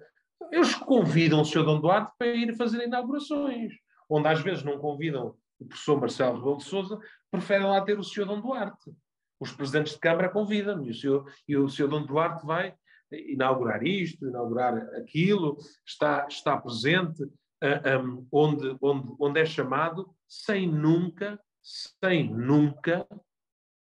eles 0.52 0.74
convidam 0.76 1.42
o 1.42 1.46
Sr. 1.46 1.64
Dom 1.64 1.82
Duarte 1.82 2.14
para 2.18 2.28
ir 2.28 2.56
fazer 2.56 2.84
inaugurações, 2.84 3.74
onde 4.10 4.28
às 4.28 4.42
vezes 4.42 4.64
não 4.64 4.78
convidam 4.78 5.36
o 5.60 5.66
professor 5.66 6.00
Marcelo 6.00 6.38
Rebelo 6.38 6.58
de 6.58 6.64
Sousa, 6.64 7.00
preferem 7.32 7.68
lá 7.68 7.82
ter 7.82 8.00
o 8.00 8.04
Sr. 8.04 8.26
Dom 8.26 8.42
Duarte. 8.42 8.92
Os 9.40 9.52
presidentes 9.52 9.94
de 9.94 10.00
Câmara 10.00 10.30
convidam 10.30 10.84
e 10.84 10.90
o 10.90 10.94
Sr. 10.94 11.24
E 11.48 11.58
o 11.58 11.70
Sr. 11.70 11.88
Dom 11.88 12.06
Duarte 12.06 12.46
vai 12.46 12.76
inaugurar 13.12 13.84
isto, 13.84 14.28
inaugurar 14.28 14.76
aquilo, 14.96 15.58
está, 15.86 16.28
está 16.28 16.58
presente 16.58 17.24
uh, 17.24 17.32
ah, 17.62 18.00
um, 18.00 18.28
onde, 18.32 18.78
onde, 18.82 19.16
onde 19.20 19.40
é 19.40 19.46
chamado, 19.46 20.14
sem 20.28 20.68
nunca, 20.68 21.40
sem 21.62 22.30
nunca 22.30 23.08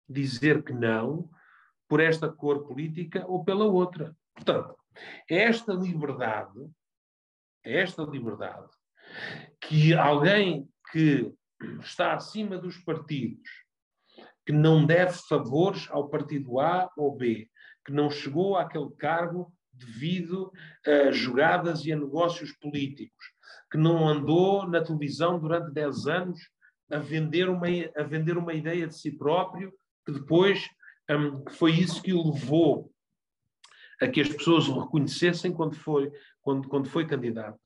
dizer 0.07 0.63
que 0.63 0.73
não 0.73 1.29
por 1.87 1.99
esta 1.99 2.29
cor 2.29 2.65
política 2.65 3.25
ou 3.27 3.43
pela 3.43 3.65
outra. 3.65 4.15
Portanto, 4.33 4.77
é 5.29 5.43
esta 5.43 5.73
liberdade, 5.73 6.69
é 7.63 7.81
esta 7.81 8.03
liberdade 8.03 8.67
que 9.61 9.93
alguém 9.93 10.67
que 10.91 11.33
está 11.81 12.13
acima 12.13 12.57
dos 12.57 12.77
partidos, 12.77 13.49
que 14.45 14.51
não 14.51 14.85
deve 14.85 15.13
favores 15.27 15.87
ao 15.89 16.09
partido 16.09 16.59
A 16.59 16.89
ou 16.97 17.15
B, 17.15 17.49
que 17.85 17.91
não 17.91 18.09
chegou 18.09 18.57
àquele 18.57 18.89
cargo 18.97 19.53
devido 19.71 20.51
a 20.85 21.11
jogadas 21.11 21.85
e 21.85 21.91
a 21.91 21.95
negócios 21.95 22.51
políticos, 22.53 23.25
que 23.71 23.77
não 23.77 24.07
andou 24.07 24.67
na 24.67 24.81
televisão 24.81 25.39
durante 25.39 25.71
10 25.73 26.07
anos 26.07 26.39
a 26.91 26.97
vender 26.97 27.49
uma, 27.49 27.67
a 27.95 28.03
vender 28.03 28.37
uma 28.37 28.53
ideia 28.53 28.87
de 28.87 28.97
si 28.97 29.11
próprio, 29.11 29.73
que 30.05 30.11
depois 30.11 30.67
um, 31.09 31.43
foi 31.51 31.71
isso 31.73 32.01
que 32.01 32.13
o 32.13 32.31
levou 32.31 32.91
a 34.01 34.07
que 34.07 34.21
as 34.21 34.29
pessoas 34.29 34.67
o 34.67 34.79
reconhecessem 34.79 35.51
quando 35.51 35.75
foi, 35.75 36.11
quando, 36.41 36.67
quando 36.67 36.89
foi 36.89 37.05
candidato. 37.07 37.59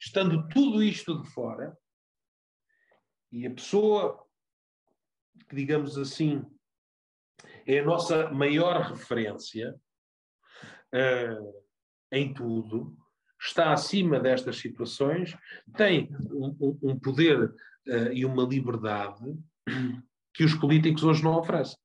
Estando 0.00 0.46
tudo 0.48 0.82
isto 0.82 1.20
de 1.20 1.28
fora, 1.30 1.76
e 3.34 3.48
a 3.48 3.50
pessoa 3.50 4.24
que, 5.48 5.56
digamos 5.56 5.98
assim, 5.98 6.40
é 7.66 7.80
a 7.80 7.84
nossa 7.84 8.30
maior 8.30 8.92
referência 8.92 9.74
uh, 10.94 11.64
em 12.12 12.32
tudo, 12.32 12.96
está 13.40 13.72
acima 13.72 14.20
destas 14.20 14.58
situações, 14.58 15.36
tem 15.76 16.08
um, 16.30 16.78
um 16.80 16.98
poder 16.98 17.50
uh, 17.88 18.12
e 18.12 18.24
uma 18.24 18.44
liberdade 18.44 19.24
que 20.32 20.44
os 20.44 20.54
políticos 20.54 21.02
hoje 21.02 21.24
não 21.24 21.36
oferecem. 21.36 21.76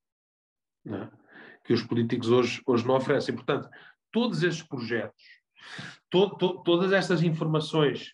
Não 0.86 1.02
é? 1.02 1.12
Que 1.66 1.74
os 1.74 1.82
políticos 1.82 2.30
hoje, 2.30 2.62
hoje 2.64 2.86
não 2.86 2.95
oferecem. 2.95 3.34
Portanto, 3.34 3.68
todos 4.12 4.43
estes 4.43 4.68
projetos, 4.68 5.24
to, 6.12 6.30
to, 6.38 6.62
todas 6.62 6.91
estas 6.91 7.24
informações 7.24 8.14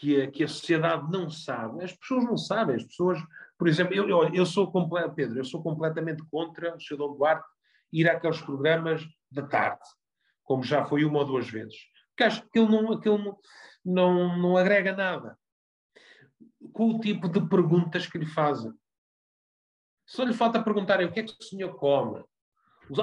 que 0.00 0.22
a, 0.22 0.30
que 0.30 0.42
a 0.42 0.48
sociedade 0.48 1.10
não 1.12 1.28
sabe, 1.28 1.84
as 1.84 1.92
pessoas 1.92 2.24
não 2.24 2.36
sabem, 2.38 2.76
as 2.76 2.84
pessoas, 2.84 3.18
por 3.58 3.68
exemplo, 3.68 3.94
eu, 3.94 4.08
eu, 4.08 4.34
eu 4.34 4.46
sou 4.46 4.72
completo, 4.72 5.14
Pedro, 5.14 5.38
eu 5.38 5.44
sou 5.44 5.62
completamente 5.62 6.22
contra 6.30 6.74
o 6.74 6.80
Sr. 6.80 6.96
Dom 6.96 7.14
Duarte 7.14 7.46
ir 7.92 8.08
àqueles 8.08 8.40
programas 8.40 9.06
da 9.30 9.46
tarde, 9.46 9.84
como 10.42 10.62
já 10.62 10.86
foi 10.86 11.04
uma 11.04 11.18
ou 11.18 11.26
duas 11.26 11.50
vezes. 11.50 11.76
Porque 12.08 12.24
acho 12.24 12.40
que 12.40 12.48
aquilo 12.48 12.70
não, 12.70 12.92
aquilo 12.92 13.18
não, 13.18 13.38
não, 13.84 14.38
não 14.38 14.56
agrega 14.56 14.96
nada. 14.96 15.38
Com 16.72 16.94
o 16.94 17.00
tipo 17.00 17.28
de 17.28 17.46
perguntas 17.46 18.06
que 18.06 18.16
lhe 18.16 18.26
fazem. 18.26 18.72
Só 20.06 20.24
lhe 20.24 20.32
falta 20.32 20.62
perguntarem 20.62 21.06
o 21.06 21.12
que 21.12 21.20
é 21.20 21.24
que 21.24 21.34
o 21.38 21.44
senhor 21.44 21.74
come. 21.76 22.24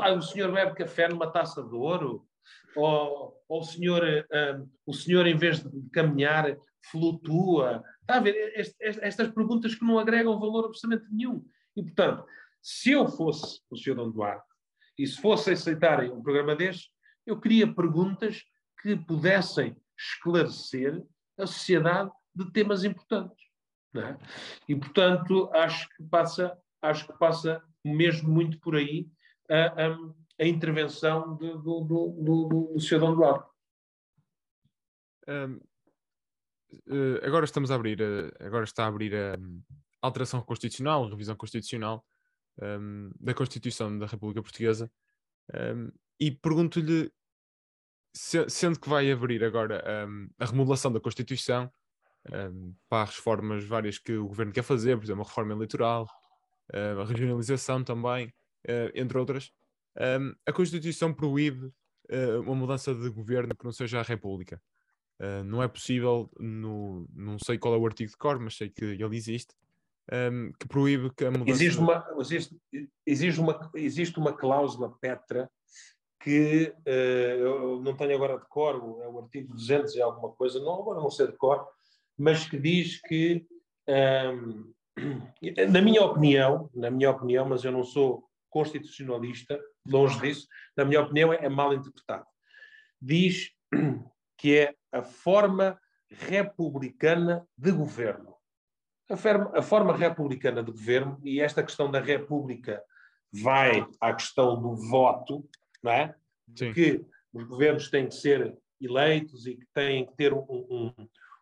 Ah, 0.02 0.14
o 0.14 0.22
senhor 0.22 0.52
bebe 0.52 0.74
café 0.74 1.08
numa 1.08 1.32
taça 1.32 1.62
de 1.62 1.76
ouro? 1.76 2.28
Ou, 2.76 3.44
ou 3.48 3.62
o, 3.62 3.64
senhor, 3.64 4.04
um, 4.04 4.70
o 4.86 4.94
senhor, 4.94 5.26
em 5.26 5.36
vez 5.36 5.64
de 5.64 5.90
caminhar, 5.92 6.56
flutua? 6.92 7.84
Está 8.02 8.18
a 8.18 8.20
ver? 8.20 8.54
estas 8.80 9.30
perguntas 9.32 9.76
que 9.76 9.86
não 9.86 10.00
agregam 10.00 10.40
valor 10.40 10.66
absolutamente 10.66 11.12
nenhum. 11.14 11.44
E, 11.76 11.84
portanto, 11.84 12.26
se 12.62 12.92
eu 12.92 13.08
fosse 13.08 13.62
o 13.70 13.78
senhor 13.78 13.96
Dom 13.96 14.12
Duarte, 14.12 14.46
e 14.98 15.06
se 15.06 15.22
fosse 15.22 15.52
aceitarem 15.52 16.12
um 16.12 16.22
programa 16.22 16.56
deste, 16.56 16.90
eu 17.26 17.40
queria 17.40 17.72
perguntas 17.72 18.44
que 18.82 18.96
pudessem 18.96 19.76
esclarecer 19.98 21.04
a 21.38 21.46
sociedade 21.46 22.12
de 22.34 22.52
temas 22.52 22.84
importantes. 22.84 23.46
É? 23.96 24.18
E, 24.68 24.76
portanto, 24.76 25.50
acho 25.54 25.88
que 25.96 26.04
passa, 26.04 26.58
acho 26.82 27.08
que 27.08 27.18
passa 27.18 27.62
mesmo 27.84 28.30
muito 28.30 28.60
por 28.60 28.76
aí 28.76 29.08
a, 29.50 29.88
a, 29.88 29.98
a 30.40 30.46
intervenção 30.46 31.36
do, 31.36 31.58
do, 31.58 31.82
do, 31.82 32.74
do 32.74 32.80
cidadão 32.80 33.16
Duarte. 33.16 33.50
Um, 35.28 35.60
uh, 36.88 37.26
agora 37.26 37.46
estamos 37.46 37.72
a 37.72 37.76
abrir, 37.76 38.00
uh, 38.02 38.32
agora 38.40 38.64
está 38.64 38.86
a 38.86 38.88
abrir 38.88 39.16
a 39.16 39.38
um, 39.40 39.62
alteração 40.02 40.42
constitucional, 40.42 41.10
revisão 41.10 41.36
constitucional 41.36 42.06
um, 42.62 43.12
da 43.20 43.34
Constituição 43.34 43.98
da 43.98 44.06
República 44.06 44.42
Portuguesa 44.42 44.92
e 46.20 46.30
pergunto-lhe, 46.30 47.10
se, 48.14 48.50
sendo 48.50 48.78
que 48.80 48.90
vai 48.90 49.10
abrir 49.10 49.42
agora 49.44 49.82
a 50.38 50.46
remodelação 50.46 50.92
da 50.92 51.00
Constituição 51.00 51.72
para 52.90 53.04
as 53.04 53.16
reformas 53.16 53.64
várias 53.64 53.98
que 53.98 54.12
o 54.18 54.28
governo 54.28 54.52
quer 54.52 54.64
fazer, 54.64 54.98
por 54.98 55.06
exemplo, 55.06 55.22
a 55.22 55.26
reforma 55.26 55.54
eleitoral, 55.54 56.06
a 56.74 57.06
regionalização 57.06 57.82
também, 57.82 58.28
uh, 58.68 58.92
entre 58.94 59.18
outras, 59.18 59.52
um, 60.00 60.34
a 60.46 60.54
Constituição 60.54 61.14
proíbe 61.14 61.66
uh, 62.12 62.42
uma 62.42 62.56
mudança 62.56 62.94
de 62.94 63.10
governo 63.10 63.56
que 63.56 63.66
não 63.66 63.72
seja 63.72 64.00
a 64.00 64.04
República. 64.04 64.62
Uh, 65.20 65.44
não 65.44 65.64
é 65.64 65.68
possível, 65.68 66.30
no, 66.40 67.08
não 67.14 67.40
sei 67.40 67.58
qual 67.58 67.74
é 67.74 67.78
o 67.78 67.86
artigo 67.86 68.12
de 68.12 68.18
cor, 68.18 68.40
mas 68.40 68.56
sei 68.56 68.70
que 68.70 68.86
ele 68.86 69.16
existe, 69.16 69.56
um, 70.12 70.52
que 70.60 70.68
proíbe 70.68 71.12
que 71.16 71.26
a 71.26 71.32
mudança... 71.32 71.52
Existe 71.52 71.80
uma, 71.80 72.06
existe, 72.20 72.56
existe 73.06 73.40
uma, 73.40 73.72
existe 73.76 74.20
uma 74.20 74.34
cláusula 74.34 74.96
Petra 75.02 75.50
que 76.20 76.74
uh, 76.86 76.90
eu 76.90 77.82
não 77.82 77.96
tenho 77.96 78.16
agora 78.16 78.38
de 78.38 78.46
cor, 78.48 78.76
é 79.02 79.08
o 79.08 79.20
artigo 79.20 79.54
200 79.54 79.96
e 79.96 80.02
alguma 80.02 80.32
coisa, 80.34 80.60
não, 80.60 80.82
agora 80.82 81.00
não 81.00 81.10
sei 81.10 81.28
de 81.28 81.34
cor, 81.34 81.68
mas 82.18 82.48
que 82.48 82.58
diz 82.60 83.02
que, 83.02 83.46
um, 83.88 84.74
na 85.72 85.82
minha 85.82 86.04
opinião, 86.04 86.70
na 86.74 86.92
minha 86.92 87.12
opinião, 87.12 87.48
mas 87.48 87.64
eu 87.64 87.72
não 87.72 87.84
sou 87.84 88.28
constitucionalista, 88.50 89.60
longe 89.92 90.20
disso, 90.20 90.48
na 90.76 90.86
minha 90.86 91.02
opinião, 91.02 91.34
é, 91.34 91.48
mal 91.50 91.74
interpretado. 91.74 92.26
Diz 93.02 93.52
que 94.38 94.58
é 94.58 94.76
a 94.92 95.02
forma 95.02 95.80
republicana 96.10 97.48
de 97.58 97.72
governo. 97.72 98.36
A, 99.10 99.18
forma, 99.18 99.52
a 99.56 99.62
forma 99.62 99.96
republicana 99.96 100.64
de 100.64 100.72
governo, 100.72 101.20
e 101.24 101.40
esta 101.40 101.64
questão 101.64 101.90
da 101.90 102.00
república 102.00 102.84
vai 103.32 103.86
à 104.02 104.14
questão 104.14 104.62
do 104.62 104.76
voto, 104.76 105.48
não 105.84 105.92
é? 105.92 106.16
Sim. 106.56 106.74
Que 106.74 107.06
os 107.34 107.44
governos 107.44 107.90
têm 107.90 108.08
que 108.08 108.16
ser 108.16 108.58
eleitos 108.82 109.46
e 109.46 109.56
que 109.56 109.66
têm 109.74 110.06
que 110.06 110.16
ter 110.16 110.34
um, 110.34 110.46
um, 110.50 110.94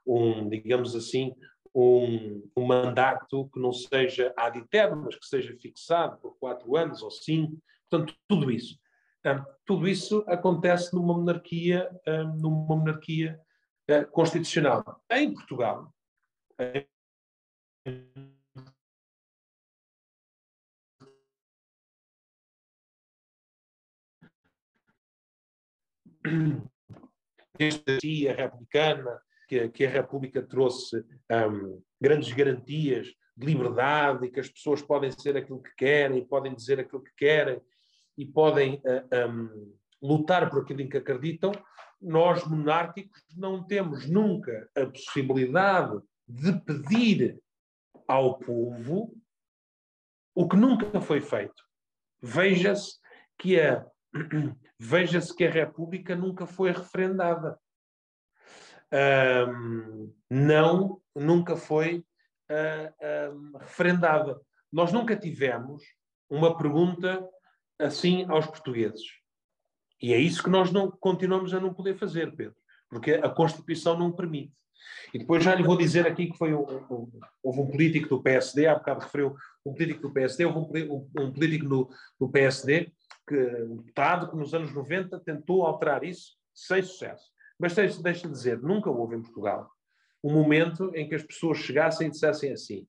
um 0.06 0.50
digamos 0.50 0.96
assim, 0.96 1.34
um, 1.74 2.48
um, 2.56 2.66
mandato 2.66 3.50
que 3.54 3.60
não 3.60 3.74
seja 3.74 4.34
ad 4.38 4.58
eterno, 4.58 5.04
mas 5.04 5.16
que 5.16 5.26
seja 5.26 5.56
fixado 5.58 6.18
por 6.20 6.38
quatro 6.38 6.76
anos 6.76 7.02
ou 7.02 7.12
cinco. 7.12 7.62
Portanto, 7.96 8.18
tudo 8.28 8.52
isso. 8.52 8.78
Tudo 9.66 9.88
isso 9.88 10.24
acontece 10.28 10.94
numa 10.94 11.14
monarquia, 11.18 11.90
um, 12.08 12.36
numa 12.36 12.76
monarquia 12.76 13.40
constitucional. 14.12 15.02
Em 15.10 15.34
Portugal, 15.34 15.94
em... 16.60 16.86
Este, 27.58 28.28
a 28.28 28.34
republicana, 28.34 29.22
que, 29.48 29.70
que 29.70 29.86
a 29.86 29.90
República 29.90 30.42
trouxe 30.42 30.98
um, 31.32 31.82
grandes 32.02 32.34
garantias 32.34 33.08
de 33.38 33.46
liberdade 33.46 34.26
e 34.26 34.32
que 34.32 34.40
as 34.40 34.50
pessoas 34.50 34.82
podem 34.82 35.12
ser 35.12 35.38
aquilo 35.38 35.62
que 35.62 35.74
querem, 35.76 36.26
podem 36.26 36.54
dizer 36.54 36.80
aquilo 36.80 37.02
que 37.02 37.14
querem 37.16 37.62
e 38.18 38.26
podem 38.26 38.76
uh, 38.76 39.30
um, 39.30 39.76
lutar 40.02 40.50
por 40.50 40.62
aquilo 40.62 40.82
em 40.82 40.90
que 40.90 40.98
acreditam, 40.98 41.52
nós 42.02 42.46
monárquicos 42.46 43.22
não 43.36 43.64
temos 43.64 44.08
nunca 44.08 44.70
a 44.76 44.86
possibilidade 44.86 46.00
de 46.28 46.60
pedir 46.62 47.40
ao 48.08 48.38
povo 48.38 49.16
o 50.34 50.48
que 50.48 50.56
nunca 50.56 51.00
foi 51.02 51.22
feito. 51.22 51.64
Veja-se 52.22 53.00
que 53.38 53.60
a 53.60 53.86
veja-se 54.80 55.36
que 55.36 55.46
a 55.46 55.52
República 55.52 56.16
nunca 56.16 56.46
foi 56.46 56.72
referendada. 56.72 57.60
Um, 58.92 60.14
não, 60.30 61.02
nunca 61.14 61.56
foi 61.56 62.06
uh, 62.50 63.34
um, 63.34 63.58
referendada. 63.58 64.40
Nós 64.72 64.92
nunca 64.92 65.16
tivemos 65.16 65.84
uma 66.30 66.58
pergunta 66.58 67.28
assim 67.80 68.26
aos 68.26 68.46
portugueses. 68.46 69.04
E 70.02 70.14
é 70.14 70.20
isso 70.20 70.44
que 70.44 70.50
nós 70.50 70.72
não 70.72 70.92
continuamos 70.92 71.54
a 71.54 71.60
não 71.60 71.74
poder 71.74 71.98
fazer, 71.98 72.36
Pedro, 72.36 72.56
porque 72.90 73.14
a 73.14 73.30
Constituição 73.30 73.98
não 73.98 74.12
permite. 74.12 74.54
E 75.14 75.20
depois 75.20 75.44
já 75.44 75.56
lhe 75.56 75.64
vou 75.64 75.78
dizer 75.78 76.06
aqui 76.06 76.28
que 76.28 76.38
foi 76.38 76.54
um, 76.54 76.62
um, 76.62 77.12
houve 77.42 77.60
um 77.62 77.68
político 77.68 78.10
do 78.10 78.22
PSD, 78.22 78.68
há 78.68 78.76
bocado 78.76 79.02
referiu 79.02 79.36
um 79.66 79.74
político 79.74 80.02
do 80.02 80.14
PSD, 80.14 80.46
houve 80.46 80.84
um, 80.84 81.10
um 81.20 81.32
político 81.32 81.66
no, 81.66 81.90
do 82.20 82.30
PSD, 82.30 82.92
que, 83.28 83.36
um 83.64 83.78
deputado, 83.78 84.30
que 84.30 84.36
nos 84.36 84.54
anos 84.54 84.74
90 84.74 85.20
tentou 85.22 85.66
alterar 85.66 86.04
isso 86.04 86.34
sem 86.54 86.84
sucesso. 86.84 87.32
Mas 87.58 87.74
deixe-me 87.74 88.34
dizer, 88.34 88.62
nunca 88.62 88.90
houve 88.90 89.16
em 89.16 89.22
Portugal 89.22 89.70
um 90.24 90.34
momento 90.34 90.92
em 90.96 91.08
que 91.08 91.16
as 91.16 91.24
pessoas 91.24 91.60
chegassem 91.60 92.08
e 92.08 92.12
dissessem 92.12 92.52
assim: 92.52 92.88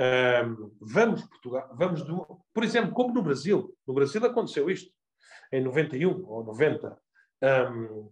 um, 0.00 0.70
vamos 0.80 1.24
Portugal, 1.24 1.70
vamos 1.74 2.04
do, 2.04 2.40
por 2.54 2.62
exemplo, 2.62 2.92
como 2.92 3.12
no 3.12 3.22
Brasil. 3.22 3.74
No 3.86 3.94
Brasil 3.94 4.24
aconteceu 4.24 4.70
isto 4.70 4.92
em 5.52 5.60
91 5.60 6.24
ou 6.26 6.44
90. 6.44 6.96
Um, 7.42 8.10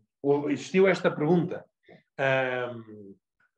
existiu 0.50 0.88
esta 0.88 1.10
pergunta 1.10 1.64
um, 2.18 3.14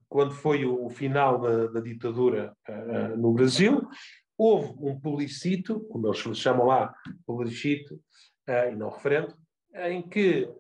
quando 0.09 0.35
foi 0.35 0.64
o, 0.64 0.85
o 0.85 0.91
final 0.91 1.41
da, 1.41 1.66
da 1.68 1.81
ditadura 1.81 2.55
uh, 2.68 3.16
no 3.16 3.33
Brasil. 3.33 3.89
Houve 4.37 4.74
um 4.81 5.01
publicito, 5.01 5.81
como 5.89 6.07
eles 6.07 6.39
chamam 6.39 6.66
lá, 6.66 6.95
publicito, 7.26 7.95
uh, 7.95 8.70
e 8.70 8.76
não 8.76 8.91
referendo, 8.91 9.35
em 9.74 10.07
que 10.07 10.53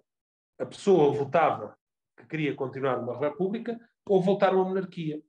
a 0.58 0.66
pessoa 0.66 1.12
votava 1.12 1.76
que 2.16 2.26
queria 2.26 2.54
continuar 2.54 2.98
numa 2.98 3.18
república 3.18 3.78
ou 4.08 4.22
voltar 4.22 4.52
a 4.52 4.56
uma 4.56 4.64
monarquia. 4.64 5.20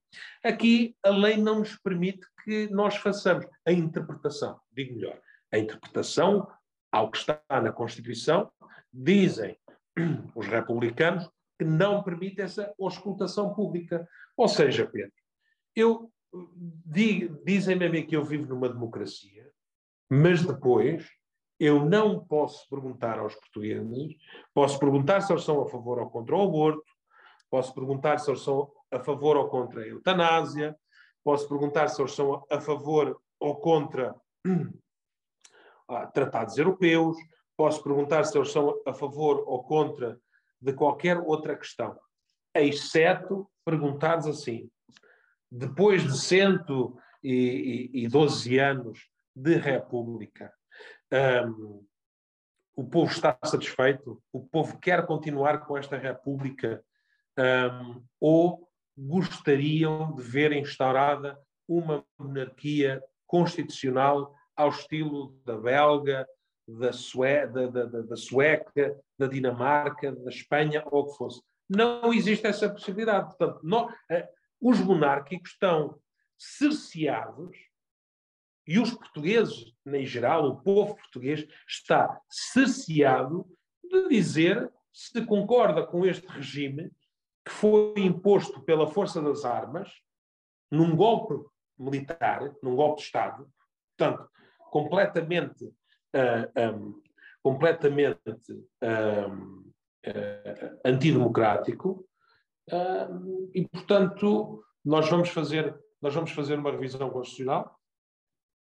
Aqui 0.43 0.95
a 1.03 1.09
lei 1.09 1.37
não 1.37 1.59
nos 1.59 1.75
permite 1.77 2.25
que 2.43 2.67
nós 2.69 2.95
façamos 2.95 3.45
a 3.65 3.71
interpretação, 3.71 4.59
digo 4.71 4.95
melhor, 4.95 5.19
a 5.51 5.57
interpretação 5.57 6.47
ao 6.91 7.11
que 7.11 7.17
está 7.17 7.41
na 7.49 7.71
Constituição, 7.71 8.51
dizem 8.91 9.57
os 10.35 10.47
republicanos 10.47 11.29
que 11.57 11.65
não 11.65 12.01
permite 12.01 12.41
essa 12.41 12.73
auscultação 12.79 13.53
pública. 13.53 14.07
Ou 14.35 14.47
seja, 14.47 14.87
Pedro, 14.87 15.11
eu 15.75 16.11
dizem-me 17.45 17.85
a 17.85 17.89
mim 17.89 18.05
que 18.05 18.15
eu 18.15 18.23
vivo 18.23 18.47
numa 18.47 18.69
democracia, 18.69 19.49
mas 20.09 20.45
depois 20.45 21.07
eu 21.59 21.83
não 21.83 22.25
posso 22.25 22.67
perguntar 22.69 23.19
aos 23.19 23.35
portugueses, 23.35 24.15
posso 24.53 24.79
perguntar 24.79 25.21
se 25.21 25.33
eles 25.33 25.43
são 25.43 25.61
a 25.61 25.67
favor 25.67 25.99
ou 25.99 26.09
contra 26.09 26.35
o 26.35 26.43
aborto, 26.43 26.83
posso 27.49 27.73
perguntar 27.73 28.19
se 28.19 28.29
eles 28.29 28.41
são 28.41 28.69
a 28.91 28.99
favor 28.99 29.37
ou 29.37 29.49
contra 29.49 29.81
a 29.81 29.87
eutanásia, 29.87 30.77
posso 31.23 31.47
perguntar 31.47 31.87
se 31.87 32.01
eles 32.01 32.13
são 32.13 32.45
a 32.49 32.59
favor 32.59 33.21
ou 33.39 33.55
contra 33.57 34.13
tratados 36.13 36.57
europeus, 36.57 37.17
posso 37.57 37.81
perguntar 37.83 38.25
se 38.25 38.37
eles 38.37 38.51
são 38.51 38.79
a 38.85 38.93
favor 38.93 39.43
ou 39.47 39.63
contra 39.63 40.19
de 40.61 40.73
qualquer 40.73 41.17
outra 41.17 41.55
questão, 41.55 41.97
exceto 42.53 43.49
perguntares 43.63 44.27
assim, 44.27 44.69
depois 45.51 46.03
de 46.03 46.15
112 46.17 48.59
anos 48.59 49.09
de 49.35 49.55
república, 49.55 50.53
um, 51.47 51.83
o 52.75 52.83
povo 52.83 53.11
está 53.11 53.37
satisfeito? 53.43 54.21
O 54.31 54.45
povo 54.45 54.79
quer 54.79 55.05
continuar 55.05 55.65
com 55.65 55.77
esta 55.77 55.97
república? 55.97 56.83
Um, 57.39 58.03
ou 58.19 58.67
gostariam 58.97 60.13
de 60.13 60.21
ver 60.21 60.51
instaurada 60.51 61.39
uma 61.67 62.03
monarquia 62.17 63.01
constitucional 63.25 64.35
ao 64.55 64.69
estilo 64.69 65.39
da 65.45 65.57
belga, 65.57 66.27
da, 66.67 67.65
da, 67.67 67.85
da, 67.85 68.01
da, 68.01 68.15
Sueca, 68.15 68.99
da 69.17 69.27
Dinamarca, 69.27 70.11
da 70.11 70.29
Espanha, 70.29 70.83
ou 70.91 71.03
o 71.03 71.05
que 71.07 71.17
fosse. 71.17 71.41
Não 71.69 72.13
existe 72.13 72.45
essa 72.45 72.69
possibilidade. 72.69 73.27
Portanto, 73.27 73.59
não, 73.63 73.89
eh, 74.09 74.27
os 74.59 74.79
monárquicos 74.79 75.51
estão 75.51 75.99
cerceados 76.37 77.55
e 78.67 78.79
os 78.79 78.93
portugueses, 78.93 79.73
em 79.87 80.05
geral, 80.05 80.47
o 80.47 80.61
povo 80.61 80.95
português, 80.95 81.47
está 81.67 82.19
cerceado 82.29 83.47
de 83.83 84.09
dizer 84.09 84.71
se 84.93 85.25
concorda 85.25 85.85
com 85.85 86.05
este 86.05 86.27
regime 86.27 86.91
que 87.49 87.55
foi 87.55 87.95
imposto 87.97 88.61
pela 88.61 88.85
força 88.85 89.19
das 89.19 89.43
armas, 89.43 89.91
num 90.69 90.95
golpe 90.95 91.43
militar, 91.79 92.53
num 92.61 92.75
golpe 92.75 92.97
de 92.97 93.07
Estado, 93.07 93.51
portanto, 93.97 94.29
completamente, 94.69 95.65
uh, 95.65 96.75
um, 96.77 97.01
completamente 97.41 98.21
um, 98.83 99.71
uh, 100.05 100.79
antidemocrático, 100.85 102.07
uh, 102.71 103.49
e, 103.55 103.67
portanto, 103.67 104.63
nós 104.85 105.09
vamos 105.09 105.29
fazer 105.29 105.75
nós 106.01 106.15
vamos 106.15 106.31
fazer 106.31 106.57
uma 106.57 106.71
revisão 106.71 107.09
constitucional 107.09 107.77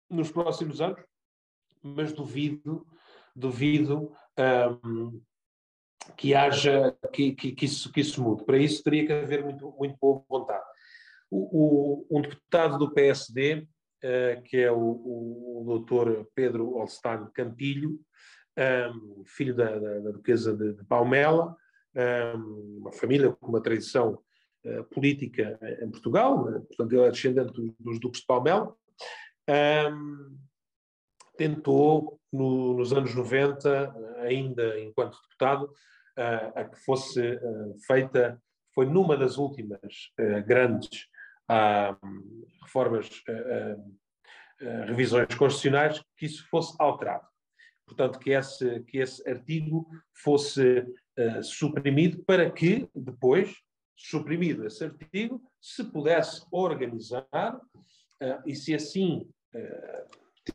nos 0.08 0.30
próximos 0.30 0.80
anos, 0.80 1.02
mas 1.82 2.12
duvido, 2.12 2.86
duvido 3.34 4.12
um, 4.84 5.20
que 6.16 6.34
haja 6.34 6.96
que, 7.12 7.32
que, 7.32 7.52
que, 7.52 7.64
isso, 7.64 7.92
que 7.92 8.00
isso 8.00 8.22
mude. 8.22 8.44
Para 8.44 8.58
isso 8.58 8.82
teria 8.82 9.06
que 9.06 9.12
haver 9.12 9.44
muito, 9.44 9.74
muito 9.78 9.96
boa 10.00 10.22
vontade. 10.28 10.64
O, 11.30 12.06
o, 12.10 12.18
um 12.18 12.20
deputado 12.20 12.78
do 12.78 12.92
PSD, 12.92 13.54
uh, 13.54 13.66
eh, 14.02 14.42
que 14.44 14.58
é 14.58 14.70
o, 14.70 14.78
o, 14.78 15.62
o 15.62 15.64
doutor 15.64 16.28
Pedro 16.34 16.76
Olstein 16.76 17.26
Cantilho, 17.34 17.98
um, 18.58 19.22
filho 19.26 19.54
da, 19.54 19.78
da, 19.78 19.98
da 19.98 20.10
duquesa 20.12 20.56
de, 20.56 20.72
de 20.72 20.84
Palmela, 20.84 21.54
um, 22.36 22.78
uma 22.80 22.92
família 22.92 23.32
com 23.32 23.48
uma 23.48 23.60
tradição 23.60 24.18
uh, 24.64 24.84
política 24.84 25.58
em 25.82 25.90
Portugal, 25.90 26.42
uh, 26.44 26.64
portanto 26.66 26.92
ele 26.92 27.02
é 27.02 27.10
descendente 27.10 27.52
dos, 27.52 27.72
dos 27.78 28.00
duques 28.00 28.20
de 28.20 28.26
Palmela, 28.26 28.74
um, 29.92 30.38
tentou, 31.36 32.18
no, 32.32 32.74
nos 32.74 32.92
anos 32.92 33.14
90, 33.14 33.94
ainda 34.20 34.80
enquanto 34.80 35.20
deputado, 35.22 35.70
a 36.16 36.64
que 36.64 36.78
fosse 36.80 37.20
uh, 37.20 37.78
feita, 37.86 38.40
foi 38.74 38.86
numa 38.86 39.16
das 39.16 39.38
últimas 39.38 40.12
uh, 40.18 40.46
grandes 40.46 41.06
reformas, 42.60 43.08
revisões 44.88 45.32
constitucionais, 45.36 46.02
que 46.16 46.26
isso 46.26 46.44
fosse 46.48 46.74
alterado. 46.76 47.24
Portanto, 47.86 48.18
que 48.18 48.30
esse, 48.30 48.80
que 48.80 48.98
esse 48.98 49.28
artigo 49.30 49.88
fosse 50.12 50.84
suprimido 51.44 52.24
para 52.24 52.50
que, 52.50 52.90
depois, 52.92 53.54
suprimido 53.94 54.66
esse 54.66 54.82
artigo, 54.82 55.40
se 55.60 55.84
pudesse 55.84 56.44
organizar 56.50 57.60
e 58.44 58.56
se 58.56 58.74
assim 58.74 59.24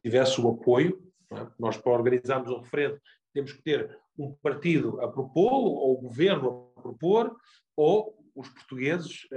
tivesse 0.03 0.39
o 0.41 0.49
apoio. 0.49 1.01
É? 1.31 1.47
Nós, 1.57 1.77
para 1.77 1.91
organizarmos 1.91 2.49
um 2.51 2.59
referendo, 2.59 2.99
temos 3.33 3.53
que 3.53 3.61
ter 3.61 3.97
um 4.17 4.33
partido 4.41 5.01
a 5.01 5.07
propô-lo, 5.07 5.71
ou 5.71 5.93
o 5.97 6.01
governo 6.01 6.71
a 6.75 6.81
propor, 6.81 7.35
ou 7.75 8.17
os 8.35 8.49
portugueses 8.49 9.27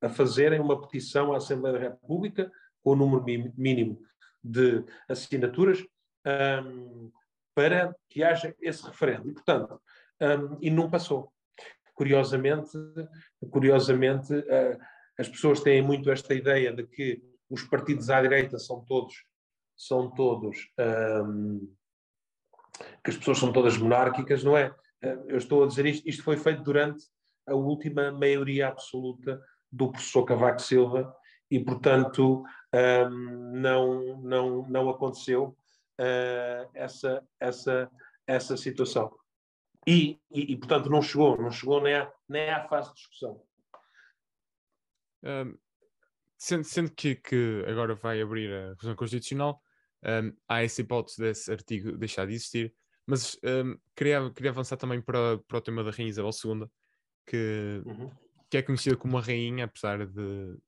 a, 0.00 0.06
a 0.06 0.08
fazerem 0.08 0.60
uma 0.60 0.80
petição 0.80 1.32
à 1.32 1.36
Assembleia 1.36 1.78
da 1.78 1.84
República 1.88 2.50
com 2.82 2.90
o 2.90 2.96
número 2.96 3.24
mínimo 3.56 4.00
de 4.42 4.84
assinaturas 5.08 5.84
um, 6.64 7.10
para 7.54 7.94
que 8.08 8.22
haja 8.22 8.54
esse 8.60 8.84
referendo. 8.84 9.28
E, 9.28 9.32
portanto, 9.32 9.80
um, 10.20 10.58
e 10.60 10.70
não 10.70 10.90
passou. 10.90 11.32
Curiosamente, 11.94 12.72
curiosamente 13.50 14.34
uh, 14.34 14.78
as 15.18 15.28
pessoas 15.28 15.60
têm 15.60 15.80
muito 15.80 16.10
esta 16.10 16.34
ideia 16.34 16.72
de 16.72 16.86
que 16.86 17.22
os 17.48 17.62
partidos 17.64 18.10
à 18.10 18.20
direita 18.20 18.58
são 18.58 18.84
todos 18.84 19.14
são 19.76 20.10
todos 20.10 20.70
um, 20.78 21.75
que 23.04 23.10
as 23.10 23.16
pessoas 23.16 23.38
são 23.38 23.52
todas 23.52 23.76
monárquicas, 23.76 24.44
não 24.44 24.56
é? 24.56 24.74
Eh, 25.02 25.18
eu 25.28 25.38
estou 25.38 25.64
a 25.64 25.66
dizer 25.66 25.86
isto, 25.86 26.08
isto 26.08 26.22
foi 26.22 26.36
feito 26.36 26.62
durante 26.62 27.04
a 27.46 27.54
última 27.54 28.10
maioria 28.10 28.68
absoluta 28.68 29.40
do 29.70 29.90
professor 29.90 30.24
Cavaco 30.24 30.60
Silva 30.60 31.14
e, 31.50 31.60
portanto, 31.60 32.44
um, 32.74 33.52
não, 33.54 34.20
não, 34.22 34.68
não 34.68 34.88
aconteceu. 34.90 35.56
uh, 35.98 36.68
essa, 36.74 37.26
essa, 37.40 37.90
essa 38.26 38.56
situação. 38.56 39.14
E, 39.86 40.18
e, 40.30 40.52
e, 40.52 40.56
portanto, 40.56 40.90
não 40.90 41.00
chegou, 41.00 41.40
não 41.40 41.50
chegou 41.50 41.80
nem 41.80 41.94
à, 41.94 42.12
nem 42.28 42.50
à 42.50 42.66
fase 42.68 42.88
de 42.88 42.96
discussão. 42.96 43.42
Um, 45.22 45.56
sendo, 46.36 46.64
sendo 46.64 46.90
que, 46.90 47.14
que, 47.16 47.64
agora 47.68 47.94
vai 47.94 48.20
abrir 48.20 48.52
a 48.52 48.68
revisão 48.70 48.96
constitucional, 48.96 49.62
um, 50.04 50.32
há 50.48 50.62
essa 50.62 50.80
hipótese 50.80 51.20
desse 51.20 51.50
artigo 51.50 51.96
deixar 51.96 52.26
de 52.26 52.34
existir, 52.34 52.74
mas 53.06 53.38
um, 53.44 53.78
queria, 53.94 54.30
queria 54.30 54.50
avançar 54.50 54.76
também 54.76 55.00
para, 55.00 55.38
para 55.38 55.58
o 55.58 55.60
tema 55.60 55.84
da 55.84 55.90
Rainha 55.90 56.10
Isabel 56.10 56.30
II, 56.32 56.66
que, 57.26 57.82
uhum. 57.86 58.10
que 58.50 58.56
é 58.56 58.62
conhecida 58.62 58.96
como 58.96 59.14
uma 59.14 59.22
rainha, 59.22 59.64
apesar 59.64 60.06
de. 60.06 60.58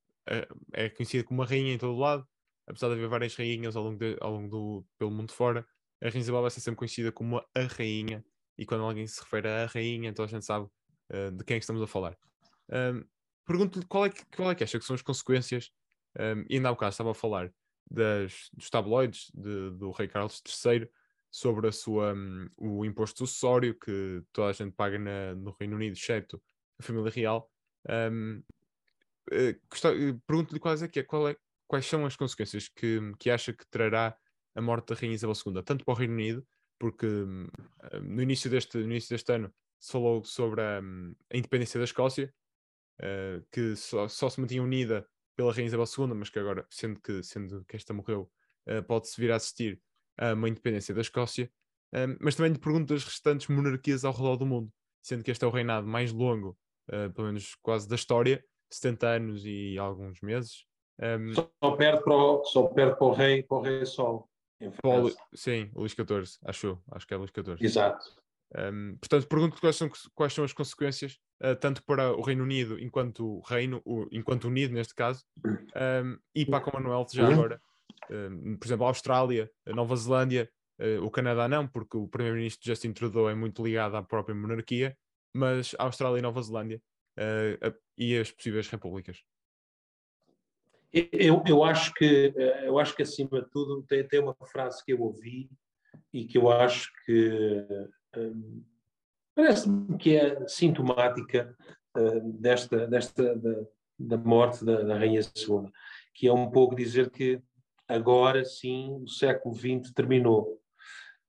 É 0.72 0.90
conhecida 0.90 1.24
como 1.24 1.40
uma 1.40 1.46
rainha 1.46 1.72
em 1.72 1.78
todo 1.78 1.94
o 1.94 1.98
lado, 1.98 2.26
apesar 2.66 2.88
de 2.88 2.94
haver 2.94 3.08
várias 3.08 3.34
rainhas 3.34 3.76
ao 3.76 3.84
longo, 3.84 3.98
de, 3.98 4.16
ao 4.20 4.30
longo 4.30 4.48
do 4.48 4.86
pelo 4.98 5.10
mundo 5.10 5.32
fora, 5.32 5.66
a 6.02 6.06
Rainha 6.06 6.20
Isabel 6.20 6.42
vai 6.42 6.50
ser 6.50 6.60
sempre 6.60 6.78
conhecida 6.78 7.10
como 7.10 7.38
a 7.38 7.60
rainha, 7.76 8.24
e 8.58 8.66
quando 8.66 8.84
alguém 8.84 9.06
se 9.06 9.20
refere 9.20 9.48
a 9.48 9.66
rainha, 9.66 10.10
então 10.10 10.24
a 10.24 10.28
gente 10.28 10.44
sabe 10.44 10.66
uh, 10.66 11.32
de 11.32 11.44
quem 11.44 11.56
é 11.56 11.58
que 11.58 11.64
estamos 11.64 11.82
a 11.82 11.86
falar. 11.86 12.16
Um, 12.70 13.02
Pergunto-lhe 13.46 13.86
qual, 13.86 14.04
é 14.04 14.10
que, 14.10 14.22
qual 14.36 14.50
é 14.50 14.54
que 14.54 14.62
acha 14.62 14.78
que 14.78 14.84
são 14.84 14.94
as 14.94 15.00
consequências, 15.00 15.70
um, 16.18 16.44
e 16.50 16.56
ainda 16.56 16.68
há 16.68 16.72
bocado 16.72 16.90
estava 16.90 17.12
a 17.12 17.14
falar 17.14 17.50
das, 17.90 18.50
dos 18.52 18.70
tabloides 18.70 19.30
de, 19.34 19.70
do 19.70 19.90
rei 19.90 20.08
Carlos 20.08 20.42
III 20.64 20.88
sobre 21.30 21.68
a 21.68 21.72
sua, 21.72 22.14
um, 22.14 22.48
o 22.56 22.84
imposto 22.84 23.18
sucessório 23.18 23.78
que 23.78 24.22
toda 24.32 24.48
a 24.48 24.52
gente 24.52 24.74
paga 24.74 24.98
na, 24.98 25.34
no 25.34 25.54
Reino 25.58 25.76
Unido, 25.76 25.92
exceto 25.92 26.42
a 26.78 26.82
família 26.82 27.10
real. 27.10 27.50
Um, 27.88 28.42
uh, 29.30 30.20
Pergunto-lhe 30.26 30.60
quais, 30.60 30.82
é 30.82 30.88
que 30.88 31.00
é, 31.00 31.02
é, 31.02 31.36
quais 31.66 31.86
são 31.86 32.06
as 32.06 32.16
consequências 32.16 32.68
que, 32.68 33.00
que 33.18 33.30
acha 33.30 33.52
que 33.52 33.66
trará 33.70 34.16
a 34.54 34.60
morte 34.60 34.88
da 34.88 34.94
Rainha 34.94 35.14
Isabel 35.14 35.36
II, 35.46 35.62
tanto 35.62 35.84
para 35.84 35.92
o 35.92 35.96
Reino 35.96 36.14
Unido, 36.14 36.46
porque 36.78 37.06
um, 37.06 37.46
no, 38.02 38.22
início 38.22 38.50
deste, 38.50 38.78
no 38.78 38.84
início 38.84 39.10
deste 39.10 39.32
ano 39.32 39.52
se 39.78 39.92
falou 39.92 40.24
sobre 40.24 40.60
a, 40.60 40.80
hum, 40.80 41.14
a 41.32 41.36
independência 41.36 41.78
da 41.78 41.84
Escócia, 41.84 42.32
uh, 43.00 43.44
que 43.52 43.76
só, 43.76 44.08
só, 44.08 44.28
se 44.28 44.40
mantinha 44.40 44.62
unida 44.62 45.06
pela 45.38 45.52
Rainha 45.52 45.68
Isabel 45.68 45.86
II, 45.86 46.14
mas 46.14 46.28
que 46.28 46.38
agora, 46.40 46.66
sendo 46.68 47.00
que, 47.00 47.22
sendo 47.22 47.64
que 47.64 47.76
esta 47.76 47.94
morreu, 47.94 48.28
uh, 48.68 48.82
pode-se 48.82 49.18
vir 49.20 49.30
a 49.30 49.36
assistir 49.36 49.80
a 50.18 50.32
uma 50.32 50.48
independência 50.48 50.92
da 50.92 51.00
Escócia. 51.00 51.48
Um, 51.94 52.16
mas 52.20 52.34
também 52.34 52.52
lhe 52.52 52.58
pergunto 52.58 52.92
das 52.92 53.04
restantes 53.04 53.46
monarquias 53.46 54.04
ao 54.04 54.12
redor 54.12 54.36
do 54.36 54.44
mundo, 54.44 54.68
sendo 55.00 55.22
que 55.22 55.30
este 55.30 55.44
é 55.44 55.46
o 55.46 55.50
reinado 55.52 55.86
mais 55.86 56.10
longo, 56.12 56.58
uh, 56.88 57.12
pelo 57.12 57.28
menos 57.28 57.54
quase 57.62 57.88
da 57.88 57.94
história, 57.94 58.44
70 58.68 59.06
anos 59.06 59.46
e 59.46 59.78
alguns 59.78 60.20
meses. 60.20 60.64
Um, 61.00 61.32
só, 61.32 61.70
perde 61.76 62.02
para 62.02 62.16
o, 62.16 62.44
só 62.44 62.64
perde 62.64 62.98
para 62.98 63.06
o 63.06 63.12
rei, 63.12 63.44
para 63.44 63.56
o 63.58 63.60
rei 63.60 63.86
Sol. 63.86 64.28
Paulo, 64.82 65.12
sim, 65.32 65.70
Luís 65.72 65.92
XIV, 65.92 66.36
acho, 66.46 66.82
acho 66.90 67.06
que 67.06 67.14
é 67.14 67.16
Luís 67.16 67.30
XIV. 67.30 67.64
Exato. 67.64 68.04
Um, 68.56 68.96
portanto, 68.96 69.28
pergunto 69.28 69.60
quais 69.60 69.76
são, 69.76 69.90
quais 70.14 70.32
são 70.32 70.44
as 70.44 70.52
consequências, 70.52 71.18
uh, 71.42 71.54
tanto 71.56 71.82
para 71.84 72.16
o 72.16 72.22
Reino 72.22 72.42
Unido 72.42 72.78
enquanto 72.78 73.40
reino, 73.40 73.82
o, 73.84 74.06
enquanto 74.10 74.48
unido 74.48 74.72
neste 74.72 74.94
caso, 74.94 75.24
um, 75.44 76.18
e 76.34 76.46
para 76.46 76.58
a 76.58 76.60
Commonwealth 76.60 77.12
já 77.12 77.28
agora. 77.28 77.60
Um, 78.10 78.56
por 78.56 78.66
exemplo, 78.66 78.86
a 78.86 78.88
Austrália, 78.88 79.50
a 79.66 79.72
Nova 79.74 79.94
Zelândia, 79.96 80.50
uh, 80.80 81.04
o 81.04 81.10
Canadá 81.10 81.46
não, 81.46 81.68
porque 81.68 81.96
o 81.96 82.08
Primeiro-Ministro 82.08 82.64
Justin 82.64 82.92
Trudeau 82.92 83.28
é 83.28 83.34
muito 83.34 83.62
ligado 83.62 83.96
à 83.96 84.02
própria 84.02 84.34
monarquia, 84.34 84.96
mas 85.34 85.74
a 85.78 85.84
Austrália 85.84 86.18
e 86.18 86.22
Nova 86.22 86.42
Zelândia 86.42 86.80
uh, 87.18 87.74
e 87.98 88.16
as 88.16 88.30
possíveis 88.30 88.68
repúblicas. 88.68 89.22
Eu, 90.90 91.42
eu, 91.46 91.62
acho 91.62 91.92
que, 91.92 92.32
eu 92.62 92.78
acho 92.78 92.96
que, 92.96 93.02
acima 93.02 93.42
de 93.42 93.50
tudo, 93.50 93.82
tem, 93.82 94.08
tem 94.08 94.20
uma 94.20 94.34
frase 94.50 94.82
que 94.82 94.94
eu 94.94 95.02
ouvi 95.02 95.50
e 96.14 96.24
que 96.24 96.38
eu 96.38 96.50
acho 96.50 96.90
que 97.04 97.66
um, 98.16 98.64
parece-me 99.34 99.96
que 99.98 100.16
é 100.16 100.46
sintomática 100.48 101.54
uh, 101.96 102.32
desta, 102.40 102.86
desta 102.86 103.36
da, 103.36 103.66
da 103.98 104.16
morte 104.16 104.64
da, 104.64 104.82
da, 104.82 104.98
Rainha 104.98 105.20
II, 105.20 105.70
que 106.14 106.26
é 106.26 106.32
um 106.32 106.50
pouco 106.50 106.74
dizer 106.74 107.10
que 107.10 107.40
agora 107.86 108.44
sim 108.44 109.00
o 109.02 109.08
século 109.08 109.54
XX 109.54 109.92
terminou. 109.92 110.60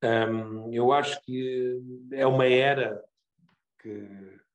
Um, 0.04 0.74
eu 0.74 0.92
acho 0.92 1.22
que 1.22 1.82
é 2.14 2.26
uma 2.26 2.46
era 2.46 3.04
que, 3.82 4.08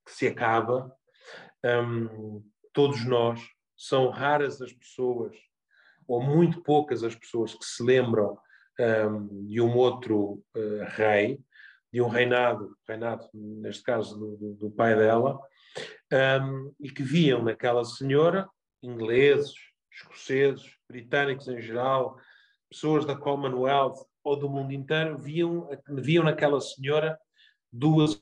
que 0.06 0.12
se 0.12 0.26
acaba. 0.26 0.94
Um, 1.64 2.42
todos 2.72 3.04
nós 3.06 3.40
são 3.76 4.08
raras 4.10 4.60
as 4.60 4.72
pessoas, 4.72 5.36
ou 6.06 6.22
muito 6.22 6.62
poucas 6.62 7.02
as 7.02 7.14
pessoas 7.14 7.54
que 7.54 7.64
se 7.64 7.82
lembram 7.82 8.38
um, 8.80 9.46
de 9.46 9.60
um 9.60 9.76
outro 9.76 10.42
uh, 10.56 10.84
rei, 10.88 11.40
de 11.94 12.02
um 12.02 12.08
reinado, 12.08 12.76
reinado 12.88 13.24
neste 13.32 13.84
caso 13.84 14.18
do, 14.18 14.54
do 14.54 14.68
pai 14.68 14.96
dela, 14.96 15.38
um, 16.42 16.74
e 16.80 16.90
que 16.90 17.04
viam 17.04 17.40
naquela 17.40 17.84
senhora 17.84 18.50
ingleses, 18.82 19.54
escoceses, 19.92 20.76
britânicos 20.88 21.46
em 21.46 21.60
geral, 21.60 22.18
pessoas 22.68 23.06
da 23.06 23.16
Commonwealth 23.16 23.94
ou 24.24 24.36
do 24.36 24.50
mundo 24.50 24.72
inteiro, 24.72 25.16
viam, 25.18 25.70
viam 25.88 26.24
naquela 26.24 26.60
senhora 26.60 27.16
duas 27.72 28.20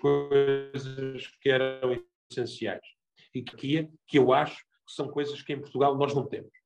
coisas 0.00 1.26
que 1.42 1.50
eram 1.50 2.02
essenciais 2.30 2.86
e 3.34 3.42
que, 3.42 3.90
que 4.06 4.18
eu 4.18 4.32
acho 4.32 4.56
que 4.56 4.94
são 4.94 5.06
coisas 5.06 5.42
que 5.42 5.52
em 5.52 5.60
Portugal 5.60 5.94
nós 5.98 6.14
não 6.14 6.26
temos. 6.26 6.63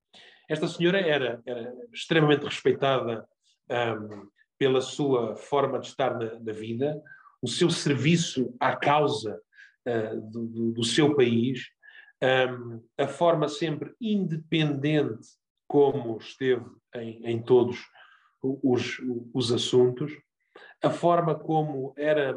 Esta 0.48 0.66
senhora 0.66 1.00
era, 1.00 1.42
era 1.44 1.74
extremamente 1.92 2.44
respeitada 2.44 3.28
um, 3.70 4.28
pela 4.58 4.80
sua 4.80 5.36
forma 5.36 5.78
de 5.78 5.86
estar 5.86 6.18
na, 6.18 6.38
na, 6.38 6.52
vida, 6.52 7.00
o 7.42 7.46
seu 7.46 7.70
serviço 7.70 8.54
à 8.58 8.74
causa 8.74 9.40
uh, 9.86 10.20
do, 10.20 10.46
do, 10.46 10.72
do, 10.72 10.84
seu 10.84 11.14
país, 11.14 11.68
um, 12.22 12.82
a 12.96 13.06
forma 13.06 13.48
sempre 13.48 13.94
independente 14.00 15.28
como 15.68 16.16
esteve 16.16 16.64
em, 16.94 17.24
em 17.26 17.42
todos 17.42 17.78
os, 18.42 19.00
os 19.34 19.52
assuntos, 19.52 20.12
a 20.82 20.90
forma 20.90 21.34
como 21.34 21.92
era 21.96 22.36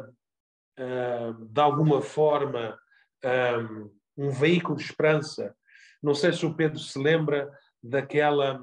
uh, 0.78 1.44
de 1.46 1.60
alguma 1.60 2.02
forma, 2.02 2.78
um, 3.24 4.24
um, 4.24 4.30
veículo 4.30 4.76
de 4.76 4.84
esperança. 4.84 5.54
Não 6.02 6.14
sei 6.14 6.32
se 6.32 6.44
o 6.44 6.54
Pedro 6.54 6.78
se 6.78 6.98
lembra 6.98 7.50
daquela 7.82 8.62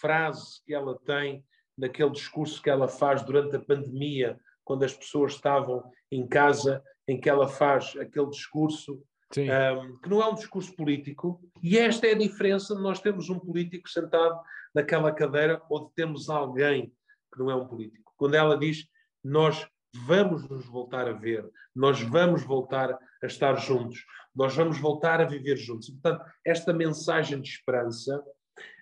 frase 0.00 0.62
que 0.64 0.74
ela 0.74 0.98
tem, 1.04 1.44
daquele 1.76 2.10
discurso 2.10 2.62
que 2.62 2.70
ela 2.70 2.88
faz 2.88 3.22
durante 3.22 3.56
a 3.56 3.60
pandemia, 3.60 4.38
quando 4.64 4.84
as 4.84 4.94
pessoas 4.94 5.34
estavam 5.34 5.84
em 6.10 6.26
casa, 6.26 6.82
em 7.06 7.20
que 7.20 7.28
ela 7.28 7.48
faz 7.48 7.94
aquele 7.98 8.30
discurso 8.30 9.02
um, 9.36 9.98
que 9.98 10.08
não 10.08 10.22
é 10.22 10.28
um 10.28 10.34
discurso 10.34 10.74
político, 10.76 11.40
e 11.62 11.76
esta 11.76 12.06
é 12.06 12.12
a 12.12 12.18
diferença 12.18 12.74
de 12.74 12.80
nós 12.80 13.00
termos 13.00 13.28
um 13.28 13.38
político 13.38 13.88
sentado 13.88 14.40
naquela 14.74 15.12
cadeira 15.12 15.60
ou 15.68 15.86
de 15.86 15.94
termos 15.94 16.30
alguém 16.30 16.92
que 17.32 17.38
não 17.40 17.50
é 17.50 17.56
um 17.56 17.66
político. 17.66 18.12
Quando 18.16 18.34
ela 18.34 18.56
diz, 18.56 18.86
nós 19.22 19.66
vamos 20.06 20.48
nos 20.48 20.66
voltar 20.66 21.08
a 21.08 21.12
ver, 21.12 21.48
nós 21.74 22.00
vamos 22.00 22.44
voltar 22.44 22.92
a 22.92 23.26
estar 23.26 23.54
juntos, 23.56 24.04
nós 24.34 24.54
vamos 24.54 24.78
voltar 24.78 25.20
a 25.20 25.24
viver 25.24 25.56
juntos. 25.56 25.90
Portanto, 25.90 26.24
esta 26.44 26.72
mensagem 26.72 27.40
de 27.40 27.48
esperança, 27.48 28.22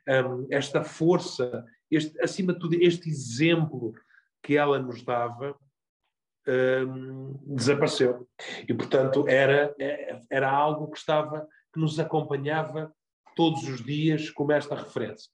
um, 0.08 0.46
esta 0.50 0.82
força, 0.82 1.64
este, 1.90 2.20
acima 2.20 2.52
de 2.52 2.58
tudo, 2.58 2.74
este 2.74 3.08
exemplo 3.08 3.94
que 4.42 4.56
ela 4.56 4.78
nos 4.78 5.02
dava, 5.02 5.56
um, 6.46 7.38
desapareceu. 7.46 8.28
E, 8.68 8.74
portanto, 8.74 9.26
era, 9.28 9.74
era 10.30 10.50
algo 10.50 10.90
que 10.90 10.98
estava, 10.98 11.46
que 11.72 11.80
nos 11.80 11.98
acompanhava 11.98 12.92
todos 13.36 13.68
os 13.68 13.82
dias 13.82 14.30
como 14.30 14.52
esta 14.52 14.74
referência. 14.74 15.30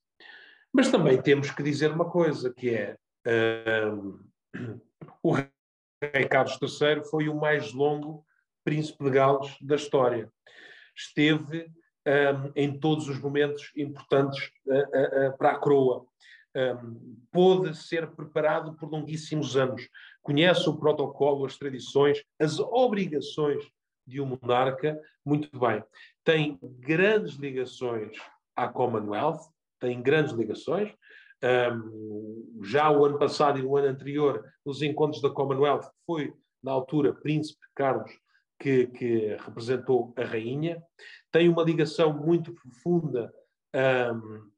Mas 0.72 0.90
também 0.90 1.20
temos 1.20 1.50
que 1.50 1.62
dizer 1.62 1.90
uma 1.90 2.10
coisa, 2.10 2.52
que 2.52 2.70
é 2.70 2.96
um, 3.86 4.20
o 5.22 5.32
rei 5.32 6.28
Carlos 6.28 6.58
III 6.60 7.04
foi 7.10 7.28
o 7.28 7.34
mais 7.34 7.72
longo 7.72 8.24
príncipe 8.64 9.02
de 9.04 9.10
Gales 9.10 9.56
da 9.60 9.76
história. 9.76 10.30
Esteve 10.94 11.70
um, 12.08 12.52
em 12.56 12.78
todos 12.78 13.08
os 13.08 13.20
momentos 13.20 13.70
importantes 13.76 14.50
uh, 14.66 15.28
uh, 15.28 15.38
para 15.38 15.50
a 15.50 15.58
coroa. 15.58 16.06
Um, 16.56 17.18
pôde 17.30 17.76
ser 17.76 18.08
preparado 18.12 18.74
por 18.74 18.90
longuíssimos 18.90 19.56
anos. 19.56 19.86
Conhece 20.22 20.68
o 20.68 20.76
protocolo, 20.76 21.44
as 21.44 21.56
tradições, 21.56 22.24
as 22.40 22.58
obrigações 22.58 23.62
de 24.06 24.20
um 24.20 24.38
monarca 24.40 24.98
muito 25.24 25.56
bem. 25.58 25.84
Tem 26.24 26.58
grandes 26.62 27.34
ligações 27.34 28.16
à 28.56 28.66
Commonwealth, 28.66 29.40
tem 29.78 30.00
grandes 30.00 30.32
ligações, 30.32 30.90
um, 31.72 32.60
já 32.64 32.90
o 32.90 33.04
ano 33.04 33.18
passado 33.18 33.58
e 33.58 33.62
o 33.62 33.76
ano 33.76 33.88
anterior, 33.88 34.42
nos 34.64 34.80
encontros 34.82 35.22
da 35.22 35.30
Commonwealth, 35.30 35.88
foi, 36.06 36.32
na 36.62 36.72
altura, 36.72 37.12
Príncipe 37.12 37.60
Carlos 37.74 38.10
que, 38.58 38.86
que 38.88 39.36
representou 39.36 40.12
a 40.16 40.24
rainha. 40.24 40.82
Tem 41.30 41.48
uma 41.48 41.62
ligação 41.62 42.12
muito 42.12 42.54
profunda 42.54 43.32
um, 43.74 44.50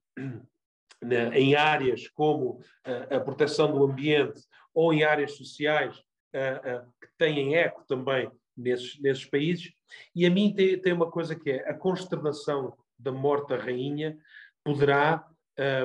em 1.35 1.55
áreas 1.55 2.09
como 2.09 2.61
a, 2.85 3.17
a 3.17 3.21
proteção 3.21 3.73
do 3.73 3.85
ambiente 3.85 4.43
ou 4.75 4.93
em 4.93 5.03
áreas 5.03 5.33
sociais 5.33 5.97
uh, 6.35 6.83
uh, 6.83 6.93
que 7.01 7.09
têm 7.19 7.57
eco 7.57 7.85
também 7.87 8.31
nesses, 8.57 9.01
nesses 9.01 9.25
países. 9.25 9.73
E 10.15 10.27
a 10.27 10.31
mim 10.31 10.55
tem, 10.55 10.81
tem 10.81 10.93
uma 10.93 11.11
coisa 11.11 11.35
que 11.35 11.51
é 11.51 11.69
a 11.69 11.75
consternação 11.75 12.77
da 12.99 13.11
morte 13.11 13.49
da 13.49 13.57
rainha 13.57 14.17
poderá, 14.63 15.27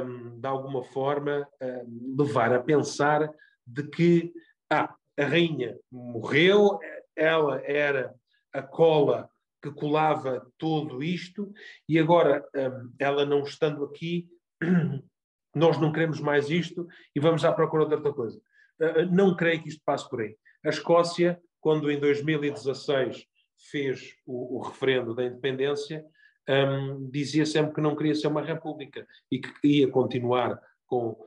um, 0.03 0.39
de 0.39 0.47
alguma 0.47 0.84
forma, 0.84 1.47
um, 1.61 2.16
levar 2.18 2.53
a 2.53 2.61
pensar 2.61 3.30
de 3.66 3.84
que 3.88 4.34
ah, 4.70 4.93
a 5.18 5.26
rainha 5.26 5.78
morreu, 5.89 6.78
ela 7.16 7.61
era 7.66 8.13
a 8.53 8.61
cola 8.61 9.30
que 9.61 9.72
colava 9.72 10.45
tudo 10.59 11.01
isto, 11.03 11.51
e 11.89 11.97
agora, 11.97 12.47
um, 12.55 12.93
ela 12.99 13.26
não 13.26 13.43
estando 13.43 13.84
aqui, 13.84 14.28
nós 15.55 15.80
não 15.80 15.91
queremos 15.91 16.20
mais 16.20 16.49
isto 16.51 16.88
e 17.16 17.20
vamos 17.20 17.43
à 17.43 17.51
procura 17.51 17.86
de 17.86 17.95
outra 17.95 18.13
coisa. 18.13 18.39
Uh, 18.80 19.05
não 19.11 19.36
creio 19.36 19.63
que 19.63 19.70
isto 19.70 19.82
passe 19.84 20.07
por 20.07 20.22
aí. 20.22 20.38
A 20.63 20.70
Escócia, 20.70 21.41
quando 21.59 21.89
em 21.89 21.99
2016 21.99 23.26
fez 23.72 24.16
o, 24.26 24.57
o 24.57 24.61
referendo 24.61 25.16
da 25.16 25.26
independência, 25.26 26.05
um, 26.47 27.09
dizia 27.09 27.45
sempre 27.45 27.74
que 27.74 27.82
não 27.82 27.95
queria 27.95 28.13
ser 28.13 28.28
uma 28.28 28.43
república 28.43 29.07
e 29.32 29.39
que 29.39 29.51
queria 29.61 29.89
continuar 29.89 30.61
com 30.86 31.09
uh, 31.09 31.26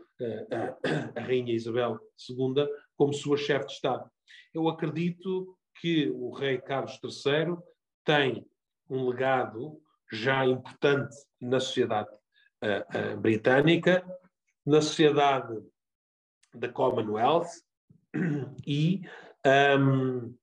a, 0.53 1.19
a 1.21 1.25
Rainha 1.25 1.53
Isabel 1.53 1.99
II 2.29 2.69
como 2.97 3.13
sua 3.13 3.37
chefe 3.37 3.67
de 3.67 3.73
Estado. 3.73 4.09
Eu 4.55 4.69
acredito 4.69 5.58
que 5.81 6.11
o 6.11 6.31
rei 6.31 6.59
Carlos 6.59 6.99
III 7.03 7.57
tem 8.05 8.47
um 8.89 9.09
legado 9.09 9.81
já 10.11 10.47
importante 10.47 11.15
na 11.41 11.61
sociedade 11.61 12.09
uh, 12.63 13.15
uh, 13.15 13.17
britânica, 13.19 14.05
na 14.65 14.81
sociedade 14.81 15.55
da 16.55 16.69
Commonwealth 16.69 17.49
e, 18.67 19.03
um, 19.79 20.35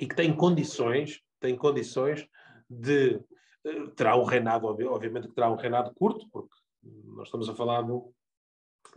e 0.00 0.06
que 0.06 0.14
tem 0.14 0.34
condições, 0.34 1.22
tem 1.40 1.56
condições 1.56 2.26
de 2.68 3.20
uh, 3.66 3.90
terá 3.94 4.16
um 4.16 4.24
reinado, 4.24 4.66
obviamente 4.66 5.28
que 5.28 5.34
terá 5.34 5.50
um 5.50 5.56
reinado 5.56 5.92
curto, 5.94 6.28
porque 6.30 6.54
nós 6.82 7.28
estamos 7.28 7.48
a 7.48 7.54
falar 7.54 7.82
de 7.82 7.92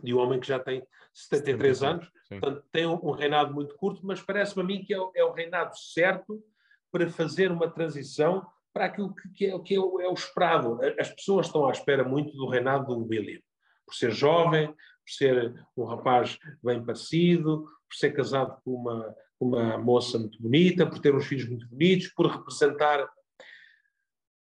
de 0.02 0.14
um 0.14 0.18
homem 0.18 0.40
que 0.40 0.46
já 0.46 0.58
tem 0.58 0.82
73 1.12 1.78
70, 1.78 1.92
anos, 1.92 2.12
sim. 2.28 2.40
portanto 2.40 2.64
tem 2.72 2.86
um, 2.86 2.98
um, 3.02 3.10
reinado 3.10 3.52
muito 3.52 3.74
curto, 3.76 4.00
mas 4.04 4.20
parece-me 4.20 4.62
a 4.62 4.66
mim 4.66 4.84
que 4.84 4.94
é, 4.94 4.98
é 5.16 5.24
o 5.24 5.32
reinado 5.32 5.76
certo 5.76 6.42
para 6.90 7.08
fazer 7.08 7.50
uma 7.50 7.70
transição 7.70 8.46
para 8.72 8.86
aquilo 8.86 9.14
que, 9.14 9.28
que, 9.30 9.46
é, 9.46 9.58
que 9.58 9.74
é, 9.74 9.80
o, 9.80 10.00
é, 10.00 10.08
o, 10.08 10.14
esperado. 10.14 10.78
As 10.98 11.10
pessoas 11.10 11.46
estão 11.46 11.66
à 11.66 11.72
espera 11.72 12.04
muito 12.04 12.34
do 12.36 12.48
reinado 12.48 12.86
do 12.86 13.06
William, 13.06 13.40
por 13.84 13.94
ser 13.94 14.10
jovem, 14.10 14.68
por 14.68 15.10
ser 15.10 15.54
um 15.76 15.84
rapaz 15.84 16.38
bem 16.62 16.82
parecido, 16.82 17.64
por 17.88 17.96
ser 17.96 18.12
casado 18.12 18.58
com 18.64 18.72
uma, 18.72 19.14
uma 19.38 19.78
moça 19.78 20.18
muito 20.18 20.40
bonita, 20.40 20.86
por 20.86 20.98
ter 20.98 21.14
uns 21.14 21.26
filhos 21.26 21.48
muito 21.48 21.68
bonitos, 21.68 22.08
por 22.08 22.26
representar 22.26 23.06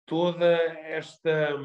toda 0.05 0.45
esta 0.45 1.55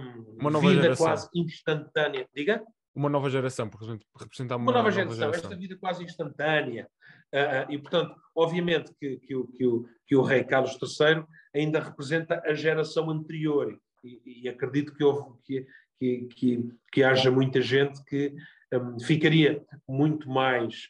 vida 0.60 0.82
geração. 0.82 1.06
quase 1.06 1.28
instantânea. 1.34 2.28
Diga? 2.34 2.62
Uma 2.96 3.10
nova 3.10 3.28
geração, 3.28 3.68
por 3.68 3.80
representar 4.18 4.56
uma, 4.56 4.64
uma 4.64 4.72
nova, 4.72 4.88
nova 4.88 4.90
geração, 4.90 5.16
geração, 5.16 5.50
esta 5.50 5.56
vida 5.56 5.76
quase 5.76 6.02
instantânea, 6.02 6.88
Uh, 7.34 7.70
e, 7.70 7.78
portanto, 7.78 8.14
obviamente 8.34 8.94
que, 8.98 9.16
que, 9.18 9.34
o, 9.34 9.46
que, 9.48 9.66
o, 9.66 9.88
que 10.06 10.16
o 10.16 10.22
rei 10.22 10.44
Carlos 10.44 10.78
III 10.80 11.24
ainda 11.54 11.80
representa 11.80 12.40
a 12.46 12.54
geração 12.54 13.10
anterior. 13.10 13.78
E, 14.04 14.42
e 14.44 14.48
acredito 14.48 14.94
que, 14.94 15.02
houve, 15.02 15.36
que, 15.44 15.66
que, 15.98 16.28
que, 16.34 16.70
que, 16.92 17.02
haja 17.02 17.30
muita 17.30 17.60
gente 17.60 18.02
que 18.04 18.34
um, 18.72 19.00
ficaria 19.00 19.64
muito 19.88 20.28
mais, 20.30 20.88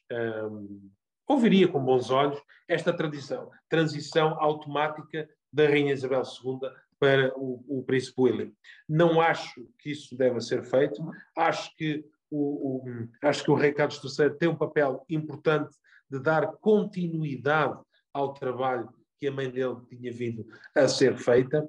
um, 0.50 0.90
ouviria 1.26 1.66
com 1.66 1.82
bons 1.82 2.10
olhos 2.10 2.38
esta 2.68 2.92
tradição, 2.92 3.50
transição 3.68 4.36
automática 4.38 5.28
da 5.50 5.66
Rainha 5.66 5.94
Isabel 5.94 6.22
II 6.22 6.70
para 6.98 7.32
o, 7.36 7.64
o 7.68 7.82
Príncipe 7.82 8.20
William. 8.20 8.50
Não 8.88 9.20
acho 9.20 9.68
que 9.78 9.90
isso 9.90 10.16
deva 10.16 10.40
ser 10.40 10.64
feito, 10.64 11.02
acho 11.36 11.74
que 11.76 12.04
o, 12.30 12.78
o, 12.78 13.08
acho 13.22 13.44
que 13.44 13.50
o 13.50 13.54
rei 13.54 13.72
Carlos 13.72 14.00
III 14.18 14.30
tem 14.30 14.48
um 14.48 14.56
papel 14.56 15.04
importante 15.08 15.74
de 16.10 16.18
dar 16.18 16.46
continuidade 16.58 17.80
ao 18.12 18.32
trabalho 18.32 18.88
que 19.18 19.26
a 19.26 19.32
mãe 19.32 19.50
dele 19.50 19.76
tinha 19.88 20.12
vindo 20.12 20.46
a 20.74 20.88
ser 20.88 21.16
feita. 21.16 21.68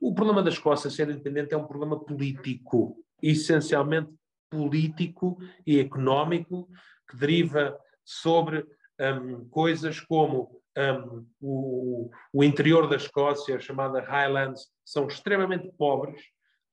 O 0.00 0.14
problema 0.14 0.42
da 0.42 0.50
Escócia 0.50 0.90
ser 0.90 1.08
independente 1.10 1.54
é 1.54 1.56
um 1.56 1.66
problema 1.66 1.98
político, 1.98 3.04
essencialmente 3.22 4.12
político 4.50 5.38
e 5.66 5.78
económico, 5.78 6.68
que 7.08 7.16
deriva 7.16 7.78
sobre 8.04 8.66
um, 9.00 9.48
coisas 9.48 10.00
como 10.00 10.60
um, 10.76 11.26
o, 11.40 12.10
o, 12.32 12.44
interior 12.44 12.88
da 12.88 12.96
Escócia, 12.96 13.58
chamada 13.58 14.00
Highlands, 14.00 14.68
são 14.84 15.06
extremamente 15.06 15.70
pobres, 15.76 16.22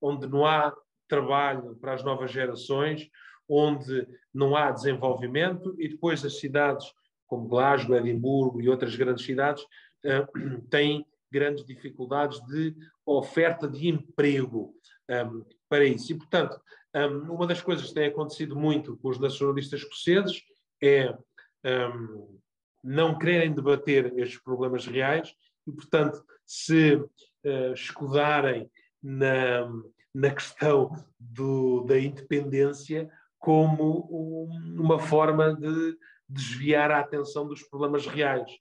onde 0.02 0.28
não 0.28 0.46
há 0.46 0.74
trabalho 1.08 1.76
para 1.78 1.94
as 1.94 2.04
novas 2.04 2.32
gerações, 2.32 3.08
onde 3.48 4.08
não 4.34 4.56
há 4.56 4.72
desenvolvimento, 4.72 5.76
e 5.80 5.88
depois 5.88 6.24
as 6.26 6.40
cidades 6.40 6.86
como 7.28 7.48
Glasgow, 7.48 7.96
Edimburgo 7.96 8.62
e 8.62 8.70
outras 8.70 8.96
grandes 8.96 9.26
cidades 9.26 9.64
uh, 9.64 10.62
têm 10.70 11.06
grandes 11.32 11.66
dificuldades 11.66 12.40
de 12.46 12.76
oferta 13.06 13.68
de 13.68 13.88
emprego 13.88 14.74
um, 15.10 15.44
para 15.68 15.84
isso. 15.84 16.12
E, 16.12 16.18
portanto, 16.18 16.60
um, 16.96 17.34
uma 17.34 17.48
das 17.48 17.62
coisas 17.62 17.88
que 17.88 17.94
tem 17.96 18.06
acontecido 18.06 18.56
muito 18.56 18.96
com 18.98 19.10
os 19.10 19.20
nacionalistas 19.20 19.82
escoceses 19.82 20.44
é 20.82 21.18
um, 21.66 22.40
não 22.84 23.18
quererem 23.18 23.54
debater 23.54 24.14
estes 24.18 24.40
problemas 24.42 24.86
reais 24.86 25.34
e, 25.66 25.72
portanto, 25.72 26.24
se 26.46 26.96
uh, 26.96 27.74
escudarem 27.74 28.70
na, 29.02 29.72
na 30.14 30.30
questão 30.32 30.92
do, 31.20 31.84
da 31.86 31.98
independência 31.98 33.10
como 33.40 34.08
um, 34.10 34.82
uma 34.82 35.00
forma 35.00 35.54
de 35.56 35.98
desviar 36.28 36.92
a 36.92 37.00
atenção 37.00 37.48
dos 37.48 37.64
problemas 37.64 38.06
reais. 38.06 38.52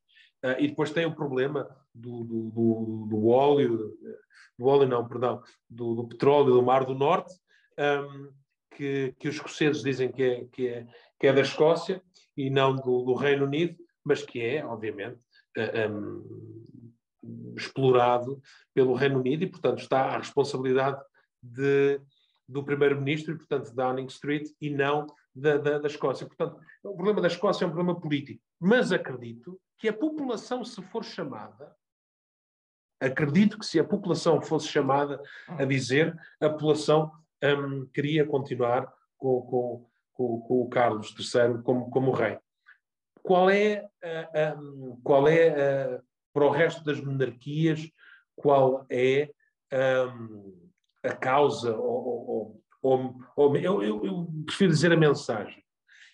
Uh, 0.45 0.59
e 0.59 0.69
depois 0.69 0.91
tem 0.91 1.07
o 1.07 1.15
problema 1.15 1.69
do, 1.95 2.25
do, 2.25 2.51
do, 2.51 3.07
do 3.11 3.29
óleo, 3.29 3.97
do 4.59 4.67
óleo 4.67 4.89
não, 4.89 5.07
perdão, 5.07 5.43
do, 5.69 5.95
do, 5.95 6.09
petróleo 6.09 6.55
do 6.55 6.63
Mar 6.63 6.85
do 6.85 6.95
Norte, 6.95 7.35
um, 7.79 8.33
que, 8.77 9.15
que 9.19 9.29
os 9.29 9.35
escoceses 9.35 9.83
dizem 9.83 10.11
que 10.11 10.23
é, 10.23 10.45
que, 10.53 10.69
é, 10.69 10.87
que 11.19 11.27
é 11.27 11.33
da 11.33 11.41
Escócia 11.41 12.03
e 12.37 12.51
não 12.51 12.75
do, 12.75 13.15
Reino 13.15 13.45
Unido, 13.45 13.77
mas 14.05 14.23
que 14.23 14.41
é, 14.41 14.65
obviamente, 14.65 15.21
um, 15.91 16.65
explorado 17.57 18.41
pelo 18.75 18.95
Reino 18.95 19.21
Unido 19.21 19.45
e, 19.45 19.51
portanto, 19.51 19.79
está 19.79 20.03
à 20.07 20.19
responsabilidade 20.19 21.01
de, 21.43 22.01
do 22.49 22.65
primeiro-ministro 22.65 23.35
e, 23.35 23.39
portanto, 23.39 23.75
da 23.75 23.85
Downing 23.87 24.07
Street 24.07 24.49
e 24.61 24.71
não 24.71 25.07
da, 25.35 25.57
da, 25.57 25.79
da, 25.79 25.89
Escócia. 25.89 26.27
Portanto, 26.27 26.61
o 26.83 26.95
problema 26.95 27.21
da 27.21 27.29
Escócia 27.29 27.65
é 27.65 27.69
um 27.69 27.73
problema 27.73 27.99
político. 27.99 28.43
Mas 28.61 28.93
acredito 28.93 29.61
que 29.79 29.89
a 29.89 29.93
população, 29.93 30.65
se 30.65 30.83
for 30.83 31.05
chamada, 31.05 31.75
acredito 33.01 33.59
que 33.59 33.67
se 33.67 33.79
a 33.79 33.85
população 33.85 34.41
fosse 34.41 34.69
chamada 34.69 35.21
a 35.49 35.65
dizer, 35.65 36.17
a 36.41 36.49
população 36.49 37.11
um, 37.43 37.87
queria 37.87 38.25
continuar 38.25 38.93
com, 39.17 39.43
com, 39.43 39.91
com, 40.13 40.41
com, 40.43 40.63
o 40.63 40.69
Carlos 40.69 41.15
III 41.19 41.63
como, 41.63 41.91
como 41.91 42.13
rei. 42.13 42.39
Qual 43.23 43.49
é, 43.51 43.89
uh, 44.05 44.61
um, 44.61 45.01
qual 45.03 45.29
é 45.29 45.97
uh, 45.97 46.03
para 46.33 46.47
o 46.47 46.51
resto 46.51 46.83
das 46.85 47.01
monarquias, 47.01 47.89
qual 48.35 48.87
é 48.91 49.31
um, 49.73 50.71
a 51.03 51.13
causa, 51.15 51.77
ou, 51.77 52.63
ou, 52.83 53.21
ou, 53.37 53.57
eu, 53.57 53.83
eu, 53.83 54.05
eu, 54.05 54.29
prefiro 54.47 54.73
dizer 54.73 54.93
a 54.93 54.97
mensagem. 54.97 55.63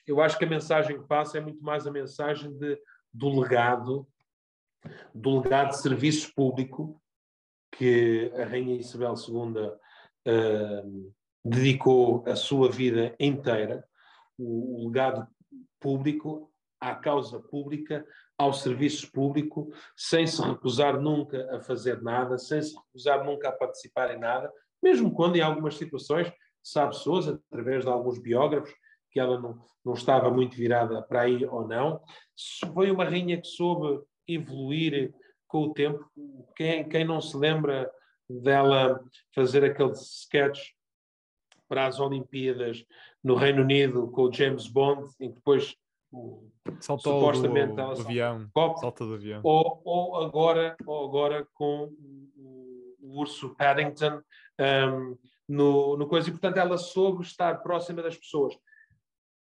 Eu 0.07 0.21
acho 0.21 0.39
que 0.39 0.45
a 0.45 0.49
mensagem 0.49 0.99
que 0.99 1.07
passa 1.07 1.39
é 1.39 1.41
muito 1.41 1.63
mais 1.63 1.87
a 1.87 1.91
mensagem 1.91 2.57
de, 2.57 2.79
do 3.13 3.41
legado, 3.41 4.09
do 5.15 5.41
legado 5.41 5.71
de 5.71 5.81
serviço 5.81 6.33
público 6.35 7.01
que 7.73 8.33
a 8.35 8.45
Rainha 8.45 8.77
Isabel 8.77 9.15
II 9.15 9.67
uh, 10.27 11.15
dedicou 11.45 12.25
a 12.27 12.35
sua 12.35 12.71
vida 12.71 13.15
inteira, 13.21 13.87
o, 14.39 14.85
o 14.85 14.89
legado 14.89 15.29
público 15.79 16.51
à 16.81 16.95
causa 16.95 17.41
pública, 17.41 18.05
ao 18.37 18.53
serviço 18.53 19.11
público, 19.11 19.73
sem 19.97 20.27
se 20.27 20.41
recusar 20.41 21.01
nunca 21.01 21.57
a 21.57 21.61
fazer 21.61 22.01
nada, 22.03 22.39
sem 22.39 22.63
se 22.63 22.77
recusar 22.77 23.25
nunca 23.25 23.49
a 23.49 23.53
participar 23.53 24.15
em 24.15 24.19
nada, 24.19 24.53
mesmo 24.83 25.13
quando 25.13 25.37
em 25.37 25.41
algumas 25.41 25.77
situações, 25.77 26.33
sabe 26.63 26.97
Sousa, 26.97 27.43
através 27.51 27.85
de 27.85 27.91
alguns 27.91 28.19
biógrafos, 28.19 28.73
que 29.11 29.19
ela 29.19 29.41
não, 29.41 29.59
não 29.85 29.95
estava 29.95 30.31
muito 30.31 30.57
virada 30.57 31.03
para 31.03 31.23
aí 31.23 31.45
ou 31.45 31.67
não, 31.67 32.01
foi 32.73 32.91
uma 32.91 33.05
rainha 33.05 33.41
que 33.41 33.49
soube 33.49 34.05
evoluir 34.27 35.13
com 35.47 35.65
o 35.65 35.73
tempo. 35.73 36.05
Quem, 36.55 36.89
quem 36.89 37.05
não 37.05 37.21
se 37.21 37.37
lembra 37.37 37.91
dela 38.29 39.03
fazer 39.35 39.65
aquele 39.65 39.93
sketch 39.93 40.73
para 41.67 41.87
as 41.87 41.99
Olimpíadas 41.99 42.85
no 43.25 43.35
Reino 43.35 43.63
Unido 43.63 44.11
com 44.11 44.23
o 44.23 44.33
James 44.33 44.69
Bond, 44.69 45.11
em 45.19 45.31
que 45.31 45.37
depois 45.37 45.75
Saltou 46.81 47.21
supostamente 47.21 47.75
do, 47.75 47.95
do 47.95 48.01
avião. 48.01 48.51
Salta 48.81 49.05
do 49.05 49.15
avião. 49.15 49.41
Ou, 49.45 49.83
ou, 49.85 50.17
agora, 50.17 50.77
ou 50.87 51.09
agora 51.09 51.47
com 51.55 51.93
o, 52.37 52.97
o 53.01 53.19
urso 53.21 53.55
Paddington 53.55 54.23
um, 54.59 55.19
no, 55.49 55.97
no 55.97 56.07
coisa. 56.09 56.29
E, 56.29 56.33
portanto, 56.33 56.57
ela 56.57 56.79
soube 56.79 57.23
estar 57.23 57.63
próxima 57.63 58.03
das 58.03 58.17
pessoas. 58.17 58.57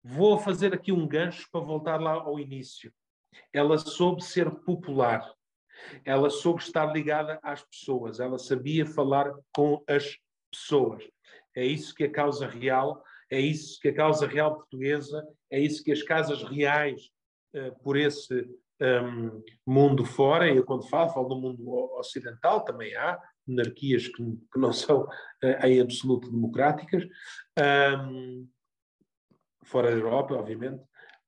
Vou 0.03 0.37
fazer 0.39 0.73
aqui 0.73 0.91
um 0.91 1.07
gancho 1.07 1.47
para 1.51 1.61
voltar 1.61 1.99
lá 1.99 2.13
ao 2.13 2.39
início. 2.39 2.91
Ela 3.53 3.77
soube 3.77 4.23
ser 4.23 4.49
popular. 4.49 5.33
Ela 6.03 6.29
soube 6.29 6.61
estar 6.61 6.85
ligada 6.91 7.39
às 7.43 7.63
pessoas. 7.63 8.19
Ela 8.19 8.37
sabia 8.37 8.85
falar 8.85 9.31
com 9.55 9.83
as 9.87 10.17
pessoas. 10.51 11.03
É 11.55 11.65
isso 11.65 11.93
que 11.93 12.05
a 12.05 12.11
causa 12.11 12.47
real, 12.47 13.03
é 13.31 13.39
isso 13.39 13.79
que 13.79 13.89
a 13.89 13.95
causa 13.95 14.27
real 14.27 14.55
portuguesa, 14.55 15.25
é 15.51 15.59
isso 15.59 15.83
que 15.83 15.91
as 15.91 16.01
casas 16.03 16.43
reais 16.43 17.01
uh, 17.55 17.83
por 17.83 17.97
esse 17.97 18.47
um, 18.81 19.43
mundo 19.65 20.05
fora, 20.05 20.49
e 20.49 20.57
eu 20.57 20.63
quando 20.63 20.87
falo, 20.87 21.09
falo 21.09 21.29
do 21.29 21.39
mundo 21.39 21.69
ocidental, 21.97 22.63
também 22.63 22.95
há 22.95 23.19
monarquias 23.45 24.07
que, 24.07 24.23
que 24.23 24.59
não 24.59 24.71
são 24.71 25.03
uh, 25.03 25.65
em 25.65 25.81
absoluto 25.81 26.31
democráticas, 26.31 27.03
um, 28.07 28.47
fora 29.65 29.91
da 29.91 29.97
Europa, 29.97 30.35
obviamente, 30.35 30.81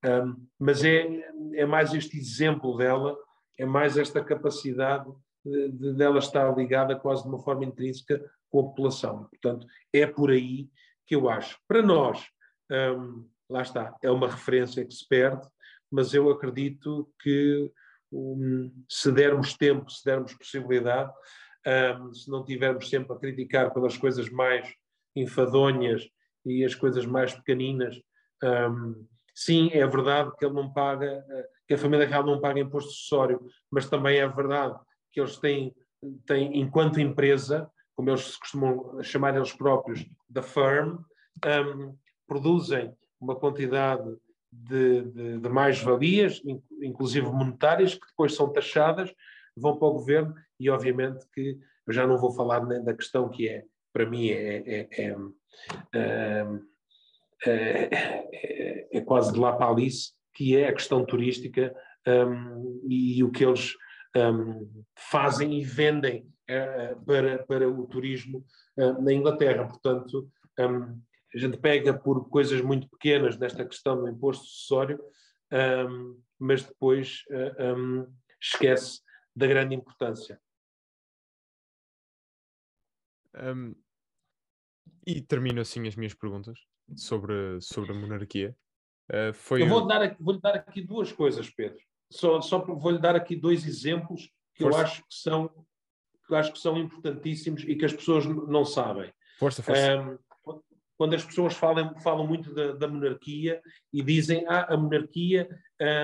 um, 0.05 0.47
mas 0.57 0.83
é, 0.83 1.05
é 1.53 1.65
mais 1.65 1.93
este 1.93 2.17
exemplo 2.17 2.77
dela, 2.77 3.15
é 3.59 3.65
mais 3.65 3.97
esta 3.97 4.23
capacidade 4.23 5.11
de, 5.45 5.69
de, 5.71 5.93
dela 5.93 6.19
estar 6.19 6.55
ligada 6.55 6.95
quase 6.95 7.23
de 7.23 7.29
uma 7.29 7.39
forma 7.39 7.65
intrínseca 7.65 8.19
com 8.49 8.59
a 8.59 8.63
população. 8.63 9.25
Portanto, 9.25 9.67
é 9.93 10.07
por 10.07 10.31
aí 10.31 10.69
que 11.05 11.15
eu 11.15 11.29
acho. 11.29 11.57
Para 11.67 11.81
nós, 11.81 12.23
um, 12.71 13.27
lá 13.49 13.61
está, 13.61 13.95
é 14.01 14.09
uma 14.09 14.29
referência 14.29 14.85
que 14.85 14.93
se 14.93 15.07
perde, 15.07 15.47
mas 15.91 16.13
eu 16.13 16.29
acredito 16.29 17.11
que 17.21 17.69
um, 18.11 18.71
se 18.87 19.11
dermos 19.11 19.55
tempo, 19.55 19.89
se 19.89 20.03
dermos 20.05 20.33
possibilidade, 20.33 21.11
um, 21.99 22.13
se 22.13 22.29
não 22.29 22.43
tivermos 22.43 22.89
sempre 22.89 23.13
a 23.13 23.19
criticar 23.19 23.73
pelas 23.73 23.97
coisas 23.97 24.29
mais 24.29 24.73
enfadonhas 25.15 26.07
e 26.45 26.63
as 26.63 26.73
coisas 26.73 27.05
mais 27.05 27.33
pequeninas, 27.33 28.01
um, 28.43 29.05
sim, 29.35 29.69
é 29.73 29.85
verdade 29.85 30.31
que 30.37 30.45
ele 30.45 30.55
não 30.55 30.71
paga, 30.71 31.23
que 31.67 31.73
a 31.73 31.77
família 31.77 32.07
real 32.07 32.25
não 32.25 32.39
paga 32.39 32.59
imposto 32.59 32.89
acessório, 32.89 33.39
mas 33.69 33.89
também 33.89 34.17
é 34.17 34.27
verdade 34.27 34.79
que 35.11 35.19
eles 35.19 35.37
têm, 35.37 35.75
têm 36.25 36.59
enquanto 36.59 36.99
empresa, 36.99 37.69
como 38.01 38.09
eles 38.09 38.35
costumam 38.35 39.03
chamar 39.03 39.35
eles 39.35 39.53
próprios, 39.53 40.03
da 40.27 40.41
firm, 40.41 40.97
um, 41.45 41.95
produzem 42.27 42.91
uma 43.19 43.35
quantidade 43.35 44.09
de, 44.51 45.03
de, 45.03 45.37
de 45.37 45.49
mais-valias, 45.49 46.41
inclusive 46.81 47.27
monetárias, 47.27 47.93
que 47.93 48.07
depois 48.07 48.33
são 48.33 48.51
taxadas, 48.51 49.13
vão 49.55 49.77
para 49.77 49.87
o 49.87 49.93
governo 49.93 50.33
e, 50.59 50.67
obviamente, 50.67 51.23
que 51.31 51.59
eu 51.85 51.93
já 51.93 52.07
não 52.07 52.17
vou 52.17 52.31
falar 52.31 52.65
nem 52.65 52.83
da 52.83 52.95
questão 52.95 53.29
que 53.29 53.47
é, 53.47 53.65
para 53.93 54.09
mim, 54.09 54.29
é, 54.29 54.87
é, 54.89 55.15
é, 55.93 56.29
é, 57.45 58.97
é 58.97 59.01
quase 59.01 59.31
de 59.31 59.39
lá 59.39 59.53
para 59.53 59.69
Alice, 59.69 60.13
que 60.33 60.57
é 60.57 60.69
a 60.69 60.73
questão 60.73 61.05
turística 61.05 61.71
um, 62.07 62.81
e 62.89 63.23
o 63.23 63.29
que 63.29 63.45
eles 63.45 63.75
um, 64.17 64.83
fazem 64.95 65.59
e 65.59 65.63
vendem 65.63 66.21
uh, 66.21 66.31
para, 67.05 67.43
para 67.45 67.69
o 67.69 67.87
turismo 67.87 68.45
uh, 68.77 69.01
na 69.01 69.13
Inglaterra. 69.13 69.67
Portanto, 69.67 70.29
um, 70.59 71.01
a 71.33 71.37
gente 71.37 71.57
pega 71.57 71.93
por 71.97 72.29
coisas 72.29 72.61
muito 72.61 72.89
pequenas 72.89 73.37
nesta 73.37 73.65
questão 73.65 74.01
do 74.01 74.09
imposto 74.09 74.43
acessório, 74.43 75.01
um, 75.89 76.21
mas 76.39 76.63
depois 76.63 77.23
uh, 77.29 77.77
um, 77.77 78.13
esquece 78.39 79.01
da 79.35 79.47
grande 79.47 79.75
importância. 79.75 80.39
Um, 83.35 83.73
e 85.07 85.21
termino 85.21 85.61
assim 85.61 85.87
as 85.87 85.95
minhas 85.95 86.13
perguntas 86.13 86.59
sobre, 86.95 87.61
sobre 87.61 87.91
a 87.91 87.95
monarquia. 87.95 88.55
Uh, 89.09 89.33
foi 89.33 89.63
Eu 89.63 89.67
vou 89.67 89.87
dar, 89.87 90.15
vou 90.19 90.39
dar 90.39 90.55
aqui 90.55 90.81
duas 90.81 91.11
coisas, 91.11 91.49
Pedro. 91.49 91.79
Só, 92.11 92.41
só 92.41 92.59
vou-lhe 92.59 92.99
dar 92.99 93.15
aqui 93.15 93.35
dois 93.35 93.65
exemplos 93.65 94.29
que 94.53 94.63
Força. 94.63 94.79
eu 94.79 94.83
acho 94.83 95.01
que 95.03 95.15
são 95.15 95.65
que 96.31 96.35
acho 96.35 96.53
que 96.53 96.59
são 96.59 96.77
importantíssimos 96.77 97.63
e 97.63 97.75
que 97.75 97.83
as 97.83 97.91
pessoas 97.91 98.25
não 98.25 98.63
sabem. 98.63 99.11
Força, 99.37 99.61
força. 99.61 100.01
Um, 100.01 100.17
quando 100.97 101.15
as 101.15 101.25
pessoas 101.25 101.55
falam, 101.55 101.99
falam 101.99 102.25
muito 102.25 102.53
da, 102.53 102.73
da 102.73 102.87
monarquia 102.87 103.61
e 103.91 104.01
dizem 104.01 104.45
ah, 104.47 104.73
a 104.73 104.77
monarquia 104.77 105.49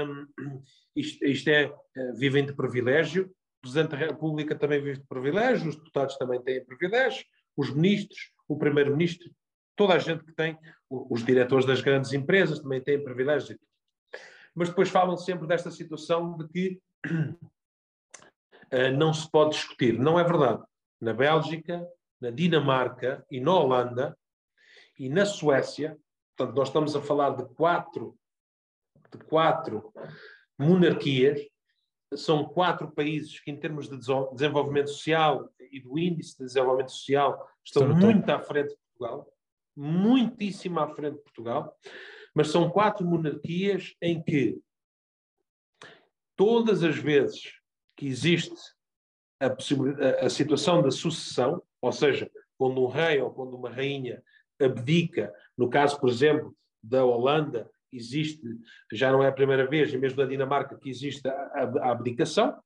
um, 0.05 0.27
isto, 0.95 1.23
isto, 1.23 1.47
é, 1.49 1.67
uh, 1.67 2.15
vivem 2.17 2.45
de 2.45 2.53
privilégio, 2.53 3.25
o 3.25 3.61
Presidente 3.61 3.91
da 3.91 3.97
República 3.97 4.55
também 4.55 4.81
vive 4.81 4.99
de 4.99 5.07
privilégio, 5.07 5.69
os 5.69 5.75
deputados 5.75 6.17
também 6.17 6.41
têm 6.41 6.65
privilégio, 6.65 7.25
os 7.55 7.73
ministros, 7.73 8.33
o 8.47 8.57
Primeiro-Ministro, 8.57 9.29
toda 9.75 9.93
a 9.93 9.99
gente 9.99 10.25
que 10.25 10.33
tem, 10.33 10.57
os 10.89 11.23
diretores 11.23 11.65
das 11.65 11.81
grandes 11.81 12.11
empresas 12.11 12.59
também 12.59 12.81
têm 12.81 13.03
privilégios. 13.03 13.57
Mas 14.53 14.69
depois 14.69 14.89
falam 14.89 15.15
sempre 15.15 15.47
desta 15.47 15.71
situação 15.71 16.35
de 16.37 16.47
que 16.47 16.79
não 18.95 19.13
se 19.13 19.29
pode 19.29 19.51
discutir. 19.51 19.97
Não 19.97 20.19
é 20.19 20.23
verdade. 20.23 20.63
Na 20.99 21.13
Bélgica, 21.13 21.87
na 22.19 22.29
Dinamarca 22.31 23.25
e 23.29 23.39
na 23.39 23.53
Holanda, 23.53 24.17
e 24.97 25.09
na 25.09 25.25
Suécia, 25.25 25.97
portanto, 26.35 26.55
nós 26.55 26.69
estamos 26.69 26.95
a 26.95 27.01
falar 27.01 27.31
de 27.31 27.45
quatro, 27.53 28.17
de 29.11 29.17
quatro 29.25 29.93
monarquias, 30.57 31.41
são 32.15 32.45
quatro 32.45 32.89
países 32.91 33.39
que, 33.39 33.51
em 33.51 33.59
termos 33.59 33.89
de 33.89 33.97
desenvolvimento 34.33 34.89
social 34.89 35.49
e 35.71 35.79
do 35.79 35.99
índice 35.99 36.37
de 36.37 36.45
desenvolvimento 36.45 36.91
social, 36.91 37.47
estão 37.63 37.87
muito 37.87 38.29
à 38.29 38.39
frente 38.39 38.69
de 38.69 38.77
Portugal, 38.77 39.27
muitíssimo 39.75 40.79
à 40.79 40.87
frente 40.87 41.17
de 41.17 41.23
Portugal, 41.23 41.77
mas 42.33 42.49
são 42.49 42.69
quatro 42.69 43.05
monarquias 43.05 43.95
em 44.01 44.23
que 44.23 44.59
todas 46.35 46.83
as 46.83 46.95
vezes 46.95 47.56
que 47.97 48.07
existe 48.07 48.55
a, 49.41 49.47
a, 49.47 50.25
a 50.25 50.29
situação 50.29 50.81
da 50.81 50.91
sucessão, 50.91 51.61
ou 51.81 51.91
seja, 51.91 52.31
quando 52.57 52.81
um 52.81 52.87
rei 52.87 53.21
ou 53.21 53.31
quando 53.31 53.55
uma 53.55 53.69
rainha 53.69 54.23
abdica. 54.61 55.33
No 55.57 55.69
caso, 55.69 55.99
por 55.99 56.09
exemplo, 56.09 56.55
da 56.81 57.03
Holanda, 57.03 57.69
existe, 57.91 58.41
já 58.91 59.11
não 59.11 59.23
é 59.23 59.27
a 59.27 59.33
primeira 59.33 59.67
vez, 59.67 59.93
e 59.93 59.97
mesmo 59.97 60.21
na 60.21 60.27
Dinamarca, 60.27 60.77
que 60.77 60.89
existe 60.89 61.27
a, 61.27 61.63
a 61.81 61.91
abdicação. 61.91 62.57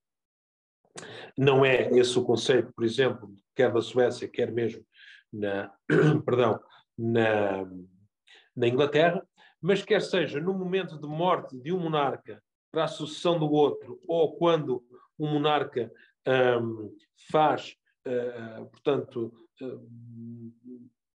Não 1.37 1.63
é 1.63 1.89
esse 1.97 2.17
o 2.19 2.23
conceito, 2.23 2.71
por 2.73 2.83
exemplo, 2.83 3.33
quer 3.55 3.71
da 3.71 3.81
Suécia, 3.81 4.27
quer 4.27 4.51
mesmo 4.51 4.85
na, 5.31 5.71
perdão, 6.25 6.59
na, 6.97 7.65
na 8.55 8.67
Inglaterra, 8.67 9.25
mas 9.61 9.83
quer 9.83 10.01
seja 10.01 10.39
no 10.41 10.53
momento 10.53 10.99
de 10.99 11.07
morte 11.07 11.57
de 11.57 11.71
um 11.71 11.79
monarca 11.79 12.43
para 12.71 12.85
a 12.85 12.87
sucessão 12.87 13.37
do 13.37 13.49
outro, 13.49 14.01
ou 14.07 14.35
quando 14.37 14.83
o 15.21 15.27
monarca 15.27 15.91
um, 16.27 16.97
faz, 17.31 17.77
uh, 18.07 18.65
portanto, 18.65 19.31
uh, 19.61 20.57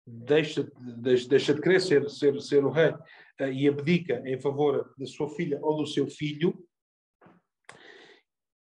deixa, 0.04 0.68
deixa, 0.98 1.28
deixa 1.28 1.54
de 1.54 1.60
querer 1.60 1.80
ser, 1.80 2.10
ser, 2.10 2.40
ser 2.40 2.64
o 2.64 2.70
rei 2.70 2.90
uh, 2.90 3.52
e 3.52 3.68
abdica 3.68 4.20
em 4.26 4.40
favor 4.40 4.92
da 4.98 5.06
sua 5.06 5.30
filha 5.30 5.60
ou 5.62 5.76
do 5.76 5.86
seu 5.86 6.08
filho, 6.08 6.66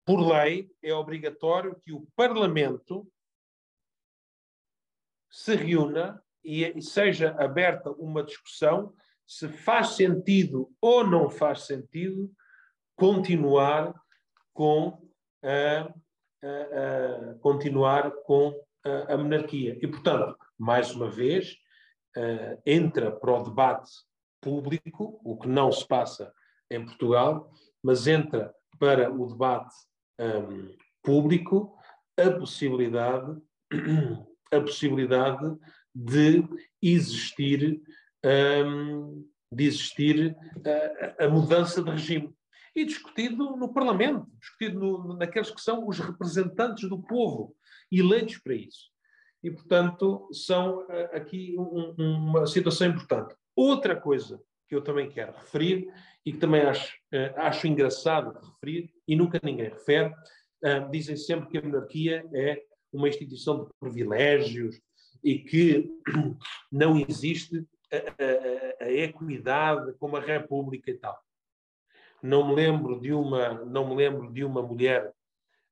por 0.05 0.21
lei 0.21 0.71
é 0.83 0.93
obrigatório 0.93 1.81
que 1.81 1.91
o 1.91 2.07
Parlamento 2.15 3.11
se 5.31 5.55
reúna 5.55 6.23
e, 6.45 6.67
e 6.67 6.83
seja 6.83 7.31
aberta 7.39 7.91
uma 7.93 8.23
discussão 8.23 8.93
se 9.27 9.49
faz 9.49 9.91
sentido 9.91 10.71
ou 10.83 11.07
não 11.07 11.31
faz 11.31 11.61
sentido 11.61 12.31
continuar 12.95 13.95
com 14.53 15.10
a, 15.43 15.93
a, 16.43 17.31
a 17.31 17.35
continuar 17.41 18.11
com 18.25 18.55
a, 18.85 19.15
a 19.15 19.19
monarquia. 19.19 19.79
E, 19.81 19.87
portanto, 19.87 20.37
mais 20.59 20.95
uma 20.95 21.11
vez, 21.11 21.57
uh, 22.17 22.61
entra 22.67 23.11
para 23.11 23.33
o 23.33 23.45
debate 23.45 23.91
público, 24.41 25.21
o 25.25 25.37
que 25.39 25.49
não 25.49 25.71
se 25.71 25.87
passa 25.87 26.33
em 26.71 26.85
Portugal, 26.85 27.51
mas 27.83 28.07
entra 28.07 28.55
para 28.79 29.13
o 29.13 29.27
debate 29.27 29.75
um, 30.19 30.75
público 31.03 31.77
a 32.19 32.31
possibilidade, 32.31 33.37
a 34.53 34.61
possibilidade 34.61 35.57
de 35.95 36.45
existir, 36.83 37.83
um, 38.25 39.27
de 39.53 39.65
existir 39.65 40.37
a, 41.19 41.25
a, 41.25 41.29
mudança 41.29 41.83
de 41.83 41.91
regime. 41.91 42.35
E 42.75 42.85
discutido 42.85 43.57
no 43.57 43.73
Parlamento, 43.73 44.27
discutido 44.39 44.79
no, 44.79 45.17
naqueles 45.17 45.51
que 45.51 45.61
são 45.61 45.87
os 45.87 45.99
representantes 45.99 46.89
do 46.89 47.01
povo, 47.03 47.55
eleitos 47.91 48.39
para 48.39 48.55
isso. 48.55 48.91
E, 49.43 49.51
portanto, 49.51 50.29
são 50.33 50.81
uh, 50.81 51.17
aqui 51.17 51.55
um, 51.59 51.95
uma 51.99 52.47
situação 52.47 52.89
importante. 52.89 53.35
Outra 53.57 53.97
coisa 53.97 54.41
que 54.69 54.75
eu 54.75 54.83
também 54.83 55.11
quero 55.11 55.33
referir 55.33 55.93
e 56.25 56.33
que 56.33 56.39
também 56.39 56.63
acho, 56.63 56.95
uh, 57.13 57.41
acho 57.41 57.67
engraçado 57.67 58.39
referir, 58.39 58.93
e 59.09 59.17
nunca 59.17 59.41
ninguém 59.43 59.71
refere, 59.71 60.11
uh, 60.65 60.91
dizem 60.91 61.17
sempre 61.17 61.49
que 61.49 61.59
a 61.59 61.63
monarquia 61.63 62.25
é 62.35 62.63
uma 62.93 63.09
instituição 63.09 63.65
de 63.65 63.71
privilégios 63.81 64.81
e 65.25 65.39
que 65.39 65.91
não 66.71 66.99
existe 66.99 67.67
a, 67.93 68.85
a, 68.85 68.85
a 68.85 68.93
equidade 68.93 69.93
como 69.99 70.17
a 70.17 70.21
república 70.21 70.91
e 70.91 70.95
tal. 70.95 71.19
Não 72.23 72.49
me 72.49 72.55
lembro 72.55 73.01
de 73.01 73.13
uma, 73.13 73.65
não 73.65 73.89
me 73.89 73.97
lembro 73.97 74.33
de 74.33 74.45
uma 74.45 74.63
mulher 74.63 75.13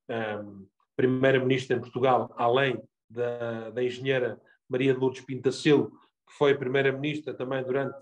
um, 0.09 0.67
primeira-ministra 0.97 1.77
em 1.77 1.81
Portugal, 1.81 2.35
além 2.37 2.83
da, 3.09 3.71
da 3.71 3.85
engenheira 3.85 4.41
Maria 4.69 4.93
de 4.93 5.01
Lourdes 5.01 5.25
Pintacelo, 5.25 5.91
que 6.27 6.35
foi 6.37 6.57
primeira-ministra 6.57 7.33
também 7.33 7.63
durante 7.63 7.97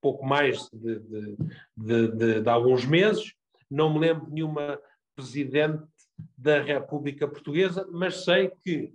pouco 0.00 0.26
mais 0.26 0.68
de, 0.72 0.98
de, 0.98 1.36
de, 2.08 2.40
de, 2.40 2.48
alguns 2.48 2.84
meses. 2.84 3.32
Não 3.70 3.92
me 3.92 4.00
lembro 4.00 4.26
de 4.26 4.32
nenhuma 4.32 4.78
presidente 5.14 5.84
da 6.36 6.60
República 6.60 7.28
Portuguesa, 7.28 7.86
mas 7.90 8.24
sei 8.24 8.50
que 8.62 8.92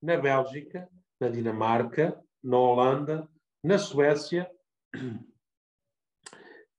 na 0.00 0.16
Bélgica, 0.16 0.88
na 1.18 1.28
Dinamarca, 1.28 2.20
na 2.42 2.58
Holanda, 2.58 3.28
na 3.62 3.78
Suécia, 3.78 4.50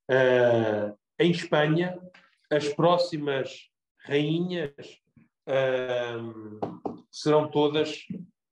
uh, 0.10 0.98
em 1.24 1.32
Espanha, 1.32 1.98
as 2.50 2.68
próximas 2.70 3.70
rainhas 4.06 4.74
uh, 5.48 6.82
serão 7.12 7.50
todas 7.50 8.00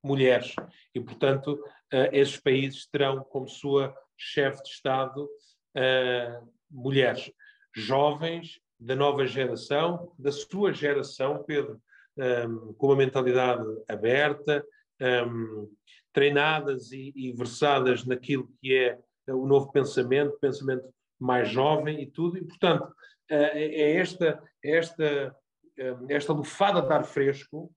mulheres. 0.02 0.54
E, 0.94 1.00
portanto, 1.00 1.52
uh, 1.92 2.08
esses 2.12 2.38
países 2.38 2.86
terão 2.86 3.22
como 3.24 3.46
sua 3.46 3.94
chefe 4.16 4.62
de 4.62 4.70
Estado 4.70 5.24
uh, 5.24 6.52
mulheres 6.70 7.30
jovens, 7.74 8.60
da 8.80 8.96
nova 8.96 9.24
geração, 9.26 10.12
da 10.18 10.32
sua 10.32 10.72
geração, 10.72 11.44
Pedro, 11.44 11.80
um, 12.18 12.72
com 12.74 12.88
uma 12.88 12.96
mentalidade 12.96 13.64
aberta, 13.88 14.64
um, 15.00 15.70
treinadas 16.12 16.90
e, 16.90 17.12
e, 17.14 17.32
versadas 17.32 18.04
naquilo 18.04 18.50
que 18.60 18.74
é 18.74 18.98
o 19.28 19.46
novo 19.46 19.70
pensamento, 19.70 20.36
pensamento 20.40 20.92
mais 21.22 21.48
jovem 21.48 22.02
e 22.02 22.06
tudo, 22.06 22.36
e 22.36 22.44
portanto 22.44 22.84
uh, 22.84 22.94
é 23.30 23.96
esta, 23.96 24.42
esta, 24.62 25.36
um, 25.78 26.06
esta 26.08 26.32
lufada 26.32 26.82
de 26.82 26.92
ar 26.92 27.04
fresco, 27.04 27.72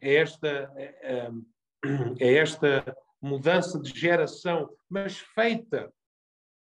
é 0.00 0.16
esta, 0.16 0.48
é, 0.76 1.30
é 2.18 2.34
esta 2.34 2.96
mudança 3.20 3.80
de 3.80 3.90
geração, 3.98 4.68
mas 4.88 5.18
feita 5.18 5.92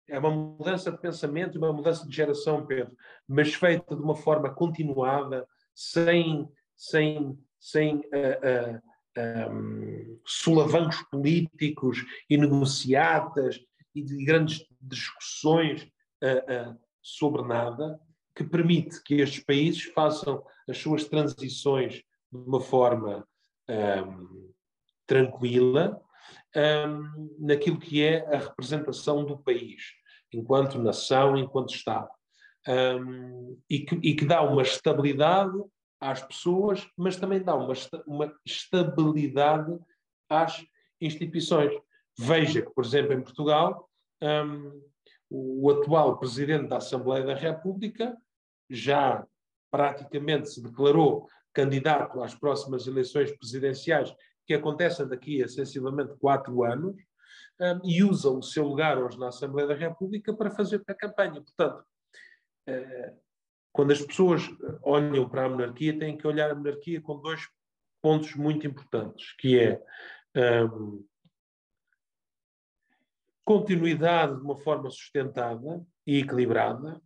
é 0.08 0.18
uma 0.18 0.30
mudança 0.30 0.90
de 0.90 0.98
pensamento 0.98 1.54
e 1.54 1.58
uma 1.58 1.72
mudança 1.72 2.08
de 2.08 2.16
geração, 2.16 2.66
Pedro, 2.66 2.96
mas 3.26 3.54
feita 3.54 3.94
de 3.94 4.02
uma 4.02 4.16
forma 4.16 4.52
continuada, 4.52 5.46
sem, 5.74 6.48
sem, 6.74 7.38
sem 7.60 7.96
uh, 7.96 8.80
uh, 9.18 9.52
um, 9.52 10.20
políticos 11.10 12.04
e 12.28 12.36
negociatas 12.38 13.60
e 13.94 14.02
de 14.02 14.24
grandes 14.24 14.64
discussões 14.80 15.86
uh, 16.22 16.78
sobre 17.02 17.42
nada, 17.42 18.00
que 18.34 18.44
permite 18.44 19.02
que 19.02 19.14
estes 19.14 19.42
países 19.42 19.84
façam 19.84 20.44
as 20.68 20.78
suas 20.78 21.04
transições 21.04 21.94
de 22.30 22.38
uma 22.38 22.60
forma 22.60 23.26
um, 23.68 24.52
tranquila, 25.06 26.00
um, 26.56 27.36
naquilo 27.38 27.78
que 27.78 28.02
é 28.02 28.24
a 28.34 28.38
representação 28.38 29.24
do 29.24 29.38
país 29.38 29.82
enquanto 30.32 30.78
nação, 30.78 31.36
enquanto 31.36 31.74
Estado. 31.74 32.08
Um, 32.66 33.58
e, 33.68 33.80
que, 33.80 33.94
e, 34.02 34.14
que, 34.14 34.26
dá 34.26 34.42
uma 34.42 34.62
estabilidade 34.62 35.56
às 36.00 36.22
pessoas, 36.22 36.86
mas 36.96 37.16
também 37.16 37.42
dá 37.42 37.54
uma, 37.54 37.72
uma 38.06 38.32
estabilidade 38.44 39.78
às 40.28 40.64
instituições. 41.00 41.72
Veja 42.18 42.62
que, 42.62 42.70
por 42.70 42.84
exemplo, 42.84 43.14
em 43.14 43.22
Portugal, 43.22 43.88
um, 44.22 44.82
o 45.30 45.70
atual 45.70 46.18
presidente 46.18 46.68
da 46.68 46.78
Assembleia 46.78 47.24
da 47.24 47.34
República 47.34 48.16
já 48.70 49.26
praticamente 49.70 50.48
se 50.48 50.62
declarou 50.62 51.28
candidato 51.52 52.22
às 52.22 52.34
próximas 52.34 52.86
eleições 52.86 53.36
presidenciais, 53.36 54.14
que 54.46 54.54
acontecem 54.54 55.06
daqui 55.06 55.42
a 55.42 55.48
sensivelmente 55.48 56.14
quatro 56.18 56.64
anos, 56.64 56.96
um, 57.60 57.80
e 57.84 58.02
usa 58.04 58.30
o 58.30 58.42
seu 58.42 58.64
lugar 58.64 58.96
hoje 58.98 59.18
na 59.18 59.28
Assembleia 59.28 59.68
da 59.68 59.74
República 59.74 60.32
para 60.32 60.50
fazer 60.50 60.82
a 60.86 60.94
campanha. 60.94 61.42
Portanto, 61.42 61.84
uh, 62.68 63.18
quando 63.72 63.92
as 63.92 64.00
pessoas 64.00 64.42
olham 64.82 65.28
para 65.28 65.44
a 65.44 65.48
monarquia, 65.48 65.98
têm 65.98 66.16
que 66.16 66.26
olhar 66.26 66.50
a 66.50 66.54
monarquia 66.54 67.00
com 67.00 67.20
dois 67.20 67.42
pontos 68.00 68.34
muito 68.34 68.66
importantes, 68.66 69.34
que 69.38 69.58
é 69.58 69.82
um, 70.64 71.04
continuidade 73.48 74.36
de 74.36 74.42
uma 74.42 74.58
forma 74.58 74.90
sustentada 74.90 75.82
e 76.06 76.18
equilibrada 76.18 77.00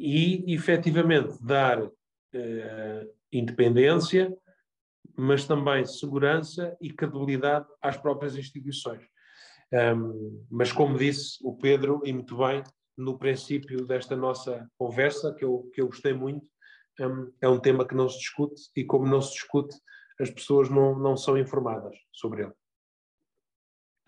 e, 0.00 0.42
efetivamente, 0.54 1.36
dar 1.44 1.82
uh, 1.82 1.92
independência, 3.30 4.34
mas 5.14 5.44
também 5.46 5.84
segurança 5.84 6.74
e 6.80 6.90
credibilidade 6.90 7.66
às 7.82 7.98
próprias 7.98 8.34
instituições. 8.34 9.02
Um, 9.70 10.46
mas, 10.50 10.72
como 10.72 10.96
disse 10.96 11.36
o 11.42 11.54
Pedro, 11.54 12.00
e 12.02 12.14
muito 12.14 12.38
bem, 12.38 12.64
no 12.96 13.18
princípio 13.18 13.84
desta 13.84 14.16
nossa 14.16 14.66
conversa, 14.78 15.34
que 15.34 15.44
eu, 15.44 15.70
que 15.74 15.82
eu 15.82 15.88
gostei 15.88 16.14
muito, 16.14 16.46
um, 16.98 17.30
é 17.42 17.48
um 17.48 17.60
tema 17.60 17.86
que 17.86 17.94
não 17.94 18.08
se 18.08 18.20
discute 18.20 18.70
e, 18.74 18.84
como 18.84 19.06
não 19.06 19.20
se 19.20 19.32
discute, 19.32 19.76
as 20.18 20.30
pessoas 20.30 20.70
não, 20.70 20.98
não 20.98 21.14
são 21.14 21.36
informadas 21.36 21.94
sobre 22.10 22.44
ele. 22.44 22.54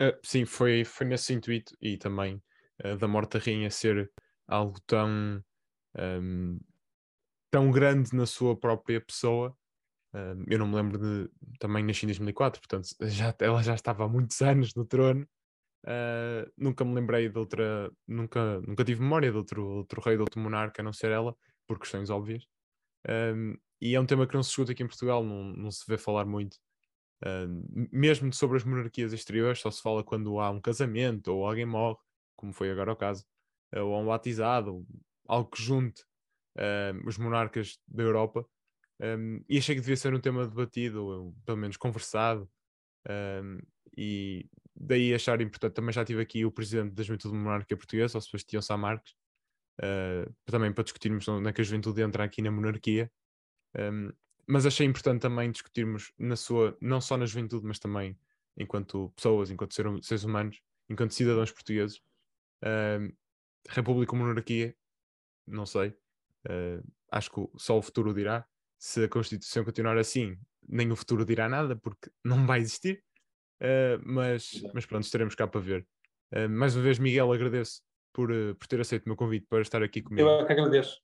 Uh, 0.01 0.17
sim, 0.23 0.45
foi, 0.45 0.83
foi 0.85 1.07
nesse 1.07 1.33
intuito 1.33 1.75
e 1.81 1.97
também 1.97 2.41
uh, 2.85 2.97
da 2.97 3.07
morte 3.07 3.37
da 3.37 3.43
rainha 3.43 3.69
ser 3.71 4.11
algo 4.47 4.79
tão, 4.85 5.43
um, 5.97 6.59
tão 7.51 7.71
grande 7.71 8.15
na 8.15 8.25
sua 8.25 8.57
própria 8.57 9.01
pessoa. 9.01 9.55
eu 10.47 10.59
não 10.59 10.67
me 10.67 10.75
lembro 10.75 10.97
de. 10.97 11.29
Também 11.59 11.83
nasci 11.83 12.05
em 12.05 12.07
2004, 12.07 12.61
portanto 12.61 12.87
já, 13.09 13.35
ela 13.41 13.63
já 13.63 13.75
estava 13.75 14.05
há 14.05 14.07
muitos 14.07 14.41
anos 14.41 14.73
no 14.75 14.85
trono 14.85 15.27
Uh, 15.87 16.51
nunca 16.57 16.83
me 16.83 16.93
lembrei 16.93 17.29
de 17.29 17.37
outra, 17.37 17.89
nunca, 18.05 18.59
nunca 18.61 18.83
tive 18.83 19.01
memória 19.01 19.31
de 19.31 19.37
outro, 19.37 19.65
outro 19.65 20.01
rei, 20.01 20.15
de 20.15 20.21
outro 20.21 20.39
monarca, 20.39 20.81
a 20.81 20.83
não 20.83 20.91
ser 20.91 21.11
ela, 21.11 21.33
por 21.65 21.79
questões 21.79 22.09
óbvias. 22.09 22.45
Um, 23.07 23.55
e 23.79 23.95
é 23.95 23.99
um 23.99 24.05
tema 24.05 24.27
que 24.27 24.35
não 24.35 24.43
se 24.43 24.49
escuta 24.49 24.73
aqui 24.73 24.83
em 24.83 24.87
Portugal, 24.87 25.23
não, 25.23 25.43
não 25.53 25.71
se 25.71 25.85
vê 25.87 25.97
falar 25.97 26.25
muito. 26.25 26.57
Uh, 27.23 27.87
mesmo 27.91 28.31
sobre 28.31 28.57
as 28.57 28.63
monarquias 28.63 29.13
exteriores, 29.13 29.59
só 29.59 29.71
se 29.71 29.81
fala 29.81 30.03
quando 30.03 30.39
há 30.39 30.51
um 30.51 30.61
casamento 30.61 31.29
ou 31.29 31.45
alguém 31.47 31.65
morre, 31.65 31.97
como 32.35 32.53
foi 32.53 32.71
agora 32.71 32.93
o 32.93 32.95
caso, 32.95 33.25
uh, 33.75 33.79
ou 33.81 34.01
um 34.01 34.05
batizado, 34.05 34.85
algo 35.27 35.49
que 35.49 35.61
junte 35.61 36.03
os 37.05 37.19
monarcas 37.19 37.77
da 37.87 38.01
Europa. 38.01 38.43
Um, 38.99 39.43
e 39.47 39.59
achei 39.59 39.75
que 39.75 39.81
devia 39.81 39.95
ser 39.95 40.13
um 40.13 40.19
tema 40.19 40.47
debatido, 40.47 41.05
ou 41.05 41.35
pelo 41.45 41.57
menos 41.57 41.77
conversado. 41.77 42.49
Um, 43.07 43.59
e 43.95 44.49
daí 44.75 45.13
achar 45.13 45.39
importante, 45.41 45.73
também 45.73 45.93
já 45.93 46.03
tive 46.03 46.21
aqui 46.21 46.45
o 46.45 46.51
presidente 46.51 46.93
da 46.93 47.03
Juventude 47.03 47.35
Monárquica 47.35 47.77
Portuguesa, 47.77 48.17
o 48.17 48.21
Sebastião 48.21 48.61
Sá 48.61 48.77
Marques, 48.77 49.13
uh, 49.81 50.33
também 50.45 50.71
para 50.71 50.83
discutirmos 50.83 51.27
onde 51.27 51.49
é 51.49 51.53
que 51.53 51.61
a 51.61 51.63
juventude 51.63 52.01
entra 52.01 52.23
aqui 52.23 52.41
na 52.41 52.51
monarquia. 52.51 53.11
Um, 53.77 54.11
mas 54.47 54.65
achei 54.65 54.87
importante 54.87 55.21
também 55.21 55.51
discutirmos 55.51 56.13
na 56.17 56.37
sua, 56.37 56.77
não 56.79 57.01
só 57.01 57.17
na 57.17 57.25
juventude, 57.25 57.65
mas 57.65 57.79
também 57.79 58.17
enquanto 58.57 59.11
pessoas, 59.15 59.51
enquanto 59.51 59.73
seres 59.73 60.23
humanos, 60.23 60.61
enquanto 60.89 61.13
cidadãos 61.13 61.51
portugueses. 61.51 61.97
Uh, 62.63 63.13
República 63.69 64.15
ou 64.15 64.19
monarquia, 64.19 64.73
não 65.45 65.65
sei. 65.65 65.89
Uh, 66.45 66.81
acho 67.11 67.29
que 67.29 67.47
só 67.57 67.77
o 67.77 67.81
futuro 67.81 68.13
dirá. 68.13 68.45
Se 68.79 69.03
a 69.03 69.09
Constituição 69.09 69.65
continuar 69.65 69.97
assim, 69.97 70.37
nem 70.67 70.91
o 70.91 70.95
futuro 70.95 71.25
dirá 71.25 71.49
nada, 71.49 71.75
porque 71.75 72.09
não 72.23 72.45
vai 72.47 72.61
existir. 72.61 73.03
Uh, 73.61 73.99
mas, 74.05 74.63
mas 74.73 74.85
pronto, 74.85 75.03
estaremos 75.03 75.35
cá 75.35 75.45
para 75.45 75.59
ver. 75.59 75.85
Uh, 76.33 76.49
mais 76.49 76.75
uma 76.75 76.83
vez, 76.83 76.99
Miguel, 76.99 77.31
agradeço 77.33 77.81
por, 78.13 78.29
por 78.55 78.67
ter 78.67 78.79
aceito 78.79 79.05
o 79.05 79.09
meu 79.09 79.15
convite 79.17 79.45
para 79.47 79.61
estar 79.61 79.83
aqui 79.83 80.01
comigo. 80.01 80.27
Eu 80.27 80.39
é 80.39 80.45
que 80.45 80.53
agradeço. 80.53 81.01